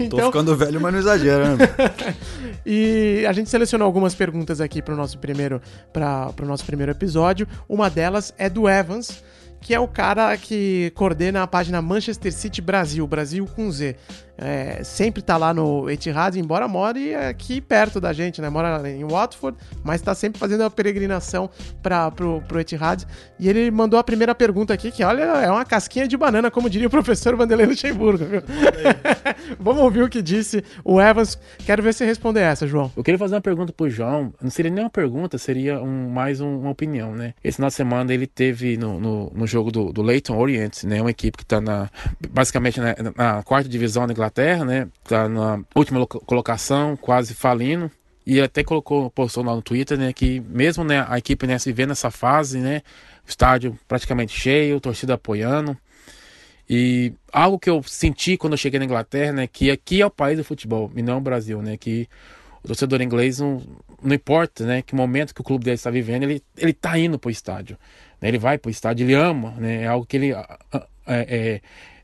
Tô 0.09 0.19
ficando 0.27 0.57
velho, 0.57 0.81
mas 0.81 0.93
não 0.93 1.01
exagera, 1.01 1.57
né? 1.57 1.69
E 2.65 3.25
a 3.27 3.33
gente 3.33 3.49
selecionou 3.49 3.87
algumas 3.87 4.15
perguntas 4.15 4.61
aqui 4.61 4.83
para 4.83 4.95
o 4.95 4.97
nosso 4.97 5.19
primeiro 5.19 5.61
para 5.93 6.33
o 6.43 6.47
nosso 6.47 6.65
primeiro 6.65 6.93
episódio. 6.93 7.47
Uma 7.69 7.89
delas 7.89 8.35
é 8.39 8.49
do 8.49 8.69
Evans, 8.69 9.23
que 9.61 9.75
é 9.75 9.81
o 9.81 9.89
cara 9.89 10.37
que 10.37 10.93
coordena 10.95 11.43
a 11.43 11.47
página 11.47 11.81
Manchester 11.81 12.33
City 12.33 12.61
Brasil, 12.61 13.07
Brasil 13.07 13.47
com 13.47 13.71
Z. 13.71 13.97
É, 14.39 14.83
sempre 14.83 15.21
tá 15.23 15.37
lá 15.37 15.53
no 15.53 15.89
Etihad, 15.91 16.37
embora 16.39 16.67
more 16.67 17.15
aqui 17.15 17.61
perto 17.61 18.01
da 18.01 18.13
gente, 18.13 18.41
né? 18.41 18.49
Mora 18.49 18.89
em 18.91 19.05
Watford, 19.05 19.57
mas 19.85 20.01
tá 20.01 20.15
sempre 20.15 20.39
fazendo 20.39 20.65
a 20.65 20.71
peregrinação 20.71 21.51
para 21.83 22.11
pro, 22.11 22.43
pro 22.49 22.59
Etihad. 22.59 23.05
E 23.39 23.49
ele 23.49 23.71
mandou 23.71 23.99
a 23.99 24.05
primeira 24.05 24.35
pergunta 24.35 24.73
aqui, 24.73 24.91
que 24.91 25.05
olha, 25.05 25.23
é 25.23 25.51
uma 25.51 25.65
casquinha 25.65 26.09
de 26.09 26.17
banana, 26.17 26.51
como 26.51 26.69
diria 26.71 26.87
o 26.87 26.91
professor 26.91 27.37
Vanderlei 27.37 27.67
Luxemburgo, 27.67 28.25
viu? 28.25 28.43
Vamos 29.61 29.83
ouvir 29.83 30.03
o 30.03 30.09
que 30.09 30.23
disse 30.23 30.65
o 30.85 31.01
Evans. 31.01 31.39
Quero 31.65 31.83
ver 31.83 31.93
você 31.93 32.05
responder 32.05 32.41
essa, 32.41 32.67
João. 32.67 32.91
Eu 32.97 33.03
queria 33.05 33.19
fazer 33.19 33.35
uma 33.35 33.41
pergunta 33.41 33.73
pro 33.73 33.89
João. 33.91 34.33
Não 34.41 34.51
seria 34.51 34.71
nem 34.71 34.85
uma 34.85 34.91
pergunta, 34.91 35.37
seria 35.39 35.81
um, 35.81 36.09
mais 36.09 36.41
um- 36.41 36.61
uma 36.61 36.71
opinião, 36.71 37.15
né? 37.15 37.35
Esse 37.45 37.57
final 37.57 37.69
de 37.69 37.75
semana 37.75 38.13
ele 38.13 38.27
teve 38.27 38.77
no, 38.77 38.99
no, 38.99 39.31
no 39.35 39.47
jogo 39.47 39.71
do, 39.71 39.93
do 39.93 40.03
Leighton 40.03 40.37
Orient, 40.37 40.85
né? 40.85 41.01
Uma 41.01 41.11
equipe 41.11 41.37
que 41.39 41.45
tá 41.47 41.61
na, 41.61 41.89
basicamente 42.31 42.81
na, 42.81 42.95
na 43.17 43.43
quarta 43.43 43.69
divisão 43.69 44.07
da 44.07 44.13
Inglaterra, 44.23 44.65
né? 44.65 44.89
Tá 45.05 45.29
na 45.29 45.61
última 45.75 45.99
loca- 46.01 46.21
colocação, 46.21 46.97
quase 46.97 47.35
falindo. 47.35 47.91
E 48.25 48.41
até 48.41 48.63
colocou, 48.63 49.11
postou 49.11 49.45
lá 49.45 49.55
no 49.55 49.63
Twitter, 49.63 49.99
né? 49.99 50.13
Que 50.13 50.41
mesmo 50.41 50.85
né, 50.85 51.05
a 51.09 51.19
equipe 51.19 51.47
né, 51.47 51.59
se 51.59 51.73
vê 51.73 51.87
nessa 51.87 52.11
fase, 52.11 52.59
né? 52.59 52.83
Estádio 53.27 53.79
praticamente 53.89 54.39
cheio, 54.39 54.81
torcida 54.81 55.15
apoiando. 55.15 55.77
E 56.69 57.13
algo 57.33 57.59
que 57.59 57.69
eu 57.69 57.83
senti 57.83 58.37
quando 58.37 58.55
eu 58.55 58.57
cheguei 58.57 58.79
na 58.79 58.85
Inglaterra, 58.85 59.33
né, 59.33 59.47
que 59.47 59.71
aqui 59.71 60.01
é 60.01 60.07
o 60.07 60.11
país 60.11 60.39
do 60.39 60.45
futebol 60.45 60.91
e 60.97 61.03
não 61.03 61.19
o 61.19 61.21
Brasil, 61.21 61.61
né, 61.61 61.77
que 61.77 62.09
o 62.63 62.69
torcedor 62.69 63.03
inglês 63.03 63.41
não, 63.41 63.63
não 64.03 64.15
importa, 64.15 64.65
né, 64.65 64.81
que 64.81 64.95
momento 64.95 65.35
que 65.35 65.41
o 65.41 65.45
clube 65.45 65.65
dele 65.65 65.75
está 65.75 65.91
vivendo, 65.91 66.23
ele 66.23 66.43
ele 66.57 66.73
tá 66.73 66.97
indo 66.99 67.19
pro 67.19 67.31
estádio, 67.31 67.77
né, 68.21 68.29
ele 68.29 68.39
vai 68.39 68.57
pro 68.59 68.71
estádio, 68.71 69.05
ele 69.05 69.15
ama, 69.15 69.51
né, 69.59 69.83
é 69.83 69.87
algo 69.87 70.07
que 70.07 70.17
ele 70.17 70.33
é, 70.33 70.39
é, 71.07 71.61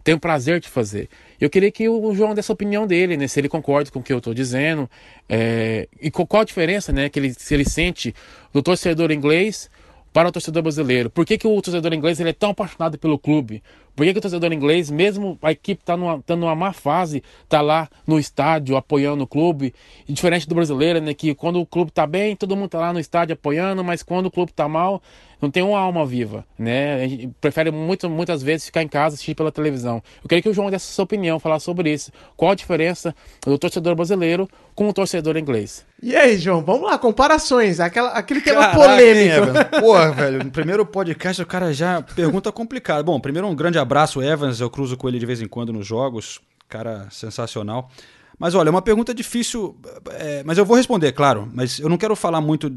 tem 0.09 0.15
o 0.15 0.19
prazer 0.19 0.59
de 0.59 0.71
fazer. 0.71 1.07
Eu 1.39 1.51
queria 1.51 1.71
que 1.71 1.87
o 1.87 2.15
João 2.15 2.35
desse 2.35 2.51
a 2.51 2.55
opinião 2.55 2.87
dele, 2.87 3.15
né, 3.15 3.29
se 3.29 3.39
ele 3.39 3.47
concorda 3.47 3.91
com 3.91 3.99
o 3.99 4.03
que 4.03 4.11
eu 4.11 4.17
estou 4.17 4.33
dizendo, 4.33 4.89
é, 5.29 5.87
e 6.01 6.11
qual 6.11 6.41
a 6.41 6.45
diferença, 6.45 6.91
né, 6.91 7.11
que 7.11 7.19
ele, 7.19 7.35
se 7.35 7.53
ele 7.53 7.69
sente 7.69 8.15
do 8.51 8.63
torcedor 8.63 9.11
inglês 9.11 9.69
para 10.11 10.31
o 10.31 10.33
torcedor 10.33 10.63
brasileiro. 10.63 11.11
Por 11.11 11.27
que, 11.27 11.37
que 11.37 11.47
o 11.47 11.61
torcedor 11.61 11.93
inglês 11.93 12.19
ele 12.21 12.31
é 12.31 12.33
tão 12.33 12.49
apaixonado 12.49 12.97
pelo 12.97 13.19
clube? 13.19 13.63
Por 13.99 14.07
que, 14.07 14.13
que 14.13 14.19
o 14.21 14.23
torcedor 14.23 14.53
inglês, 14.53 14.93
mesmo 14.93 15.37
a 15.43 15.51
equipe 15.51 15.83
está 15.83 15.97
numa, 15.97 16.23
tá 16.23 16.37
numa 16.37 16.55
má 16.55 16.73
fase, 16.73 17.21
tá 17.49 17.61
lá 17.61 17.89
no 18.07 18.17
estádio 18.17 18.77
apoiando 18.77 19.25
o 19.25 19.27
clube? 19.27 19.75
E 20.09 20.13
diferente 20.13 20.49
do 20.49 20.55
brasileiro, 20.55 21.01
né? 21.01 21.13
Que 21.13 21.35
quando 21.35 21.61
o 21.61 21.67
clube 21.67 21.91
tá 21.91 22.07
bem, 22.07 22.37
todo 22.37 22.57
mundo 22.57 22.69
tá 22.69 22.79
lá 22.79 22.93
no 22.93 23.01
estádio 23.01 23.35
apoiando, 23.35 23.83
mas 23.83 24.05
quando 24.05 24.27
o 24.27 24.31
clube 24.31 24.53
tá 24.53 24.69
mal, 24.69 25.03
não 25.43 25.51
tem 25.51 25.63
uma 25.63 25.79
alma 25.79 26.07
viva, 26.07 26.45
né? 26.59 27.03
A 27.03 27.09
gente 27.09 27.29
prefere 27.41 27.73
muito, 27.73 28.09
muitas 28.09 28.43
vezes 28.43 28.67
ficar 28.67 28.83
em 28.83 28.89
casa 28.89 29.15
assistir 29.15 29.35
pela 29.35 29.51
televisão. 29.51 30.03
Eu 30.23 30.29
queria 30.29 30.43
que 30.43 30.49
o 30.49 30.55
João 30.55 30.71
desse 30.71 30.91
a 30.91 30.95
sua 30.95 31.05
opinião, 31.05 31.41
falar 31.41 31.59
sobre 31.59 31.93
isso. 31.93 32.13
Qual 32.37 32.51
a 32.51 32.55
diferença 32.55 33.15
do 33.45 33.59
torcedor 33.59 33.95
brasileiro 33.95 34.49
com 34.75 34.89
o 34.89 34.93
torcedor 34.93 35.37
inglês? 35.37 35.85
E 36.01 36.15
aí, 36.15 36.39
João, 36.39 36.63
vamos 36.63 36.89
lá, 36.89 36.97
comparações, 36.99 37.81
aquela, 37.81 38.11
aquele 38.11 38.41
tema 38.41 38.61
Caraca, 38.61 38.79
polêmico. 38.79 39.19
hein, 39.19 39.31
Evans? 39.31 39.81
Porra, 39.81 40.13
velho, 40.13 40.45
no 40.45 40.51
primeiro 40.51 40.87
podcast 40.87 41.43
o 41.43 41.47
cara 41.47 41.73
já 41.73 42.03
pergunta 42.03 42.53
complicada. 42.53 43.03
Bom, 43.03 43.19
primeiro 43.19 43.49
um 43.49 43.55
grande 43.55 43.79
abraço, 43.79 43.88
Evans, 44.23 44.61
eu 44.61 44.71
cruzo 44.71 44.97
com 44.97 45.09
ele 45.09 45.19
de 45.19 45.27
vez 45.27 45.41
em 45.41 45.49
quando 45.49 45.73
nos 45.73 45.87
jogos, 45.87 46.41
cara 46.69 47.09
sensacional. 47.11 47.91
Mas 48.39 48.55
olha, 48.55 48.69
é 48.69 48.71
uma 48.71 48.83
pergunta 48.83 49.13
difícil, 49.13 49.77
é, 50.11 50.45
mas 50.45 50.59
eu 50.59 50.65
vou 50.65 50.77
responder, 50.77 51.13
claro. 51.13 51.51
Mas 51.53 51.81
eu 51.81 51.89
não 51.89 51.97
quero 51.97 52.15
falar 52.15 52.41
muito 52.41 52.71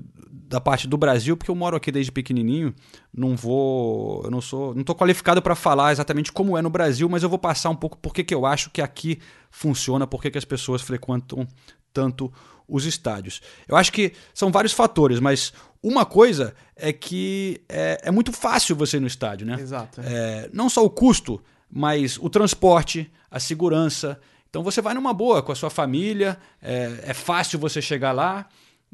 da 0.51 0.59
parte 0.59 0.88
do 0.88 0.97
Brasil, 0.97 1.38
porque 1.38 1.51
eu 1.51 1.55
moro 1.55 1.78
aqui 1.78 1.91
desde 1.91 2.12
pequenininho. 2.12 2.74
Não 3.14 3.36
vou, 3.36 4.24
eu 4.24 4.32
não 4.32 4.41
sou, 4.41 4.74
não 4.74 4.84
tô 4.84 4.95
qualificado 4.95 5.41
para 5.41 5.55
falar 5.55 5.91
exatamente 5.91 6.32
como 6.32 6.57
é 6.57 6.62
no 6.62 6.70
Brasil, 6.70 7.07
mas 7.07 7.22
eu 7.22 7.30
vou 7.30 7.38
passar 7.38 7.70
um 7.70 7.76
pouco 7.76 7.97
por 7.97 8.14
que 8.14 8.34
eu 8.34 8.45
acho 8.45 8.72
que 8.72 8.82
aqui 8.82 9.20
funciona, 9.51 10.07
por 10.07 10.22
que 10.22 10.32
que 10.32 10.38
as 10.38 10.45
pessoas 10.45 10.82
frequentam 10.82 11.47
tanto 11.93 12.32
os 12.68 12.86
estádios. 12.86 13.41
Eu 13.68 13.76
acho 13.76 13.91
que 13.91 14.14
são 14.34 14.51
vários 14.51 14.74
fatores, 14.74 15.20
mas 15.20 15.53
uma 15.84 16.05
coisa 16.05 16.53
é 16.75 16.93
que 16.93 17.61
é, 17.67 18.01
é 18.03 18.11
muito 18.11 18.32
fácil 18.32 18.75
você 18.75 18.97
ir 18.97 18.99
no 18.99 19.07
estádio, 19.07 19.47
né? 19.47 19.57
Exato. 19.59 20.01
É, 20.01 20.49
não 20.53 20.69
só 20.69 20.86
o 20.86 20.89
custo, 20.89 21.41
mas 21.69 22.17
o 22.19 22.29
transporte, 22.29 23.11
a 23.29 23.39
segurança. 23.39 24.19
Então 24.49 24.63
você 24.63 24.82
vai 24.82 24.93
numa 24.93 25.13
boa 25.13 25.41
com 25.41 25.51
a 25.51 25.55
sua 25.55 25.69
família, 25.69 26.38
é, 26.61 26.99
é 27.07 27.13
fácil 27.13 27.57
você 27.57 27.82
chegar 27.82 28.11
lá. 28.11 28.47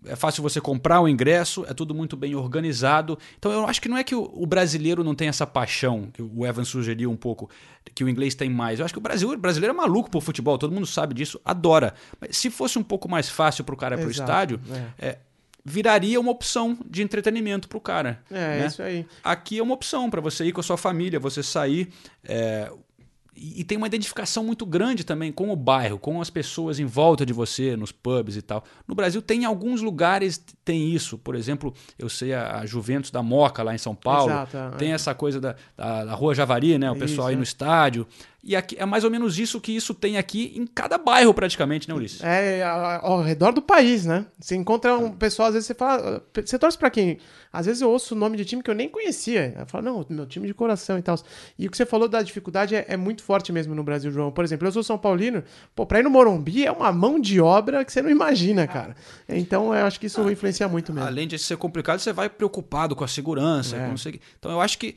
É 0.06 0.16
fácil 0.16 0.44
você 0.44 0.62
comprar 0.62 1.02
o 1.02 1.08
ingresso, 1.08 1.66
é 1.68 1.74
tudo 1.74 1.96
muito 1.96 2.16
bem 2.16 2.36
organizado. 2.36 3.18
Então 3.40 3.52
eu 3.52 3.66
acho 3.66 3.82
que 3.82 3.90
não 3.90 3.98
é 3.98 4.04
que 4.04 4.14
o, 4.14 4.32
o 4.32 4.46
brasileiro 4.46 5.04
não 5.04 5.16
tem 5.16 5.28
essa 5.28 5.46
paixão, 5.48 6.10
que 6.14 6.22
o 6.22 6.46
Evan 6.46 6.64
sugeriu 6.64 7.10
um 7.10 7.16
pouco, 7.18 7.50
que 7.96 8.04
o 8.04 8.10
inglês 8.10 8.36
tem 8.36 8.48
mais. 8.48 8.78
Eu 8.78 8.86
acho 8.86 8.94
que 8.94 9.00
o, 9.00 9.02
Brasil, 9.02 9.28
o 9.32 9.36
brasileiro 9.36 9.74
é 9.74 9.76
maluco 9.76 10.08
por 10.08 10.22
futebol, 10.22 10.56
todo 10.60 10.72
mundo 10.72 10.86
sabe 10.86 11.16
disso, 11.16 11.42
adora. 11.44 11.96
Mas 12.22 12.38
se 12.38 12.52
fosse 12.52 12.78
um 12.78 12.84
pouco 12.84 13.10
mais 13.10 13.28
fácil 13.28 13.64
para 13.64 13.74
o 13.74 13.78
cara 13.78 13.96
ir 13.96 14.02
pro 14.02 14.12
Exato, 14.12 14.32
estádio, 14.32 14.62
é. 15.00 15.18
É, 15.68 15.72
viraria 15.72 16.20
uma 16.20 16.32
opção 16.32 16.78
de 16.90 17.02
entretenimento 17.04 17.68
pro 17.68 17.82
cara. 17.82 18.22
É, 18.32 18.60
né? 18.60 18.68
isso 18.68 18.82
aí. 18.82 19.06
Aqui 19.24 19.60
é 19.60 19.64
uma 19.64 19.74
opção 19.74 20.10
para 20.10 20.22
você 20.22 20.46
ir 20.46 20.52
com 20.52 20.62
a 20.62 20.64
sua 20.64 20.78
família, 20.78 21.20
você 21.20 21.44
sair. 21.44 21.90
é, 22.24 22.72
e, 23.40 23.64
tem 23.64 23.78
uma 23.78 23.86
identificação 23.86 24.44
muito 24.44 24.66
grande 24.66 25.04
também 25.04 25.32
com 25.32 25.52
o 25.52 25.56
bairro, 25.56 26.00
com 26.00 26.20
as 26.20 26.30
pessoas 26.30 26.80
em 26.80 26.86
volta 26.86 27.24
de 27.24 27.32
você, 27.32 27.76
nos 27.78 27.92
pubs 27.92 28.36
e 28.36 28.42
tal. 28.42 28.64
No 28.88 28.96
Brasil 28.96 29.22
tem 29.22 29.46
alguns 29.46 29.82
lugares 29.82 30.44
tem 30.66 30.90
isso. 30.90 31.18
Por 31.20 31.36
exemplo, 31.36 31.74
eu 32.00 32.10
sei 32.10 32.34
a, 32.34 32.66
Juventus 32.66 33.12
da 33.12 33.22
Moca 33.22 33.62
lá 33.62 33.76
em 33.76 33.78
São 33.78 33.94
Paulo. 33.94 34.32
Exato, 34.32 34.58
é. 34.58 34.70
tem 34.72 34.92
essa 34.92 35.14
coisa 35.14 35.40
da, 35.40 35.56
da, 35.76 36.06
da 36.06 36.14
Rua 36.16 36.34
Javari, 36.34 36.80
né? 36.80 36.90
O 36.90 36.96
pessoal 36.96 37.28
Isso, 37.28 37.30
aí 37.30 37.36
no 37.36 37.42
é. 37.42 37.44
estádio. 37.44 38.08
E 38.48 38.56
aqui, 38.56 38.78
é 38.80 38.86
mais 38.86 39.04
ou 39.04 39.12
menos 39.12 39.38
isso 39.38 39.60
que 39.60 39.76
isso 39.76 39.94
tem 39.94 40.18
aqui 40.18 40.54
em 40.56 40.66
cada 40.66 40.98
bairro 40.98 41.34
praticamente, 41.34 41.90
né, 41.90 41.94
Ulisses? 41.94 42.24
É, 42.24 42.64
ao 42.64 43.22
redor 43.22 43.52
do 43.52 43.62
país, 43.62 44.06
né? 44.06 44.26
Você 44.40 44.56
encontra 44.56 44.98
um 44.98 45.12
pessoal, 45.12 45.50
às 45.50 45.54
vezes 45.54 45.68
você 45.68 45.74
fala. 45.74 46.26
Você 46.34 46.58
torce 46.58 46.78
pra 46.78 46.90
quem? 46.90 47.18
Às 47.52 47.66
vezes 47.66 47.82
eu 47.82 47.90
ouço 47.90 48.16
o 48.16 48.18
nome 48.18 48.38
de 48.38 48.46
time 48.46 48.64
que 48.64 48.72
eu 48.72 48.74
nem 48.74 48.88
conhecia. 48.88 49.54
Eu 49.60 49.66
falo, 49.66 49.84
não, 49.84 50.06
meu 50.10 50.26
time 50.26 50.48
de 50.48 50.54
coração 50.54 50.98
e 50.98 51.02
tal. 51.02 51.18
E 51.60 51.68
o 51.68 51.70
que 51.72 51.76
você 51.76 51.86
falou 51.86 52.08
da 52.08 52.22
dificuldade 52.22 52.74
é, 52.74 52.86
é 52.88 52.96
muito 52.96 53.22
forte 53.22 53.52
mesmo 53.52 53.76
no 53.76 53.84
Brasil, 53.84 54.10
João. 54.12 54.32
Por 54.32 54.46
exemplo, 54.46 54.66
eu 54.66 54.72
sou 54.72 54.82
São 54.82 54.98
Paulino, 54.98 55.44
pô, 55.76 55.86
pra 55.86 56.00
ir 56.00 56.04
no 56.04 56.10
Morumbi 56.10 56.66
é 56.66 56.72
uma 56.72 56.94
mão 56.94 57.20
de 57.20 57.42
obra 57.42 57.84
que 57.84 57.92
você 57.92 58.02
não 58.02 58.10
imagina, 58.10 58.66
cara. 58.66 58.96
Então 59.28 59.74
eu 59.74 59.86
acho 59.86 60.00
que 60.00 60.06
isso 60.06 60.22
influencia 60.32 60.70
muito 60.70 60.94
mesmo. 60.94 61.06
Além 61.06 61.28
de 61.28 61.38
ser 61.38 61.58
complicado, 61.58 62.00
você 62.00 62.14
vai 62.14 62.30
preocupado 62.30 62.96
com 62.96 63.04
a 63.04 63.10
segurança, 63.10 63.76
É. 63.76 63.90
com. 63.90 63.96
Então 64.40 64.52
eu 64.52 64.62
acho 64.62 64.78
que 64.78 64.96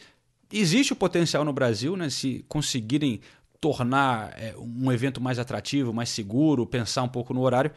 existe 0.52 0.92
o 0.92 0.96
potencial 0.96 1.44
no 1.44 1.52
Brasil, 1.52 1.96
né? 1.96 2.10
Se 2.10 2.44
conseguirem 2.48 3.20
tornar 3.60 4.32
é, 4.38 4.54
um 4.58 4.90
evento 4.90 5.20
mais 5.20 5.38
atrativo, 5.38 5.92
mais 5.92 6.08
seguro, 6.08 6.66
pensar 6.66 7.02
um 7.02 7.08
pouco 7.08 7.34
no 7.34 7.40
horário, 7.42 7.70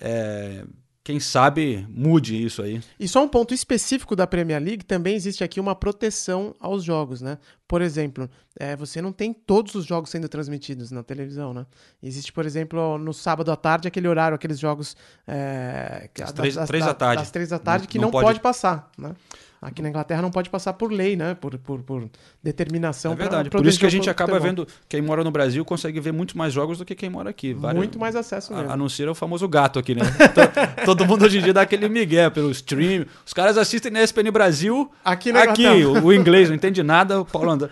é, 0.00 0.64
quem 1.04 1.18
sabe 1.20 1.86
mude 1.88 2.44
isso 2.44 2.60
aí. 2.60 2.82
E 3.00 3.08
só 3.08 3.24
um 3.24 3.28
ponto 3.28 3.54
específico 3.54 4.14
da 4.14 4.26
Premier 4.26 4.62
League, 4.62 4.84
também 4.84 5.14
existe 5.14 5.42
aqui 5.42 5.58
uma 5.58 5.74
proteção 5.74 6.54
aos 6.60 6.84
jogos, 6.84 7.22
né? 7.22 7.38
Por 7.66 7.80
exemplo, 7.80 8.28
é, 8.58 8.76
você 8.76 9.00
não 9.00 9.10
tem 9.10 9.32
todos 9.32 9.74
os 9.74 9.86
jogos 9.86 10.10
sendo 10.10 10.28
transmitidos 10.28 10.90
na 10.90 11.02
televisão, 11.02 11.54
né? 11.54 11.64
Existe, 12.02 12.30
por 12.30 12.44
exemplo, 12.44 12.98
no 12.98 13.14
sábado 13.14 13.50
à 13.50 13.56
tarde, 13.56 13.88
aquele 13.88 14.06
horário, 14.08 14.34
aqueles 14.34 14.58
jogos... 14.58 14.96
É, 15.26 16.10
Às 16.22 16.32
três- 16.32 16.56
três 16.66 16.84
da 16.84 16.92
tarde. 16.94 17.22
Das 17.22 17.30
três 17.30 17.48
da 17.48 17.58
tarde, 17.58 17.84
Não- 17.84 17.88
que 17.90 17.96
não 17.98 18.04
não, 18.04 18.10
pode- 18.10 18.26
pode... 18.26 18.40
passar, 18.40 18.90
né? 18.98 19.14
Aqui 19.60 19.82
na 19.82 19.88
Inglaterra 19.88 20.22
não 20.22 20.30
pode 20.30 20.48
passar 20.50 20.72
por 20.74 20.92
lei, 20.92 21.16
né? 21.16 21.34
Por, 21.34 21.58
por, 21.58 21.82
por 21.82 22.08
determinação. 22.42 23.12
É 23.12 23.16
verdade. 23.16 23.50
Por 23.50 23.66
isso 23.66 23.78
que 23.78 23.86
a 23.86 23.90
gente 23.90 24.08
acaba 24.08 24.32
futebol. 24.38 24.48
vendo, 24.64 24.68
quem 24.88 25.02
mora 25.02 25.24
no 25.24 25.30
Brasil 25.30 25.64
consegue 25.64 25.98
ver 26.00 26.12
muito 26.12 26.38
mais 26.38 26.52
jogos 26.52 26.78
do 26.78 26.84
que 26.84 26.94
quem 26.94 27.10
mora 27.10 27.30
aqui. 27.30 27.52
Vários- 27.54 27.78
Muito 27.78 27.98
mais 27.98 28.14
acesso 28.14 28.54
mesmo. 28.54 28.70
A, 28.70 28.74
a 28.74 28.76
não 28.76 28.88
ser 28.88 29.08
o 29.08 29.14
famoso 29.14 29.48
gato 29.48 29.78
aqui, 29.78 29.94
né? 29.94 30.02
To- 30.34 30.84
Todo 30.86 31.04
mundo 31.04 31.24
hoje 31.24 31.38
em 31.38 31.42
dia 31.42 31.52
dá 31.52 31.62
aquele 31.62 31.88
migué 31.88 32.30
pelo 32.30 32.50
stream. 32.52 33.04
Os 33.26 33.32
caras 33.32 33.58
assistem 33.58 33.90
na 33.90 34.02
ESPN 34.02 34.30
Brasil. 34.32 34.90
Aqui 35.04 35.32
na 35.32 35.42
Aqui, 35.42 35.62
Inglaterra. 35.66 36.04
o, 36.04 36.06
o 36.06 36.12
inglês 36.12 36.48
não 36.48 36.56
entende 36.56 36.82
nada. 36.82 37.20
O 37.20 37.24
Paulo, 37.24 37.50
And- 37.50 37.68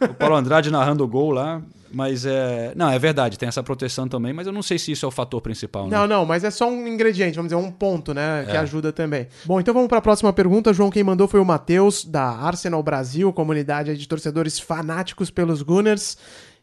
o 0.00 0.14
Paulo 0.14 0.36
Andrade 0.36 0.70
narrando 0.70 1.04
o 1.04 1.08
gol 1.08 1.30
lá. 1.32 1.60
Mas 1.92 2.26
é. 2.26 2.72
Não, 2.76 2.90
é 2.90 2.98
verdade, 2.98 3.38
tem 3.38 3.48
essa 3.48 3.62
proteção 3.62 4.08
também, 4.08 4.32
mas 4.32 4.46
eu 4.46 4.52
não 4.52 4.62
sei 4.62 4.78
se 4.78 4.92
isso 4.92 5.04
é 5.04 5.08
o 5.08 5.12
fator 5.12 5.40
principal. 5.40 5.86
né? 5.88 5.96
Não, 5.96 6.06
não, 6.06 6.26
mas 6.26 6.44
é 6.44 6.50
só 6.50 6.68
um 6.68 6.86
ingrediente, 6.86 7.36
vamos 7.36 7.50
dizer, 7.52 7.62
um 7.62 7.70
ponto, 7.70 8.12
né? 8.12 8.44
Que 8.44 8.56
É. 8.56 8.58
ajuda 8.58 8.92
também. 8.92 9.28
Bom, 9.44 9.60
então 9.60 9.72
vamos 9.72 9.88
para 9.88 9.98
a 9.98 10.02
próxima 10.02 10.32
pergunta. 10.32 10.72
João, 10.72 10.90
quem 10.90 11.04
mandou 11.04 11.28
foi 11.28 11.40
o 11.40 11.44
Matheus, 11.44 12.04
da 12.04 12.24
Arsenal 12.24 12.82
Brasil, 12.82 13.32
comunidade 13.32 13.96
de 13.96 14.08
torcedores 14.08 14.58
fanáticos 14.58 15.30
pelos 15.30 15.62
Gunners. 15.62 16.16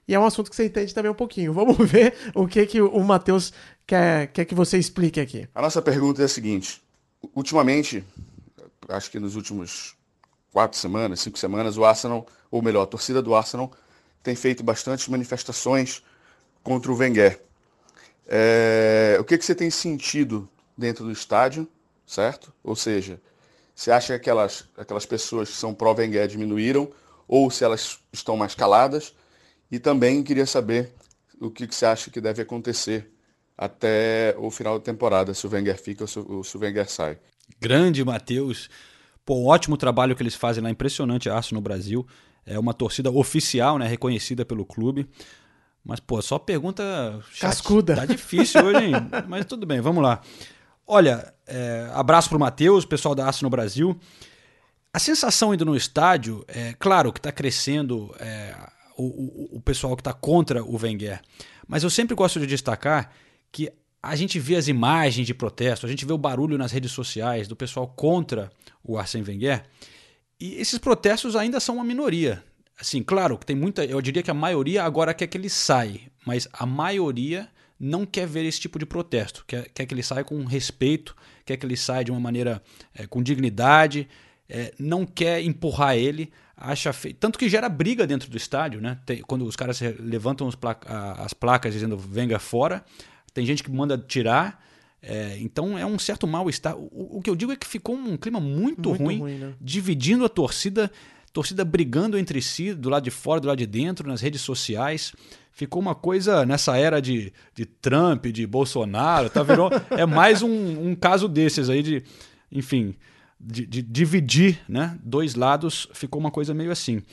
E 0.08 0.14
é 0.14 0.20
um 0.20 0.26
assunto 0.26 0.50
que 0.50 0.56
você 0.56 0.66
entende 0.66 0.94
também 0.94 1.10
um 1.12 1.16
pouquinho. 1.16 1.52
Vamos 1.54 1.78
ver 1.90 2.14
o 2.36 2.46
que, 2.48 2.66
que 2.66 2.82
o 2.82 3.00
Matheus 3.04 3.54
quer, 3.88 4.28
quer 4.28 4.44
que 4.46 4.54
você 4.54 4.78
explique 4.78 5.20
aqui. 5.20 5.48
A 5.56 5.62
nossa 5.62 5.82
pergunta 5.82 6.22
é 6.22 6.26
a 6.26 6.28
seguinte: 6.28 6.82
ultimamente, 7.34 8.04
acho 8.90 9.10
que 9.10 9.20
nos 9.20 9.36
últimos 9.36 9.96
quatro 10.52 10.78
semanas, 10.78 11.22
cinco 11.22 11.38
semanas, 11.40 11.78
o 11.78 11.86
Arsenal, 11.86 12.26
ou 12.52 12.62
melhor, 12.62 12.84
a 12.84 12.86
torcida 12.86 13.22
do 13.22 13.34
Arsenal, 13.34 13.72
tem 14.24 14.36
feito 14.36 14.64
bastantes 14.64 15.08
manifestações 15.08 16.02
contra 16.64 16.92
o 16.92 16.96
Wenger. 16.96 17.42
É, 18.26 19.18
o 19.20 19.24
que, 19.24 19.38
que 19.38 19.46
você 19.46 19.54
tem 19.54 19.70
sentido 19.70 20.50
dentro 20.78 21.04
do 21.04 21.12
estádio, 21.12 21.68
certo? 22.08 22.54
Ou 22.64 22.76
seja, 22.76 23.22
você 23.76 23.92
acha 23.92 24.08
que 24.08 24.14
aquelas, 24.14 24.66
aquelas 24.78 25.06
pessoas 25.06 25.50
que 25.50 25.56
são 25.56 25.74
pró-Wenger 25.74 26.28
diminuíram 26.28 26.90
ou 27.28 27.52
se 27.52 27.64
elas 27.64 28.00
estão 28.12 28.38
mais 28.38 28.56
caladas? 28.56 29.14
E 29.70 29.80
também 29.80 30.24
queria 30.24 30.46
saber 30.46 30.94
o 31.40 31.50
que, 31.50 31.68
que 31.68 31.76
você 31.76 31.86
acha 31.86 32.10
que 32.10 32.22
deve 32.22 32.42
acontecer 32.42 33.12
até 33.58 34.36
o 34.38 34.50
final 34.50 34.80
da 34.80 34.86
temporada, 34.86 35.34
se 35.34 35.46
o 35.46 35.50
Wenger 35.50 35.80
fica 35.80 36.04
ou 36.04 36.08
se, 36.08 36.20
ou 36.20 36.44
se 36.44 36.56
o 36.56 36.60
Wenger 36.60 36.90
sai. 36.90 37.18
Grande 37.60 38.04
Matheus. 38.04 38.70
Pô, 39.26 39.46
ótimo 39.46 39.78
trabalho 39.78 40.16
que 40.16 40.24
eles 40.24 40.36
fazem 40.36 40.64
lá, 40.64 40.70
impressionante 40.70 41.30
aço 41.30 41.54
no 41.54 41.62
Brasil. 41.62 42.06
É 42.46 42.60
uma 42.60 42.74
torcida 42.74 43.10
oficial, 43.12 43.78
né, 43.78 43.88
reconhecida 43.88 44.44
pelo 44.46 44.66
clube. 44.66 45.08
Mas, 45.84 46.00
pô, 46.00 46.22
só 46.22 46.40
pergunta 46.40 46.84
Cascuda. 47.40 47.96
Tá 47.96 48.06
difícil 48.06 48.64
hoje, 48.66 48.86
hein? 48.86 48.94
Mas 49.28 49.46
tudo 49.46 49.66
bem, 49.66 49.82
vamos 49.82 50.02
lá. 50.04 50.22
Olha, 50.88 51.34
é, 51.48 51.90
abraço 51.94 52.30
pro 52.30 52.40
Matheus, 52.40 52.86
pessoal 52.86 53.14
da 53.16 53.28
Aço 53.28 53.44
no 53.44 53.50
Brasil. 53.50 53.98
A 54.94 55.00
sensação 55.00 55.54
indo 55.54 55.66
no 55.66 55.76
estádio, 55.76 56.44
é 56.48 56.74
claro 56.78 57.12
que 57.12 57.20
está 57.20 57.32
crescendo 57.32 58.14
é, 58.20 58.56
o, 58.98 59.04
o- 59.04 59.58
o 59.58 59.62
pessoal 59.62 59.96
que 59.96 60.02
está 60.02 60.14
contra 60.14 60.64
o 60.64 60.78
Wenger. 60.78 61.20
Mas 61.68 61.84
eu 61.84 61.90
sempre 61.90 62.16
gosto 62.16 62.40
de 62.40 62.46
destacar 62.46 63.12
que 63.52 63.72
a 64.02 64.16
gente 64.16 64.38
vê 64.40 64.56
as 64.56 64.68
imagens 64.68 65.26
de 65.26 65.34
protesto, 65.34 65.86
a 65.86 65.90
gente 65.90 66.06
vê 66.06 66.14
o 66.14 66.18
barulho 66.18 66.58
nas 66.58 66.72
redes 66.72 66.92
sociais 66.92 67.48
do 67.48 67.56
pessoal 67.56 67.88
contra 67.88 68.52
o 68.84 68.98
Arsène 68.98 69.26
Wenger. 69.28 69.64
E 70.44 70.56
esses 70.56 70.78
protestos 70.78 71.38
ainda 71.38 71.58
são 71.62 71.76
uma 71.76 71.86
minoria. 71.86 72.44
Assim, 72.78 73.02
claro 73.02 73.38
que 73.38 73.46
tem 73.46 73.56
muita. 73.56 73.86
Eu 73.86 74.02
diria 74.02 74.22
que 74.22 74.30
a 74.30 74.34
maioria 74.34 74.84
agora 74.84 75.14
quer 75.14 75.28
que 75.28 75.38
ele 75.38 75.50
saia, 75.50 76.02
mas 76.26 76.50
a 76.52 76.66
maioria 76.66 77.48
não 77.80 78.06
quer 78.06 78.28
ver 78.28 78.44
esse 78.44 78.60
tipo 78.60 78.78
de 78.78 78.86
protesto. 78.86 79.46
Quer, 79.48 79.70
quer 79.74 79.86
que 79.86 79.94
ele 79.94 80.04
saia 80.04 80.22
com 80.24 80.44
respeito, 80.44 81.16
quer 81.46 81.56
que 81.56 81.66
ele 81.66 81.78
saia 81.78 82.04
de 82.04 82.12
uma 82.12 82.20
maneira 82.20 82.62
eh, 82.94 83.08
com 83.08 83.24
dignidade, 83.24 84.06
eh, 84.50 84.74
não 84.78 85.06
quer 85.06 85.42
empurrar 85.42 85.96
ele, 85.96 86.30
acha. 86.58 86.92
Tanto 87.20 87.40
que 87.40 87.48
gera 87.48 87.70
briga 87.70 88.06
dentro 88.06 88.30
do 88.30 88.36
estádio, 88.36 88.82
né? 88.82 89.00
Tem- 89.06 89.22
quando 89.22 89.46
os 89.46 89.56
caras 89.56 89.80
levantam 89.98 90.46
os 90.46 90.56
pla- 90.56 90.78
a- 90.86 91.24
as 91.24 91.34
placas 91.34 91.74
dizendo 91.74 91.98
venga 91.98 92.38
fora, 92.38 92.84
tem 93.34 93.46
gente 93.46 93.64
que 93.64 93.72
manda 93.72 93.98
tirar. 93.98 94.62
É, 95.06 95.38
então 95.42 95.78
é 95.78 95.86
um 95.86 96.00
certo 96.00 96.26
mal-estar. 96.26 96.78
O, 96.78 97.18
o 97.18 97.22
que 97.22 97.30
eu 97.30 97.36
digo 97.36 97.52
é 97.52 97.58
que 97.58 97.68
ficou 97.68 97.94
um 97.94 98.16
clima 98.16 98.40
muito, 98.40 98.90
Muito 98.90 99.04
ruim, 99.04 99.20
ruim, 99.20 99.38
né? 99.38 99.54
dividindo 99.60 100.24
a 100.24 100.30
torcida, 100.30 100.90
torcida 101.34 101.66
brigando 101.66 102.18
entre 102.18 102.42
si, 102.42 102.74
do 102.74 102.90
lado 102.90 103.04
de 103.04 103.12
fora, 103.12 103.42
do 103.42 103.48
lado 103.50 103.58
de 103.58 103.66
dentro, 103.66 104.08
nas 104.08 104.22
redes 104.22 104.40
sociais. 104.40 105.14
Ficou 105.52 105.82
uma 105.82 105.94
coisa 105.94 106.46
nessa 106.46 106.78
era 106.78 107.02
de, 107.02 107.34
de 107.54 107.66
Trump, 107.66 108.28
de 108.28 108.48
Bolsonaro, 108.48 109.30
tá 109.30 109.44
virou, 109.44 109.70
é 109.92 110.06
mais 110.06 110.42
um, 110.42 110.90
um 110.90 110.96
caso 110.96 111.28
desses 111.28 111.70
aí 111.70 111.84
de, 111.84 112.02
enfim, 112.52 112.96
de, 113.40 113.66
de 113.66 113.82
dividir, 113.82 114.62
né? 114.70 114.98
Dois 115.04 115.36
lados, 115.36 115.88
ficou 115.94 116.20
uma 116.20 116.32
coisa 116.32 116.54
meio 116.54 116.72
assim. 116.72 117.04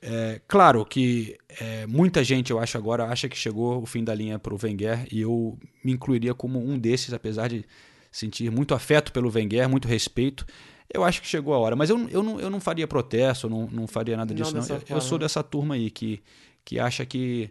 É, 0.00 0.40
claro 0.46 0.84
que 0.84 1.36
é, 1.60 1.86
muita 1.86 2.22
gente, 2.22 2.50
eu 2.50 2.58
acho 2.58 2.78
agora, 2.78 3.06
acha 3.06 3.28
que 3.28 3.36
chegou 3.36 3.82
o 3.82 3.86
fim 3.86 4.04
da 4.04 4.14
linha 4.14 4.38
para 4.38 4.54
o 4.54 4.58
Wenger 4.62 5.06
e 5.10 5.20
eu 5.20 5.58
me 5.82 5.92
incluiria 5.92 6.34
como 6.34 6.58
um 6.58 6.78
desses, 6.78 7.12
apesar 7.12 7.48
de 7.48 7.64
sentir 8.10 8.50
muito 8.50 8.74
afeto 8.74 9.12
pelo 9.12 9.30
Wenger, 9.32 9.68
muito 9.68 9.88
respeito. 9.88 10.46
Eu 10.92 11.04
acho 11.04 11.20
que 11.20 11.26
chegou 11.26 11.52
a 11.52 11.58
hora, 11.58 11.76
mas 11.76 11.90
eu, 11.90 12.08
eu, 12.08 12.22
não, 12.22 12.40
eu 12.40 12.48
não 12.48 12.60
faria 12.60 12.86
protesto, 12.86 13.46
eu 13.46 13.50
não, 13.50 13.66
não 13.66 13.86
faria 13.86 14.16
nada 14.16 14.32
Não 14.32 14.36
disso. 14.36 14.54
Não 14.54 14.60
dessa 14.60 14.74
Eu, 14.88 14.96
eu 14.96 15.00
sou 15.00 15.18
né? 15.18 15.24
dessa 15.24 15.42
turma 15.42 15.74
aí 15.74 15.90
que, 15.90 16.22
que 16.64 16.78
acha 16.78 17.04
que 17.04 17.50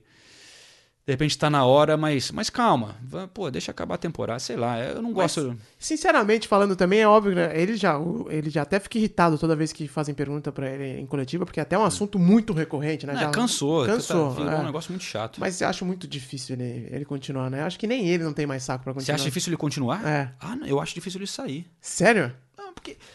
de 1.07 1.13
repente 1.13 1.31
está 1.31 1.49
na 1.49 1.63
hora, 1.63 1.95
mas, 1.95 2.31
mas 2.33 2.49
calma, 2.49 2.97
pô, 3.33 3.49
deixa 3.49 3.71
acabar 3.71 3.95
a 3.95 3.97
temporada, 3.97 4.39
sei 4.39 4.57
lá, 4.57 4.77
eu 4.77 5.01
não 5.01 5.13
Mas, 5.13 5.35
gosto. 5.35 5.57
Sinceramente 5.79 6.49
falando 6.49 6.75
também, 6.75 6.99
é 6.99 7.07
óbvio, 7.07 7.33
né? 7.33 7.49
Ele 7.57 7.77
já, 7.77 7.97
ele 8.29 8.49
já 8.49 8.63
até 8.63 8.77
fica 8.77 8.97
irritado 8.97 9.37
toda 9.37 9.55
vez 9.55 9.71
que 9.71 9.87
fazem 9.87 10.13
pergunta 10.13 10.51
pra 10.51 10.69
ele 10.69 10.99
em 10.99 11.05
coletiva, 11.05 11.45
porque 11.45 11.61
é 11.61 11.63
até 11.63 11.77
um 11.77 11.85
assunto 11.85 12.19
muito 12.19 12.51
recorrente, 12.51 13.07
né? 13.07 13.13
Não, 13.13 13.21
Já- 13.21 13.29
cansou, 13.29 13.85
Cansou. 13.85 14.33
tá- 14.33 14.41
virou 14.41 14.51
é. 14.51 14.59
um 14.59 14.65
negócio 14.65 14.91
muito 14.91 15.05
chato. 15.05 15.39
Mas 15.39 15.61
eu 15.61 15.69
acho 15.69 15.85
muito 15.85 16.05
difícil 16.05 16.57
ele, 16.57 16.89
ele 16.91 17.05
continuar, 17.05 17.49
né? 17.49 17.63
Acho 17.63 17.79
que 17.79 17.87
nem 17.87 18.05
ele 18.09 18.25
não 18.25 18.33
tem 18.33 18.45
mais 18.45 18.63
saco 18.63 18.83
Você 18.83 18.93
continuar. 18.93 19.15
acha 19.15 19.23
difícil 19.23 19.49
ele 19.51 19.57
continuar? 19.57 20.05
É. 20.05 20.33
Ah, 20.41 20.57
não, 20.57 20.67
eu 20.67 20.77
acho 20.81 20.93
difícil 20.93 21.19
ele 21.19 21.27
sair. 21.27 21.65
Sério? 21.79 22.35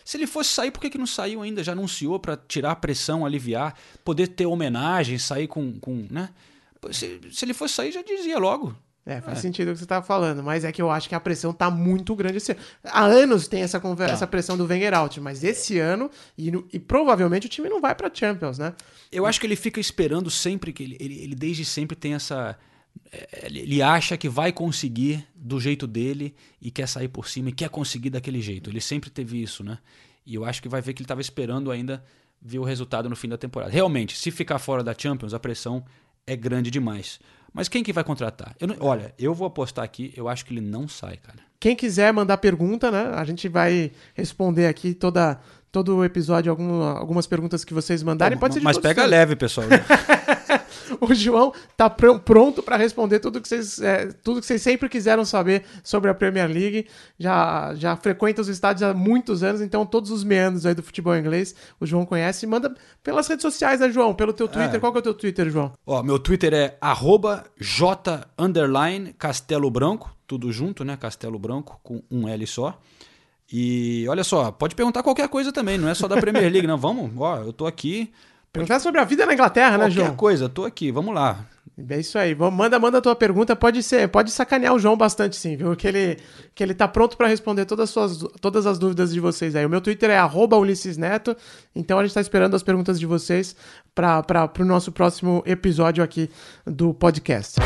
Se 0.04 0.16
ele 0.16 0.26
fosse 0.26 0.50
sair, 0.50 0.70
por 0.70 0.80
que, 0.80 0.90
que 0.90 0.98
não 0.98 1.06
saiu 1.06 1.40
ainda? 1.42 1.62
Já 1.62 1.72
anunciou 1.72 2.18
pra 2.18 2.36
tirar 2.36 2.72
a 2.72 2.76
pressão, 2.76 3.24
aliviar, 3.24 3.74
poder 4.04 4.28
ter 4.28 4.44
homenagem, 4.46 5.18
sair 5.18 5.46
com. 5.46 5.78
com 5.78 6.06
né? 6.10 6.30
Se, 6.90 7.20
se 7.30 7.44
ele 7.44 7.54
fosse 7.54 7.74
sair, 7.74 7.92
já 7.92 8.02
dizia 8.02 8.38
logo. 8.38 8.74
É, 9.04 9.20
faz 9.20 9.38
É. 9.38 9.40
sentido 9.42 9.68
o 9.70 9.72
que 9.72 9.80
você 9.80 9.86
tá 9.86 10.00
falando, 10.00 10.44
mas 10.44 10.64
é 10.64 10.70
que 10.70 10.80
eu 10.80 10.88
acho 10.88 11.08
que 11.08 11.14
a 11.14 11.18
pressão 11.18 11.52
tá 11.52 11.68
muito 11.68 12.14
grande 12.14 12.36
esse 12.36 12.52
ano. 12.52 12.60
Há 12.84 13.04
anos 13.04 13.48
tem 13.48 13.60
essa, 13.62 13.80
conver- 13.80 14.06
Tá. 14.06 14.12
essa 14.14 14.26
pressão 14.28 14.56
do 14.56 14.64
Wenger 14.64 14.94
out, 14.94 15.20
mas 15.20 15.42
esse 15.42 15.76
ano, 15.80 16.08
e, 16.38 16.52
e 16.72 16.78
provavelmente 16.78 17.46
o 17.46 17.50
time 17.50 17.68
não 17.68 17.80
vai 17.80 17.96
pra 17.96 18.08
Champions, 18.14 18.58
né? 18.58 18.72
Eu 19.10 19.26
acho 19.26 19.40
que 19.40 19.46
ele 19.46 19.56
fica 19.56 19.80
esperando 19.80 20.30
sempre 20.30 20.72
que 20.72 20.84
ele, 20.84 20.96
ele, 21.00 21.18
ele 21.20 21.34
desde 21.34 21.64
sempre 21.64 21.96
tem 21.96 22.14
essa. 22.14 22.56
é, 23.10 23.46
Ele 23.46 23.58
ele 23.60 23.82
acha 23.82 24.16
que 24.16 24.28
vai 24.28 24.52
conseguir 24.52 25.26
do 25.34 25.58
jeito 25.58 25.84
dele 25.88 26.32
e 26.60 26.70
quer 26.70 26.86
sair 26.86 27.08
por 27.08 27.28
cima 27.28 27.48
e 27.48 27.52
quer 27.52 27.70
conseguir 27.70 28.10
daquele 28.10 28.40
jeito. 28.40 28.70
Ele 28.70 28.80
sempre 28.80 29.10
teve 29.10 29.42
isso, 29.42 29.64
né? 29.64 29.78
E 30.24 30.36
eu 30.36 30.44
acho 30.44 30.62
que 30.62 30.68
vai 30.68 30.80
ver 30.80 30.92
que 30.94 31.00
ele 31.02 31.06
estava 31.06 31.20
esperando 31.20 31.72
ainda 31.72 32.04
ver 32.40 32.60
o 32.60 32.64
resultado 32.64 33.08
no 33.10 33.16
fim 33.16 33.28
da 33.28 33.36
temporada. 33.36 33.72
Realmente, 33.72 34.16
se 34.16 34.30
ficar 34.30 34.60
fora 34.60 34.84
da 34.84 34.94
Champions, 34.96 35.34
a 35.34 35.40
pressão 35.40 35.84
é 36.26 36.36
grande 36.36 36.70
demais. 36.70 37.18
Mas 37.52 37.68
quem 37.68 37.82
que 37.82 37.92
vai 37.92 38.02
contratar? 38.02 38.54
Eu 38.58 38.68
não- 38.68 38.76
olha, 38.80 39.14
eu 39.18 39.34
vou 39.34 39.46
apostar 39.46 39.84
aqui, 39.84 40.12
eu 40.16 40.28
acho 40.28 40.44
que 40.46 40.54
ele 40.54 40.60
não 40.60 40.88
sai, 40.88 41.16
cara. 41.18 41.38
Quem 41.60 41.76
quiser 41.76 42.12
mandar 42.12 42.38
pergunta, 42.38 42.90
né? 42.90 43.12
A 43.14 43.24
gente 43.24 43.48
vai 43.48 43.92
responder 44.14 44.66
aqui 44.66 44.94
toda, 44.94 45.38
todo 45.70 45.96
o 45.98 46.04
episódio 46.04 46.50
algum- 46.50 46.82
algumas 46.82 47.26
perguntas 47.26 47.64
que 47.64 47.72
vocês 47.74 48.02
mandarem. 48.02 48.36
Pode 48.38 48.54
ser 48.54 48.60
de 48.60 48.64
Mas 48.64 48.78
pega 48.78 49.04
leve, 49.04 49.36
pessoal. 49.36 49.66
O 51.00 51.14
João 51.14 51.52
tá 51.76 51.88
pr- 51.88 52.18
pronto 52.24 52.62
para 52.62 52.76
responder 52.76 53.18
tudo 53.20 53.40
que 53.40 53.48
vocês 53.48 53.80
é, 53.80 54.06
tudo 54.22 54.40
que 54.40 54.46
vocês 54.46 54.60
sempre 54.60 54.88
quiseram 54.88 55.24
saber 55.24 55.64
sobre 55.82 56.10
a 56.10 56.14
Premier 56.14 56.48
League. 56.48 56.86
Já 57.18 57.74
já 57.76 57.96
frequenta 57.96 58.40
os 58.42 58.48
estádios 58.48 58.82
há 58.82 58.92
muitos 58.94 59.42
anos, 59.42 59.60
então 59.60 59.86
todos 59.86 60.10
os 60.10 60.22
meandros 60.24 60.66
aí 60.66 60.74
do 60.74 60.82
futebol 60.82 61.16
inglês 61.16 61.54
o 61.80 61.86
João 61.86 62.04
conhece. 62.04 62.46
Manda 62.46 62.74
pelas 63.02 63.26
redes 63.28 63.42
sociais, 63.42 63.80
né, 63.80 63.90
João? 63.90 64.14
Pelo 64.14 64.32
teu 64.32 64.48
Twitter. 64.48 64.76
É. 64.76 64.78
Qual 64.78 64.92
que 64.92 64.98
é 64.98 65.00
o 65.00 65.02
teu 65.02 65.14
Twitter, 65.14 65.50
João? 65.50 65.72
Ó, 65.86 66.02
meu 66.02 66.18
Twitter 66.18 66.52
é 66.52 66.76
arroba 66.80 67.44
j 67.58 68.20
underline 68.38 69.12
Castelo 69.14 69.70
Branco, 69.70 70.14
tudo 70.26 70.52
junto, 70.52 70.84
né? 70.84 70.96
Castelo 70.96 71.38
Branco 71.38 71.80
com 71.82 72.02
um 72.10 72.28
L 72.28 72.46
só. 72.46 72.78
E 73.52 74.06
olha 74.08 74.24
só, 74.24 74.50
pode 74.50 74.74
perguntar 74.74 75.02
qualquer 75.02 75.28
coisa 75.28 75.52
também, 75.52 75.76
não 75.76 75.88
é 75.88 75.94
só 75.94 76.08
da 76.08 76.16
Premier 76.16 76.50
League, 76.50 76.66
não. 76.66 76.78
Vamos, 76.78 77.10
ó, 77.18 77.38
eu 77.38 77.52
tô 77.52 77.66
aqui. 77.66 78.10
Perguntar 78.52 78.80
sobre 78.80 79.00
a 79.00 79.04
vida 79.04 79.24
na 79.24 79.32
Inglaterra, 79.32 79.78
né, 79.78 79.84
Qualquer 79.86 80.04
João? 80.04 80.16
coisa, 80.16 80.48
tô 80.48 80.64
aqui, 80.64 80.90
vamos 80.90 81.14
lá. 81.14 81.46
É 81.88 81.98
isso 81.98 82.18
aí. 82.18 82.34
Manda, 82.34 82.78
manda 82.78 82.98
a 82.98 83.00
tua 83.00 83.16
pergunta. 83.16 83.56
Pode 83.56 83.82
ser, 83.82 84.06
pode 84.08 84.30
sacanear 84.30 84.74
o 84.74 84.78
João 84.78 84.96
bastante, 84.96 85.36
sim, 85.36 85.56
viu? 85.56 85.74
Que 85.74 85.88
ele, 85.88 86.18
que 86.54 86.62
ele 86.62 86.74
tá 86.74 86.86
pronto 86.86 87.16
para 87.16 87.26
responder 87.26 87.64
todas 87.64 87.84
as, 87.84 87.90
suas, 87.90 88.18
todas 88.40 88.66
as 88.66 88.78
dúvidas 88.78 89.12
de 89.12 89.20
vocês 89.20 89.56
aí. 89.56 89.64
O 89.64 89.70
meu 89.70 89.80
Twitter 89.80 90.10
é 90.10 90.18
arroba 90.18 90.56
Ulisses 90.56 90.98
Neto. 90.98 91.34
Então 91.74 91.98
a 91.98 92.02
gente 92.02 92.12
tá 92.14 92.20
esperando 92.20 92.54
as 92.54 92.62
perguntas 92.62 93.00
de 93.00 93.06
vocês 93.06 93.56
para 93.94 94.50
o 94.60 94.64
nosso 94.64 94.92
próximo 94.92 95.42
episódio 95.46 96.04
aqui 96.04 96.28
do 96.66 96.92
podcast. 96.92 97.58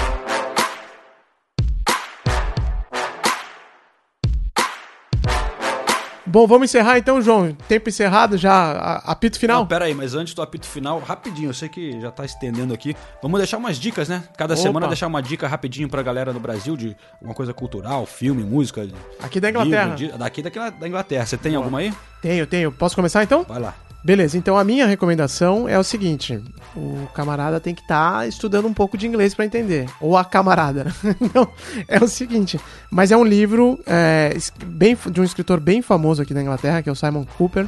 Bom, 6.36 6.46
vamos 6.46 6.68
encerrar 6.68 6.98
então, 6.98 7.22
João. 7.22 7.56
Tempo 7.66 7.88
encerrado, 7.88 8.36
já 8.36 9.00
apito 9.06 9.38
final. 9.38 9.60
Não, 9.60 9.66
pera 9.66 9.86
aí, 9.86 9.94
mas 9.94 10.14
antes 10.14 10.34
do 10.34 10.42
apito 10.42 10.66
final, 10.66 10.98
rapidinho, 10.98 11.48
eu 11.48 11.54
sei 11.54 11.66
que 11.66 11.98
já 11.98 12.10
tá 12.10 12.26
estendendo 12.26 12.74
aqui. 12.74 12.94
Vamos 13.22 13.38
deixar 13.38 13.56
umas 13.56 13.78
dicas, 13.78 14.06
né? 14.06 14.22
Cada 14.36 14.52
Opa. 14.52 14.62
semana 14.62 14.86
deixar 14.86 15.06
uma 15.06 15.22
dica 15.22 15.48
rapidinho 15.48 15.88
pra 15.88 16.02
galera 16.02 16.34
no 16.34 16.38
Brasil 16.38 16.76
de 16.76 16.94
alguma 17.14 17.32
coisa 17.32 17.54
cultural, 17.54 18.04
filme, 18.04 18.42
música. 18.44 18.86
Aqui 19.22 19.40
da 19.40 19.48
Inglaterra. 19.48 19.94
livro, 19.96 20.12
di- 20.12 20.18
daqui 20.18 20.42
da, 20.42 20.68
da 20.68 20.86
Inglaterra. 20.86 21.24
Você 21.24 21.38
tem 21.38 21.54
alguma 21.54 21.78
aí? 21.78 21.90
Tenho, 22.20 22.46
tenho. 22.46 22.70
Posso 22.70 22.94
começar 22.94 23.22
então? 23.22 23.42
Vai 23.44 23.58
lá. 23.58 23.74
Beleza, 24.06 24.38
então 24.38 24.56
a 24.56 24.62
minha 24.62 24.86
recomendação 24.86 25.68
é 25.68 25.76
o 25.76 25.82
seguinte: 25.82 26.40
o 26.76 27.08
camarada 27.12 27.58
tem 27.58 27.74
que 27.74 27.80
estar 27.80 28.28
estudando 28.28 28.68
um 28.68 28.72
pouco 28.72 28.96
de 28.96 29.04
inglês 29.04 29.34
para 29.34 29.44
entender. 29.44 29.86
Ou 30.00 30.16
a 30.16 30.24
camarada, 30.24 30.84
né? 30.84 30.92
Então, 31.20 31.48
é 31.88 31.98
o 31.98 32.06
seguinte: 32.06 32.60
mas 32.88 33.10
é 33.10 33.16
um 33.16 33.24
livro 33.24 33.80
é, 33.84 34.32
bem, 34.64 34.96
de 35.10 35.20
um 35.20 35.24
escritor 35.24 35.58
bem 35.58 35.82
famoso 35.82 36.22
aqui 36.22 36.32
na 36.32 36.40
Inglaterra, 36.40 36.82
que 36.82 36.88
é 36.88 36.92
o 36.92 36.94
Simon 36.94 37.24
Cooper. 37.36 37.66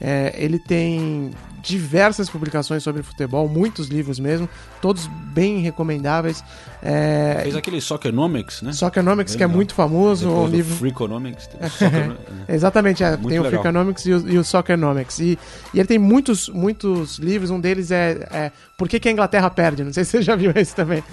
É, 0.00 0.34
ele 0.36 0.58
tem 0.58 1.30
diversas 1.62 2.30
publicações 2.30 2.82
sobre 2.82 3.02
futebol, 3.02 3.46
muitos 3.46 3.88
livros 3.88 4.18
mesmo, 4.18 4.48
todos 4.80 5.06
bem 5.06 5.58
recomendáveis. 5.58 6.42
É, 6.82 7.40
Fez 7.42 7.54
aquele 7.54 7.80
Soccernomics, 7.82 8.62
né? 8.62 8.72
Soccernomics, 8.72 9.36
que 9.36 9.42
é 9.42 9.46
muito 9.46 9.74
famoso, 9.74 10.26
Depois 10.26 10.46
um 10.46 10.50
do 10.50 10.56
livro- 10.56 10.76
Freakonomics. 10.76 11.48
o 11.48 11.50
Soccernomics, 11.68 12.28
né? 12.30 12.44
Exatamente, 12.48 13.04
é, 13.04 13.14
tem 13.14 13.26
o 13.26 13.28
legal. 13.28 13.44
Freakonomics 13.50 14.06
e 14.06 14.12
o, 14.14 14.28
e 14.30 14.38
o 14.38 14.44
Soccernomics. 14.44 15.18
E, 15.18 15.38
e 15.74 15.78
ele 15.78 15.86
tem 15.86 15.98
muitos, 15.98 16.48
muitos 16.48 17.18
livros, 17.18 17.50
um 17.50 17.60
deles 17.60 17.90
é, 17.90 18.26
é 18.32 18.52
Por 18.78 18.88
que, 18.88 18.98
que 18.98 19.08
a 19.10 19.12
Inglaterra 19.12 19.50
perde? 19.50 19.84
Não 19.84 19.92
sei 19.92 20.04
se 20.04 20.12
você 20.12 20.22
já 20.22 20.34
viu 20.36 20.52
esse 20.56 20.74
também. 20.74 21.04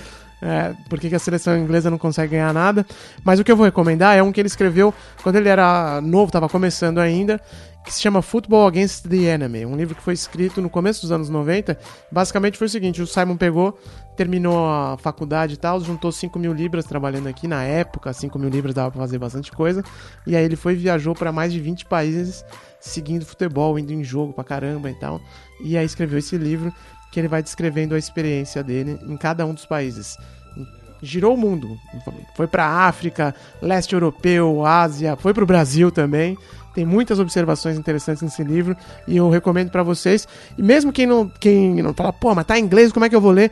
É, 0.42 0.74
por 0.88 1.00
que, 1.00 1.14
a 1.16 1.20
seleção 1.20 1.58
inglesa 1.58 1.90
não 1.90 1.98
consegue 1.98 2.32
ganhar 2.32 2.54
nada. 2.54 2.86
Mas 3.24 3.40
o 3.40 3.44
que 3.44 3.52
eu 3.52 3.58
vou 3.58 3.66
recomendar 3.66 4.16
é 4.16 4.22
um 4.22 4.32
que 4.32 4.40
ele 4.40 4.48
escreveu 4.48 4.94
quando 5.24 5.38
ele 5.38 5.50
era 5.50 6.00
novo, 6.02 6.26
estava 6.26 6.48
começando 6.48 7.00
ainda, 7.00 7.42
que 7.84 7.94
se 7.94 8.02
chama 8.02 8.22
Football 8.22 8.68
Against 8.68 9.08
the 9.08 9.16
Enemy. 9.16 9.66
Um 9.66 9.76
livro 9.76 9.96
que 9.96 10.02
foi 10.02 10.14
escrito 10.14 10.62
no 10.62 10.70
começo 10.70 11.02
dos 11.02 11.12
anos 11.12 11.30
90. 11.30 11.78
Basicamente 12.12 12.58
foi 12.58 12.68
o 12.68 12.70
seguinte: 12.70 13.02
o 13.02 13.08
Simon 13.08 13.38
pegou, 13.38 13.80
terminou 14.16 14.68
a 14.68 14.98
faculdade 14.98 15.54
e 15.54 15.58
tal, 15.58 15.80
juntou 15.80 16.12
5 16.12 16.38
mil 16.38 16.54
libras 16.54 16.86
trabalhando 16.86 17.28
aqui. 17.28 17.48
Na 17.48 17.64
época, 17.64 18.12
5 18.14 18.38
mil 18.38 18.50
libras 18.50 18.76
dava 18.76 18.92
pra 18.92 19.02
fazer 19.02 19.18
bastante 19.18 19.52
coisa. 19.52 19.84
E 20.26 20.36
aí 20.36 20.44
ele 20.44 20.56
foi 20.56 20.74
e 20.74 20.76
viajou 20.76 21.16
para 21.16 21.32
mais 21.32 21.52
de 21.52 21.60
20 21.60 21.86
países 21.86 22.44
seguindo 22.80 23.26
futebol, 23.26 23.78
indo 23.80 23.92
em 23.92 24.04
jogo 24.04 24.34
pra 24.34 24.44
caramba 24.44 24.90
e 24.90 24.96
tal. 24.96 25.20
E 25.64 25.78
aí 25.78 25.86
escreveu 25.86 26.20
esse 26.20 26.38
livro 26.38 26.72
que 27.12 27.20
ele 27.20 27.28
vai 27.28 27.42
descrevendo 27.42 27.96
a 27.96 27.98
experiência 27.98 28.64
dele 28.64 29.00
em 29.08 29.18
cada 29.18 29.46
um 29.46 29.54
dos 29.54 29.66
países. 29.66 30.18
Girou 31.02 31.36
o 31.36 31.38
mundo. 31.38 31.78
Foi 32.36 32.48
pra 32.48 32.66
África, 32.66 33.34
leste 33.62 33.94
europeu, 33.94 34.66
Ásia, 34.66 35.16
foi 35.16 35.34
pro 35.34 35.46
Brasil 35.46 35.92
também. 35.92 36.38
Tem 36.74 36.86
muitas 36.86 37.20
observações 37.20 37.76
interessantes 37.76 38.22
nesse 38.22 38.44
livro 38.44 38.78
e 39.08 39.18
eu 39.18 39.30
recomendo 39.30 39.72
pra 39.72 39.82
vocês. 39.82 40.28
E 40.56 40.62
mesmo 40.62 40.92
quem 40.92 41.08
não, 41.08 41.28
quem 41.28 41.82
não 41.82 41.94
fala, 41.94 42.14
pô, 42.14 42.36
mas 42.36 42.46
tá 42.46 42.60
em 42.60 42.64
inglês, 42.64 42.92
como 42.92 43.04
é 43.04 43.10
que 43.10 43.16
eu 43.16 43.22
vou 43.22 43.32
ler? 43.32 43.52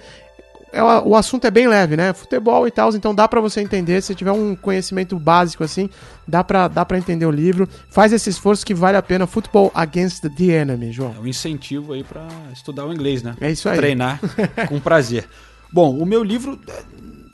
É, 0.72 0.84
o 0.84 1.16
assunto 1.16 1.46
é 1.46 1.52
bem 1.52 1.68
leve, 1.68 1.96
né? 1.96 2.14
Futebol 2.14 2.68
e 2.68 2.72
tal, 2.72 2.94
então 2.94 3.16
dá 3.16 3.28
pra 3.28 3.40
você 3.40 3.62
entender. 3.62 4.02
Se 4.02 4.14
tiver 4.14 4.32
um 4.32 4.56
conhecimento 4.56 5.18
básico 5.18 5.64
assim, 5.64 5.90
dá 6.28 6.44
pra, 6.44 6.68
dá 6.68 6.84
pra 6.86 6.98
entender 6.98 7.26
o 7.26 7.32
livro. 7.32 7.68
Faz 7.90 8.12
esse 8.12 8.30
esforço 8.30 8.66
que 8.66 8.74
vale 8.74 8.98
a 8.98 9.02
pena. 9.02 9.26
Football 9.26 9.72
Against 9.74 10.22
the 10.22 10.44
Enemy, 10.44 10.92
João. 10.92 11.16
É 11.16 11.20
um 11.20 11.28
incentivo 11.28 11.94
aí 11.94 12.04
pra 12.04 12.28
estudar 12.52 12.86
o 12.86 12.94
inglês, 12.94 13.24
né? 13.24 13.36
É 13.40 13.52
isso 13.52 13.70
aí. 13.70 13.78
Treinar 13.78 14.20
com 14.68 14.80
prazer. 14.80 15.28
Bom, 15.72 15.98
o 15.98 16.06
meu 16.06 16.24
livro 16.24 16.60
é 16.68 16.84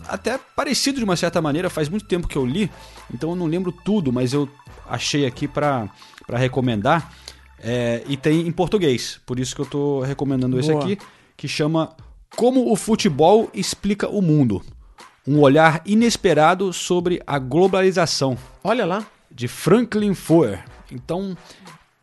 até 0.07 0.39
parecido 0.55 0.97
de 0.97 1.03
uma 1.03 1.15
certa 1.15 1.41
maneira, 1.41 1.69
faz 1.69 1.87
muito 1.87 2.05
tempo 2.05 2.27
que 2.27 2.37
eu 2.37 2.45
li, 2.45 2.69
então 3.13 3.29
eu 3.29 3.35
não 3.35 3.45
lembro 3.45 3.71
tudo, 3.71 4.11
mas 4.11 4.33
eu 4.33 4.49
achei 4.89 5.25
aqui 5.25 5.47
pra 5.47 5.89
pra 6.25 6.37
recomendar. 6.37 7.11
É, 7.59 8.03
e 8.07 8.17
tem 8.17 8.47
em 8.47 8.51
português, 8.51 9.19
por 9.25 9.39
isso 9.39 9.53
que 9.53 9.61
eu 9.61 9.65
tô 9.65 9.99
recomendando 10.01 10.59
esse 10.59 10.71
Boa. 10.71 10.83
aqui, 10.83 10.97
que 11.37 11.47
chama 11.47 11.95
Como 12.35 12.71
o 12.71 12.75
Futebol 12.75 13.49
Explica 13.53 14.07
o 14.07 14.21
Mundo. 14.21 14.61
Um 15.27 15.39
olhar 15.39 15.81
inesperado 15.85 16.73
sobre 16.73 17.21
a 17.27 17.37
globalização. 17.37 18.37
Olha 18.63 18.85
lá. 18.85 19.05
De 19.29 19.47
Franklin 19.47 20.13
Foer. 20.13 20.63
Então, 20.91 21.37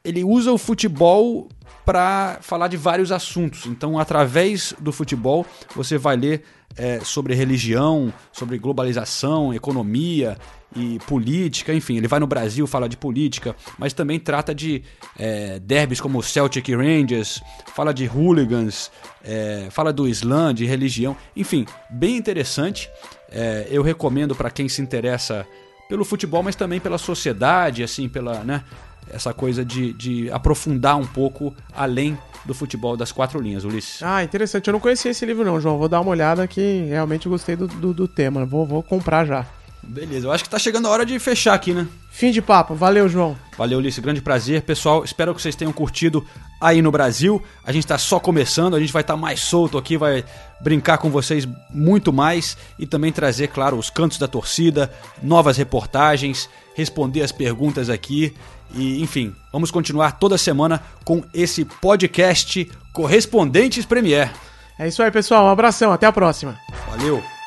ele 0.04 0.22
usa 0.24 0.52
o 0.52 0.58
futebol 0.58 1.48
para 1.84 2.38
falar 2.42 2.68
de 2.68 2.76
vários 2.76 3.10
assuntos. 3.10 3.66
Então, 3.66 3.98
através 3.98 4.74
do 4.78 4.92
futebol, 4.92 5.46
você 5.74 5.98
vai 5.98 6.16
ler 6.16 6.44
é, 6.78 7.00
sobre 7.00 7.34
religião, 7.34 8.12
sobre 8.32 8.56
globalização, 8.58 9.52
economia 9.52 10.38
e 10.76 10.98
política, 11.00 11.74
enfim. 11.74 11.96
Ele 11.96 12.08
vai 12.08 12.20
no 12.20 12.26
Brasil, 12.26 12.66
fala 12.66 12.88
de 12.88 12.96
política, 12.96 13.56
mas 13.76 13.92
também 13.92 14.20
trata 14.20 14.54
de 14.54 14.82
é, 15.18 15.58
derbys 15.58 16.00
como 16.00 16.22
Celtic 16.22 16.68
Rangers, 16.70 17.42
fala 17.74 17.92
de 17.92 18.06
hooligans, 18.06 18.90
é, 19.24 19.68
fala 19.70 19.92
do 19.92 20.06
Islã, 20.06 20.54
de 20.54 20.64
religião, 20.66 21.16
enfim, 21.34 21.66
bem 21.90 22.16
interessante. 22.16 22.88
É, 23.30 23.66
eu 23.70 23.82
recomendo 23.82 24.34
para 24.34 24.50
quem 24.50 24.68
se 24.68 24.80
interessa 24.80 25.46
pelo 25.88 26.04
futebol, 26.04 26.42
mas 26.42 26.54
também 26.54 26.78
pela 26.78 26.98
sociedade, 26.98 27.82
assim, 27.82 28.08
pela, 28.08 28.44
né, 28.44 28.62
essa 29.10 29.32
coisa 29.32 29.64
de, 29.64 29.92
de 29.94 30.30
aprofundar 30.30 30.96
um 30.96 31.06
pouco 31.06 31.54
além 31.74 32.16
do 32.44 32.54
futebol 32.54 32.96
das 32.96 33.12
quatro 33.12 33.40
linhas, 33.40 33.64
Ulisses. 33.64 34.02
Ah, 34.02 34.22
interessante. 34.22 34.68
Eu 34.68 34.72
não 34.72 34.80
conhecia 34.80 35.10
esse 35.10 35.24
livro, 35.26 35.44
não, 35.44 35.60
João. 35.60 35.78
Vou 35.78 35.88
dar 35.88 36.00
uma 36.00 36.10
olhada 36.10 36.46
que 36.46 36.86
realmente 36.88 37.28
gostei 37.28 37.56
do, 37.56 37.66
do, 37.66 37.94
do 37.94 38.08
tema. 38.08 38.44
Vou, 38.44 38.66
vou 38.66 38.82
comprar 38.82 39.24
já. 39.24 39.46
Beleza, 39.82 40.26
eu 40.26 40.32
acho 40.32 40.44
que 40.44 40.50
tá 40.50 40.58
chegando 40.58 40.86
a 40.86 40.90
hora 40.90 41.06
de 41.06 41.18
fechar 41.18 41.54
aqui, 41.54 41.72
né? 41.72 41.86
Fim 42.10 42.30
de 42.30 42.42
papo. 42.42 42.74
Valeu, 42.74 43.08
João. 43.08 43.36
Valeu, 43.56 43.78
Ulisses. 43.78 44.00
Grande 44.00 44.20
prazer. 44.20 44.62
Pessoal, 44.62 45.04
espero 45.04 45.34
que 45.34 45.40
vocês 45.40 45.54
tenham 45.54 45.72
curtido 45.72 46.26
aí 46.60 46.82
no 46.82 46.90
Brasil. 46.90 47.42
A 47.64 47.72
gente 47.72 47.86
tá 47.86 47.96
só 47.96 48.18
começando, 48.18 48.74
a 48.74 48.80
gente 48.80 48.92
vai 48.92 49.02
estar 49.02 49.16
mais 49.16 49.40
solto 49.40 49.78
aqui, 49.78 49.96
vai 49.96 50.24
brincar 50.60 50.98
com 50.98 51.10
vocês 51.10 51.46
muito 51.70 52.12
mais 52.12 52.56
e 52.78 52.86
também 52.86 53.12
trazer, 53.12 53.48
claro, 53.48 53.78
os 53.78 53.88
cantos 53.88 54.18
da 54.18 54.26
torcida, 54.26 54.92
novas 55.22 55.56
reportagens, 55.56 56.50
responder 56.78 57.22
as 57.22 57.32
perguntas 57.32 57.90
aqui. 57.90 58.32
E, 58.72 59.02
enfim, 59.02 59.34
vamos 59.52 59.70
continuar 59.72 60.12
toda 60.12 60.38
semana 60.38 60.80
com 61.04 61.24
esse 61.34 61.64
podcast 61.64 62.70
Correspondentes 62.92 63.84
Premier. 63.84 64.30
É 64.78 64.86
isso 64.86 65.02
aí, 65.02 65.10
pessoal. 65.10 65.46
Um 65.46 65.50
abração. 65.50 65.92
Até 65.92 66.06
a 66.06 66.12
próxima. 66.12 66.56
Valeu! 66.88 67.37